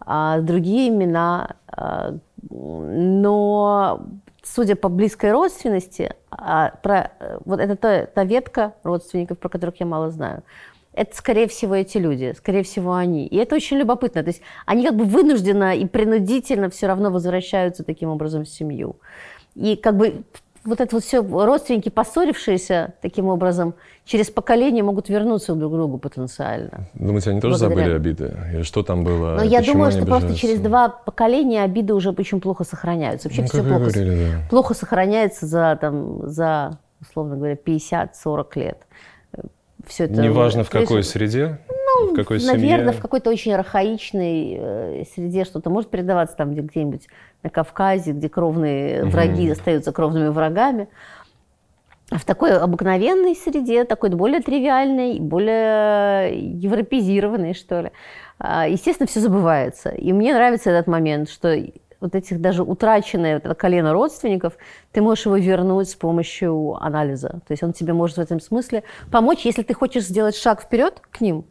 а 0.00 0.40
другие 0.40 0.88
имена, 0.88 1.56
а, 1.66 2.14
но 2.50 4.06
судя 4.42 4.76
по 4.76 4.88
близкой 4.88 5.32
родственности, 5.32 6.14
а, 6.30 6.72
про, 6.82 7.12
вот 7.44 7.60
это 7.60 7.76
та, 7.76 8.06
та 8.06 8.24
ветка 8.24 8.74
родственников, 8.82 9.38
про 9.38 9.48
которых 9.48 9.80
я 9.80 9.86
мало 9.86 10.10
знаю, 10.10 10.42
это, 10.94 11.16
скорее 11.16 11.48
всего, 11.48 11.74
эти 11.74 11.98
люди, 11.98 12.34
скорее 12.36 12.62
всего, 12.62 12.94
они. 12.94 13.26
И 13.26 13.36
это 13.36 13.54
очень 13.56 13.78
любопытно. 13.78 14.22
То 14.22 14.28
есть 14.28 14.42
они 14.66 14.84
как 14.84 14.96
бы 14.96 15.04
вынужденно 15.04 15.74
и 15.74 15.86
принудительно 15.86 16.68
все 16.68 16.86
равно 16.86 17.10
возвращаются 17.10 17.82
таким 17.82 18.10
образом 18.10 18.44
в 18.44 18.48
семью. 18.48 18.96
И 19.54 19.76
как 19.76 19.96
бы 19.96 20.24
вот 20.64 20.80
это 20.80 20.94
вот 20.94 21.04
все 21.04 21.22
родственники, 21.22 21.88
поссорившиеся 21.88 22.94
таким 23.00 23.26
образом, 23.26 23.74
через 24.04 24.30
поколение 24.30 24.84
могут 24.84 25.08
вернуться 25.08 25.54
друг 25.54 25.72
к 25.72 25.74
другу 25.74 25.98
потенциально. 25.98 26.86
Думаете, 26.94 27.30
они 27.30 27.40
тоже 27.40 27.58
Благодаря... 27.58 27.84
забыли 27.84 27.96
обиды? 27.96 28.36
И 28.60 28.62
что 28.62 28.82
там 28.82 29.02
было? 29.02 29.36
Но 29.36 29.42
я 29.42 29.62
думаю, 29.62 29.90
что 29.90 30.04
просто 30.04 30.34
через 30.36 30.60
два 30.60 30.88
поколения 30.88 31.62
обиды 31.62 31.94
уже 31.94 32.10
очень 32.10 32.40
плохо 32.40 32.64
сохраняются. 32.64 33.28
Вообще 33.28 33.42
ну, 33.42 33.48
все 33.48 33.62
плохо, 33.62 33.78
говорили, 33.78 34.26
да. 34.26 34.48
плохо 34.50 34.74
сохраняется 34.74 35.46
за, 35.46 35.76
там, 35.80 36.28
за, 36.28 36.78
условно 37.00 37.36
говоря, 37.36 37.54
50-40 37.54 38.46
лет 38.56 38.78
все 39.86 40.04
это... 40.04 40.20
Неважно 40.20 40.64
в 40.64 40.70
какой 40.70 41.02
среде? 41.02 41.58
Ну, 41.68 42.12
в 42.12 42.14
какой 42.14 42.38
наверное, 42.44 42.78
семье? 42.78 42.92
в 42.92 43.00
какой-то 43.00 43.30
очень 43.30 43.52
архаичной 43.52 44.56
э, 44.58 45.04
среде 45.14 45.44
что-то 45.44 45.70
может 45.70 45.90
передаваться 45.90 46.36
там 46.36 46.52
где- 46.52 46.62
где-нибудь 46.62 47.08
на 47.42 47.50
Кавказе, 47.50 48.12
где 48.12 48.28
кровные 48.28 49.02
угу. 49.02 49.10
враги 49.10 49.50
остаются 49.50 49.92
кровными 49.92 50.28
врагами. 50.28 50.88
А 52.10 52.18
в 52.18 52.24
такой 52.24 52.56
обыкновенной 52.56 53.34
среде, 53.34 53.84
такой 53.84 54.10
более 54.10 54.40
тривиальной, 54.40 55.18
более 55.18 56.38
европезированной, 56.58 57.54
что 57.54 57.80
ли, 57.80 57.92
а, 58.38 58.68
естественно, 58.68 59.06
все 59.06 59.20
забывается. 59.20 59.90
И 59.90 60.12
мне 60.12 60.34
нравится 60.34 60.70
этот 60.70 60.88
момент, 60.88 61.30
что 61.30 61.56
вот 62.02 62.14
этих 62.14 62.40
даже 62.40 62.62
утраченное 62.62 63.34
вот 63.34 63.46
это 63.46 63.54
колено 63.54 63.92
родственников, 63.92 64.54
ты 64.90 65.00
можешь 65.00 65.24
его 65.24 65.36
вернуть 65.36 65.88
с 65.88 65.94
помощью 65.94 66.76
анализа. 66.82 67.40
То 67.46 67.52
есть 67.52 67.62
он 67.62 67.72
тебе 67.72 67.92
может 67.92 68.16
в 68.16 68.20
этом 68.20 68.40
смысле 68.40 68.82
помочь, 69.10 69.44
если 69.44 69.62
ты 69.62 69.72
хочешь 69.72 70.04
сделать 70.04 70.36
шаг 70.36 70.60
вперед 70.60 71.00
к 71.10 71.20
ним. 71.20 71.44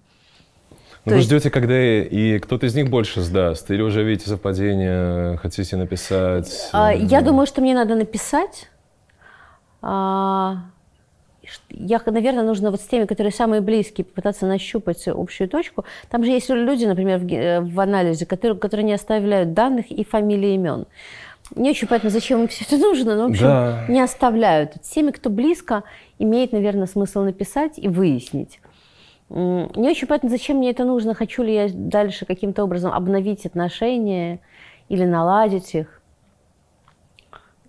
Но 1.06 1.14
вы 1.14 1.18
есть... 1.18 1.30
ждете, 1.30 1.50
когда 1.50 1.82
и 1.82 2.38
кто-то 2.38 2.68
из 2.68 2.76
них 2.76 2.90
больше 2.90 3.22
сдаст? 3.22 3.72
Или 3.72 3.82
уже 3.82 4.04
видите 4.04 4.30
совпадение, 4.30 5.38
хотите 5.38 5.76
написать? 5.76 6.70
А, 6.74 6.94
я 6.94 7.22
думаю, 7.22 7.48
что 7.48 7.62
мне 7.62 7.74
надо 7.74 7.96
написать. 7.96 8.70
а, 9.82 10.58
я, 11.70 12.02
наверное, 12.06 12.44
нужно 12.44 12.72
вот 12.72 12.82
с 12.82 12.86
теми, 12.86 13.06
которые 13.06 13.32
самые 13.32 13.62
близкие, 13.62 14.06
попытаться 14.06 14.46
нащупать 14.46 15.08
общую 15.08 15.50
точку. 15.50 15.86
Там 16.10 16.24
же 16.24 16.32
есть 16.32 16.50
люди, 16.50 16.86
например, 16.86 17.20
в, 17.20 17.32
э, 17.32 17.62
в 17.62 17.80
анализе, 17.80 18.26
которые, 18.26 18.58
которые 18.58 18.86
не 18.86 18.94
оставляют 18.94 19.54
данных 19.54 19.92
и 19.92 20.04
фамилии 20.04 20.56
имен. 20.56 20.86
Не 21.56 21.72
очень 21.72 21.88
понятно, 21.88 22.10
зачем 22.10 22.42
им 22.42 22.48
все 22.48 22.64
это 22.66 22.78
нужно, 22.78 23.16
но, 23.16 23.28
в 23.28 23.32
общем, 23.32 23.46
да. 23.46 23.86
не 23.90 24.02
оставляют. 24.02 24.76
С 24.82 24.90
теми, 24.90 25.12
кто 25.12 25.30
близко, 25.30 25.84
имеет, 26.18 26.54
наверное, 26.54 26.88
смысл 26.88 27.22
написать 27.22 27.78
и 27.78 27.88
выяснить. 27.88 28.60
Не 29.30 29.90
очень 29.90 30.08
понятно, 30.08 30.30
зачем 30.30 30.58
мне 30.58 30.72
это 30.72 30.84
нужно, 30.84 31.14
хочу 31.14 31.44
ли 31.44 31.54
я 31.54 31.68
дальше 31.72 32.26
каким-то 32.26 32.64
образом 32.64 32.92
обновить 32.92 33.46
отношения 33.46 34.40
или 34.90 35.06
наладить 35.06 35.74
их. 35.74 36.02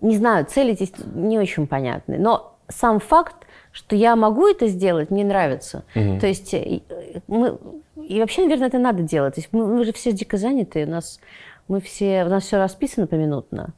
Не 0.01 0.16
знаю, 0.16 0.45
цели 0.45 0.74
здесь 0.74 0.93
не 1.14 1.39
очень 1.39 1.68
понятны. 1.68 2.18
Но 2.18 2.57
сам 2.68 2.99
факт, 2.99 3.41
что 3.72 3.96
я 3.96 4.14
могу 4.16 4.46
это 4.46 4.68
сделать, 4.68 5.10
мне 5.10 5.24
нравится. 5.24 5.84
Угу. 5.96 6.20
То 6.20 6.26
есть 6.26 6.54
э, 6.54 6.80
мы... 7.26 7.58
И 7.96 8.20
вообще, 8.20 8.42
наверное, 8.42 8.68
это 8.68 8.78
надо 8.78 9.02
делать. 9.02 9.34
То 9.34 9.40
есть 9.40 9.52
мы, 9.52 9.66
мы 9.66 9.84
же 9.84 9.92
все 9.92 10.12
дико 10.12 10.36
заняты, 10.36 10.84
у 10.84 10.90
нас, 10.90 11.20
мы 11.68 11.80
все, 11.80 12.24
у 12.24 12.28
нас 12.28 12.44
все 12.44 12.58
расписано 12.58 13.06
поминутно. 13.06 13.70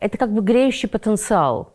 Это 0.00 0.16
как 0.16 0.32
бы 0.32 0.42
греющий 0.42 0.88
потенциал, 0.88 1.72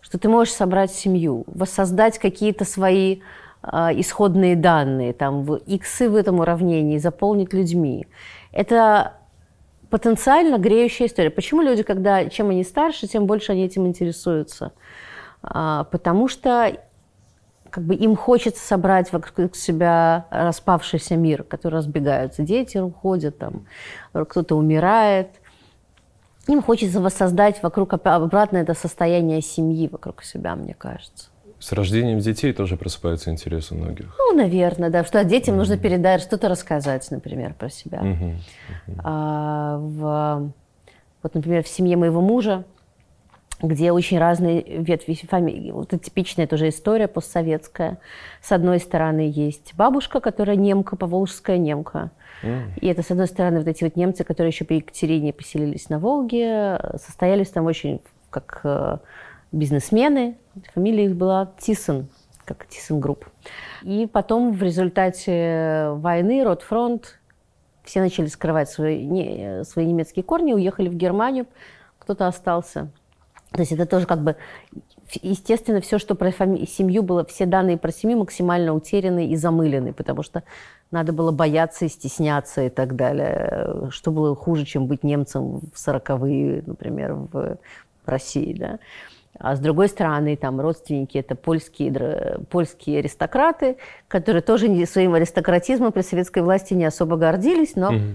что 0.00 0.18
ты 0.18 0.28
можешь 0.28 0.54
собрать 0.54 0.92
семью, 0.92 1.44
воссоздать 1.46 2.18
какие-то 2.18 2.64
свои 2.64 3.20
э, 3.62 3.68
исходные 3.96 4.54
данные, 4.54 5.12
там, 5.12 5.42
в 5.42 5.56
иксы 5.66 6.08
в 6.08 6.14
этом 6.14 6.40
уравнении, 6.40 6.98
заполнить 6.98 7.52
людьми. 7.52 8.06
Это 8.52 9.14
потенциально 9.90 10.58
греющая 10.58 11.06
история. 11.06 11.30
Почему 11.30 11.62
люди, 11.62 11.82
когда 11.82 12.28
чем 12.28 12.50
они 12.50 12.62
старше, 12.62 13.08
тем 13.08 13.26
больше 13.26 13.52
они 13.52 13.64
этим 13.64 13.86
интересуются? 13.86 14.72
А, 15.46 15.84
потому 15.84 16.28
что 16.28 16.76
как 17.70 17.84
бы 17.84 17.94
им 17.96 18.14
хочется 18.14 18.64
собрать 18.64 19.12
вокруг 19.12 19.56
себя 19.56 20.26
распавшийся 20.30 21.16
мир, 21.16 21.42
который 21.42 21.78
разбегаются. 21.78 22.42
Дети 22.42 22.78
уходят, 22.78 23.38
там, 23.38 23.66
кто-то 24.12 24.56
умирает. 24.56 25.28
Им 26.46 26.62
хочется 26.62 27.00
воссоздать 27.00 27.62
вокруг 27.62 27.94
обратно 27.94 28.58
это 28.58 28.74
состояние 28.74 29.40
семьи 29.40 29.88
вокруг 29.88 30.22
себя, 30.22 30.54
мне 30.54 30.74
кажется. 30.74 31.30
С 31.58 31.72
рождением 31.72 32.18
детей 32.18 32.52
тоже 32.52 32.76
просыпается 32.76 33.30
интерес 33.30 33.72
у 33.72 33.74
многих. 33.74 34.14
Ну, 34.18 34.36
наверное, 34.36 34.90
да, 34.90 35.02
что 35.02 35.24
детям 35.24 35.54
mm-hmm. 35.54 35.58
нужно 35.58 35.76
передать, 35.78 36.20
что-то 36.20 36.48
рассказать, 36.48 37.10
например, 37.10 37.54
про 37.54 37.70
себя. 37.70 38.00
Mm-hmm. 38.02 38.34
Mm-hmm. 38.86 39.00
А, 39.02 39.78
в, 39.78 40.52
вот, 41.22 41.34
например, 41.34 41.64
в 41.64 41.68
семье 41.68 41.96
моего 41.96 42.20
мужа 42.20 42.64
где 43.66 43.92
очень 43.92 44.18
разные 44.18 44.62
ветви 44.62 45.14
фамилии. 45.14 45.70
Вот 45.70 45.92
это 45.92 46.04
типичная 46.04 46.46
тоже 46.46 46.68
история 46.68 47.08
постсоветская. 47.08 47.98
С 48.42 48.52
одной 48.52 48.78
стороны 48.78 49.32
есть 49.32 49.74
бабушка, 49.74 50.20
которая 50.20 50.56
немка, 50.56 50.96
поволжская 50.96 51.58
немка. 51.58 52.10
Mm. 52.42 52.78
И 52.80 52.86
это, 52.86 53.02
с 53.02 53.10
одной 53.10 53.26
стороны, 53.26 53.58
вот 53.58 53.68
эти 53.68 53.84
вот 53.84 53.96
немцы, 53.96 54.24
которые 54.24 54.50
еще 54.50 54.64
при 54.64 54.76
Екатерине 54.76 55.32
поселились 55.32 55.88
на 55.88 55.98
Волге, 55.98 56.78
состоялись 56.96 57.48
там 57.48 57.66
очень 57.66 58.00
как 58.30 58.60
э, 58.64 58.98
бизнесмены. 59.52 60.36
Фамилия 60.74 61.06
их 61.06 61.16
была 61.16 61.52
Тиссен, 61.58 62.08
как 62.44 62.66
Thyssen 62.66 63.00
Group. 63.00 63.26
И 63.82 64.08
потом 64.12 64.52
в 64.52 64.62
результате 64.62 65.90
войны 65.92 66.44
Ротфронт 66.44 67.18
все 67.84 68.00
начали 68.00 68.26
скрывать 68.26 68.68
свои, 68.68 69.04
не, 69.04 69.64
свои 69.64 69.86
немецкие 69.86 70.22
корни, 70.22 70.52
уехали 70.52 70.88
в 70.88 70.94
Германию, 70.94 71.46
кто-то 71.98 72.26
остался. 72.26 72.90
То 73.54 73.60
есть 73.60 73.70
это 73.70 73.86
тоже 73.86 74.06
как 74.06 74.20
бы, 74.22 74.34
естественно, 75.22 75.80
все, 75.80 76.00
что 76.00 76.16
про 76.16 76.32
фами- 76.32 76.66
семью 76.66 77.04
было, 77.04 77.24
все 77.24 77.46
данные 77.46 77.78
про 77.78 77.92
семью 77.92 78.18
максимально 78.18 78.74
утеряны 78.74 79.28
и 79.28 79.36
замылены, 79.36 79.92
потому 79.92 80.24
что 80.24 80.42
надо 80.90 81.12
было 81.12 81.30
бояться 81.30 81.84
и 81.84 81.88
стесняться 81.88 82.62
и 82.62 82.68
так 82.68 82.96
далее. 82.96 83.88
Что 83.90 84.10
было 84.10 84.34
хуже, 84.34 84.64
чем 84.64 84.88
быть 84.88 85.04
немцем 85.04 85.60
в 85.72 85.78
сороковые, 85.78 86.64
например, 86.66 87.14
в 87.14 87.58
России, 88.06 88.56
да. 88.58 88.80
А 89.38 89.54
с 89.54 89.60
другой 89.60 89.88
стороны, 89.88 90.36
там 90.36 90.60
родственники 90.60 91.16
это 91.16 91.36
польские, 91.36 92.40
польские 92.50 92.98
аристократы, 92.98 93.76
которые 94.08 94.42
тоже 94.42 94.84
своим 94.86 95.14
аристократизмом 95.14 95.92
при 95.92 96.02
советской 96.02 96.42
власти 96.42 96.74
не 96.74 96.84
особо 96.84 97.16
гордились, 97.16 97.76
но, 97.76 97.92
mm-hmm. 97.92 98.14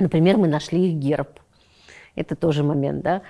например, 0.00 0.36
мы 0.36 0.48
нашли 0.48 0.90
их 0.90 0.98
герб. 0.98 1.40
Это 2.14 2.36
тоже 2.36 2.62
момент, 2.62 3.02
да. 3.02 3.22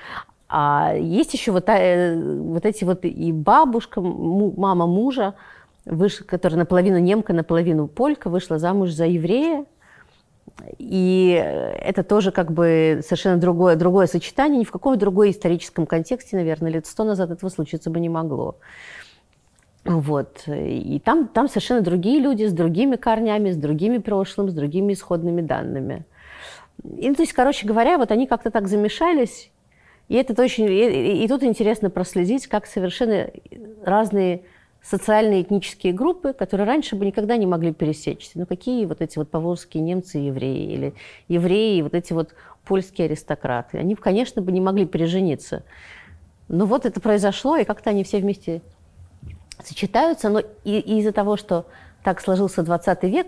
А 0.48 0.94
есть 0.94 1.34
еще 1.34 1.52
вот, 1.52 1.68
э, 1.68 2.16
вот 2.16 2.64
эти 2.64 2.84
вот 2.84 3.04
и 3.04 3.32
бабушка, 3.32 4.00
мама 4.00 4.86
мужа, 4.86 5.34
выш, 5.84 6.16
которая 6.18 6.60
наполовину 6.60 6.98
немка, 6.98 7.32
наполовину 7.32 7.88
полька, 7.88 8.30
вышла 8.30 8.58
замуж 8.58 8.90
за 8.90 9.06
еврея. 9.06 9.64
И 10.78 11.30
это 11.80 12.02
тоже 12.02 12.30
как 12.30 12.52
бы 12.52 13.00
совершенно 13.04 13.38
другое, 13.38 13.76
другое 13.76 14.06
сочетание. 14.06 14.60
Ни 14.60 14.64
в 14.64 14.70
каком 14.70 14.96
другой 14.96 15.30
историческом 15.30 15.86
контексте, 15.86 16.36
наверное, 16.36 16.70
лет 16.70 16.86
сто 16.86 17.04
назад 17.04 17.30
этого 17.30 17.50
случиться 17.50 17.90
бы 17.90 17.98
не 17.98 18.08
могло. 18.08 18.56
Вот. 19.84 20.42
И 20.46 21.00
там, 21.04 21.28
там 21.28 21.48
совершенно 21.48 21.80
другие 21.80 22.20
люди 22.20 22.44
с 22.44 22.52
другими 22.52 22.96
корнями, 22.96 23.50
с 23.50 23.56
другими 23.56 23.98
прошлым, 23.98 24.50
с 24.50 24.54
другими 24.54 24.92
исходными 24.92 25.42
данными. 25.42 26.04
И, 26.84 27.12
то 27.14 27.22
есть, 27.22 27.32
короче 27.32 27.66
говоря, 27.66 27.98
вот 27.98 28.10
они 28.10 28.26
как-то 28.26 28.50
так 28.50 28.68
замешались, 28.68 29.50
и 30.08 30.14
это 30.14 30.40
очень, 30.42 30.64
и, 30.64 31.24
и 31.24 31.28
тут 31.28 31.42
интересно 31.42 31.90
проследить, 31.90 32.46
как 32.46 32.66
совершенно 32.66 33.30
разные 33.84 34.42
социальные 34.82 35.42
этнические 35.42 35.92
группы, 35.92 36.32
которые 36.32 36.66
раньше 36.66 36.94
бы 36.94 37.04
никогда 37.04 37.36
не 37.36 37.46
могли 37.46 37.72
пересечься. 37.72 38.32
Ну 38.36 38.46
какие 38.46 38.86
вот 38.86 39.00
эти 39.00 39.18
вот 39.18 39.28
поволжские 39.30 39.82
немцы 39.82 40.20
и 40.20 40.26
евреи, 40.26 40.72
или 40.72 40.94
евреи, 41.26 41.82
вот 41.82 41.94
эти 41.94 42.12
вот 42.12 42.34
польские 42.64 43.06
аристократы. 43.06 43.78
Они, 43.78 43.96
конечно, 43.96 44.42
бы 44.42 44.52
не 44.52 44.60
могли 44.60 44.86
пережениться. 44.86 45.64
Но 46.48 46.66
вот 46.66 46.86
это 46.86 47.00
произошло, 47.00 47.56
и 47.56 47.64
как-то 47.64 47.90
они 47.90 48.04
все 48.04 48.18
вместе 48.18 48.62
сочетаются. 49.64 50.28
Но 50.28 50.40
и, 50.40 50.78
и 50.78 51.00
из-за 51.00 51.12
того, 51.12 51.36
что 51.36 51.66
так 52.04 52.20
сложился 52.20 52.62
20 52.62 53.02
век, 53.04 53.26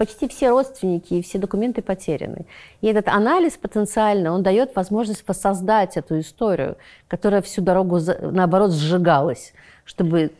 почти 0.00 0.28
все 0.28 0.48
родственники 0.48 1.12
и 1.12 1.20
все 1.20 1.38
документы 1.38 1.82
потеряны. 1.82 2.46
И 2.80 2.86
этот 2.86 3.06
анализ 3.08 3.58
потенциально, 3.58 4.32
он 4.32 4.42
дает 4.42 4.74
возможность 4.74 5.22
воссоздать 5.28 5.98
эту 5.98 6.20
историю, 6.20 6.78
которая 7.06 7.42
всю 7.42 7.60
дорогу, 7.60 7.98
наоборот, 8.22 8.72
сжигалась, 8.72 9.52
чтобы 9.84 10.30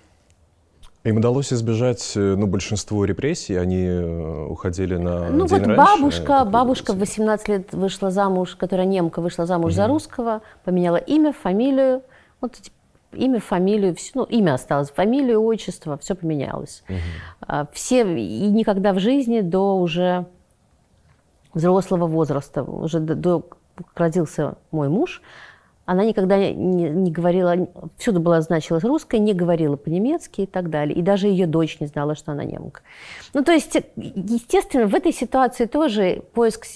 им 1.04 1.18
удалось 1.18 1.52
избежать 1.52 2.12
э, 2.16 2.36
ну, 2.38 2.46
большинство 2.46 3.04
репрессий, 3.04 3.56
они 3.56 3.84
э, 3.84 4.46
уходили 4.46 4.96
на 4.96 5.28
Ну 5.28 5.46
день 5.46 5.58
вот 5.58 5.66
раньше, 5.66 5.76
бабушка, 5.76 6.44
бабушка 6.46 6.92
в 6.94 6.98
18 6.98 7.48
лет 7.48 7.74
вышла 7.74 8.10
замуж, 8.10 8.56
которая 8.56 8.86
немка, 8.86 9.20
вышла 9.20 9.44
замуж 9.44 9.72
угу. 9.72 9.76
за 9.76 9.86
русского, 9.88 10.40
поменяла 10.64 10.96
имя, 10.96 11.34
фамилию. 11.34 12.00
Вот 12.40 12.56
имя, 13.12 13.40
фамилию, 13.40 13.94
все, 13.94 14.12
ну, 14.14 14.24
имя 14.24 14.54
осталось, 14.54 14.90
фамилию, 14.90 15.42
отчество, 15.42 15.98
все 15.98 16.14
поменялось. 16.14 16.82
Угу. 16.88 17.68
Все, 17.72 18.02
и 18.02 18.46
никогда 18.48 18.92
в 18.92 18.98
жизни 18.98 19.40
до 19.40 19.76
уже 19.76 20.26
взрослого 21.52 22.06
возраста, 22.06 22.62
уже 22.62 23.00
до, 23.00 23.14
до 23.14 23.44
родился 23.94 24.54
мой 24.70 24.88
муж, 24.88 25.22
она 25.90 26.04
никогда 26.04 26.38
не, 26.38 26.88
не 26.88 27.10
говорила, 27.10 27.66
всюду 27.98 28.20
была 28.20 28.40
значилась 28.42 28.84
русская, 28.84 29.18
не 29.18 29.34
говорила 29.34 29.74
по-немецки 29.74 30.42
и 30.42 30.46
так 30.46 30.70
далее. 30.70 30.96
И 30.96 31.02
даже 31.02 31.26
ее 31.26 31.48
дочь 31.48 31.80
не 31.80 31.88
знала, 31.88 32.14
что 32.14 32.30
она 32.30 32.44
немка. 32.44 32.82
Ну, 33.34 33.42
то 33.42 33.50
есть, 33.50 33.76
естественно, 33.96 34.86
в 34.86 34.94
этой 34.94 35.12
ситуации 35.12 35.64
тоже 35.64 36.22
поиск 36.32 36.66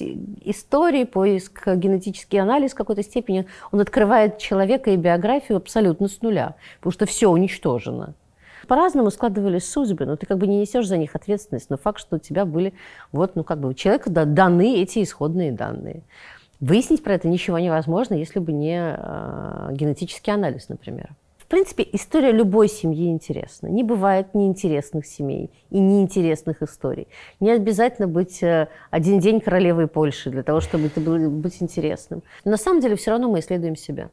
истории, 0.45 1.05
поиск 1.05 1.65
генетический 1.65 2.41
анализ 2.41 2.73
в 2.73 2.75
какой-то 2.75 3.05
степени, 3.05 3.47
он 3.71 3.81
открывает 3.81 4.39
человека 4.39 4.91
и 4.91 4.97
биографию 4.97 5.59
абсолютно 5.59 6.09
с 6.09 6.21
нуля, 6.21 6.57
потому 6.81 6.93
что 6.93 7.07
все 7.07 7.29
уничтожено. 7.29 8.15
По-разному 8.67 9.13
складывались 9.13 9.71
судьбы, 9.71 10.07
но 10.07 10.17
ты 10.17 10.27
как 10.27 10.39
бы 10.39 10.49
не 10.49 10.59
несешь 10.59 10.89
за 10.89 10.97
них 10.97 11.15
ответственность, 11.15 11.71
но 11.71 11.77
факт, 11.77 12.01
что 12.01 12.17
у 12.17 12.19
тебя 12.19 12.45
были, 12.45 12.75
вот, 13.13 13.37
ну, 13.37 13.45
как 13.45 13.61
бы, 13.61 13.69
у 13.69 13.75
человека 13.75 14.11
даны 14.11 14.79
эти 14.81 15.05
исходные 15.05 15.53
данные. 15.53 16.03
Выяснить 16.65 17.03
про 17.03 17.13
это 17.13 17.29
ничего 17.29 17.59
невозможно, 17.59 18.15
если 18.15 18.39
бы 18.39 18.51
не 18.51 18.79
э, 18.79 19.69
генетический 19.73 20.33
анализ, 20.33 20.71
например. 20.71 21.11
В 21.37 21.47
принципе, 21.47 21.87
история 21.93 22.33
любой 22.33 22.69
семьи 22.69 23.11
интересна. 23.11 23.67
Не 23.67 23.83
бывает 23.83 24.33
неинтересных 24.33 25.05
семей 25.05 25.51
и 25.69 25.79
неинтересных 25.79 26.63
историй. 26.63 27.07
Не 27.39 27.51
обязательно 27.51 28.09
быть 28.09 28.43
э, 28.43 28.69
один 28.91 29.19
день 29.19 29.43
королевой 29.43 29.89
Польши 29.89 30.31
для 30.31 30.43
того, 30.43 30.63
чтобы 30.63 30.87
это 30.87 31.01
было, 31.01 31.29
быть 31.29 31.61
интересным. 31.61 32.23
Но 32.47 32.53
на 32.53 32.57
самом 32.57 32.81
деле 32.81 32.97
все 32.97 33.11
равно 33.11 33.31
мы 33.31 33.41
исследуем 33.41 33.77
себя. 33.77 34.09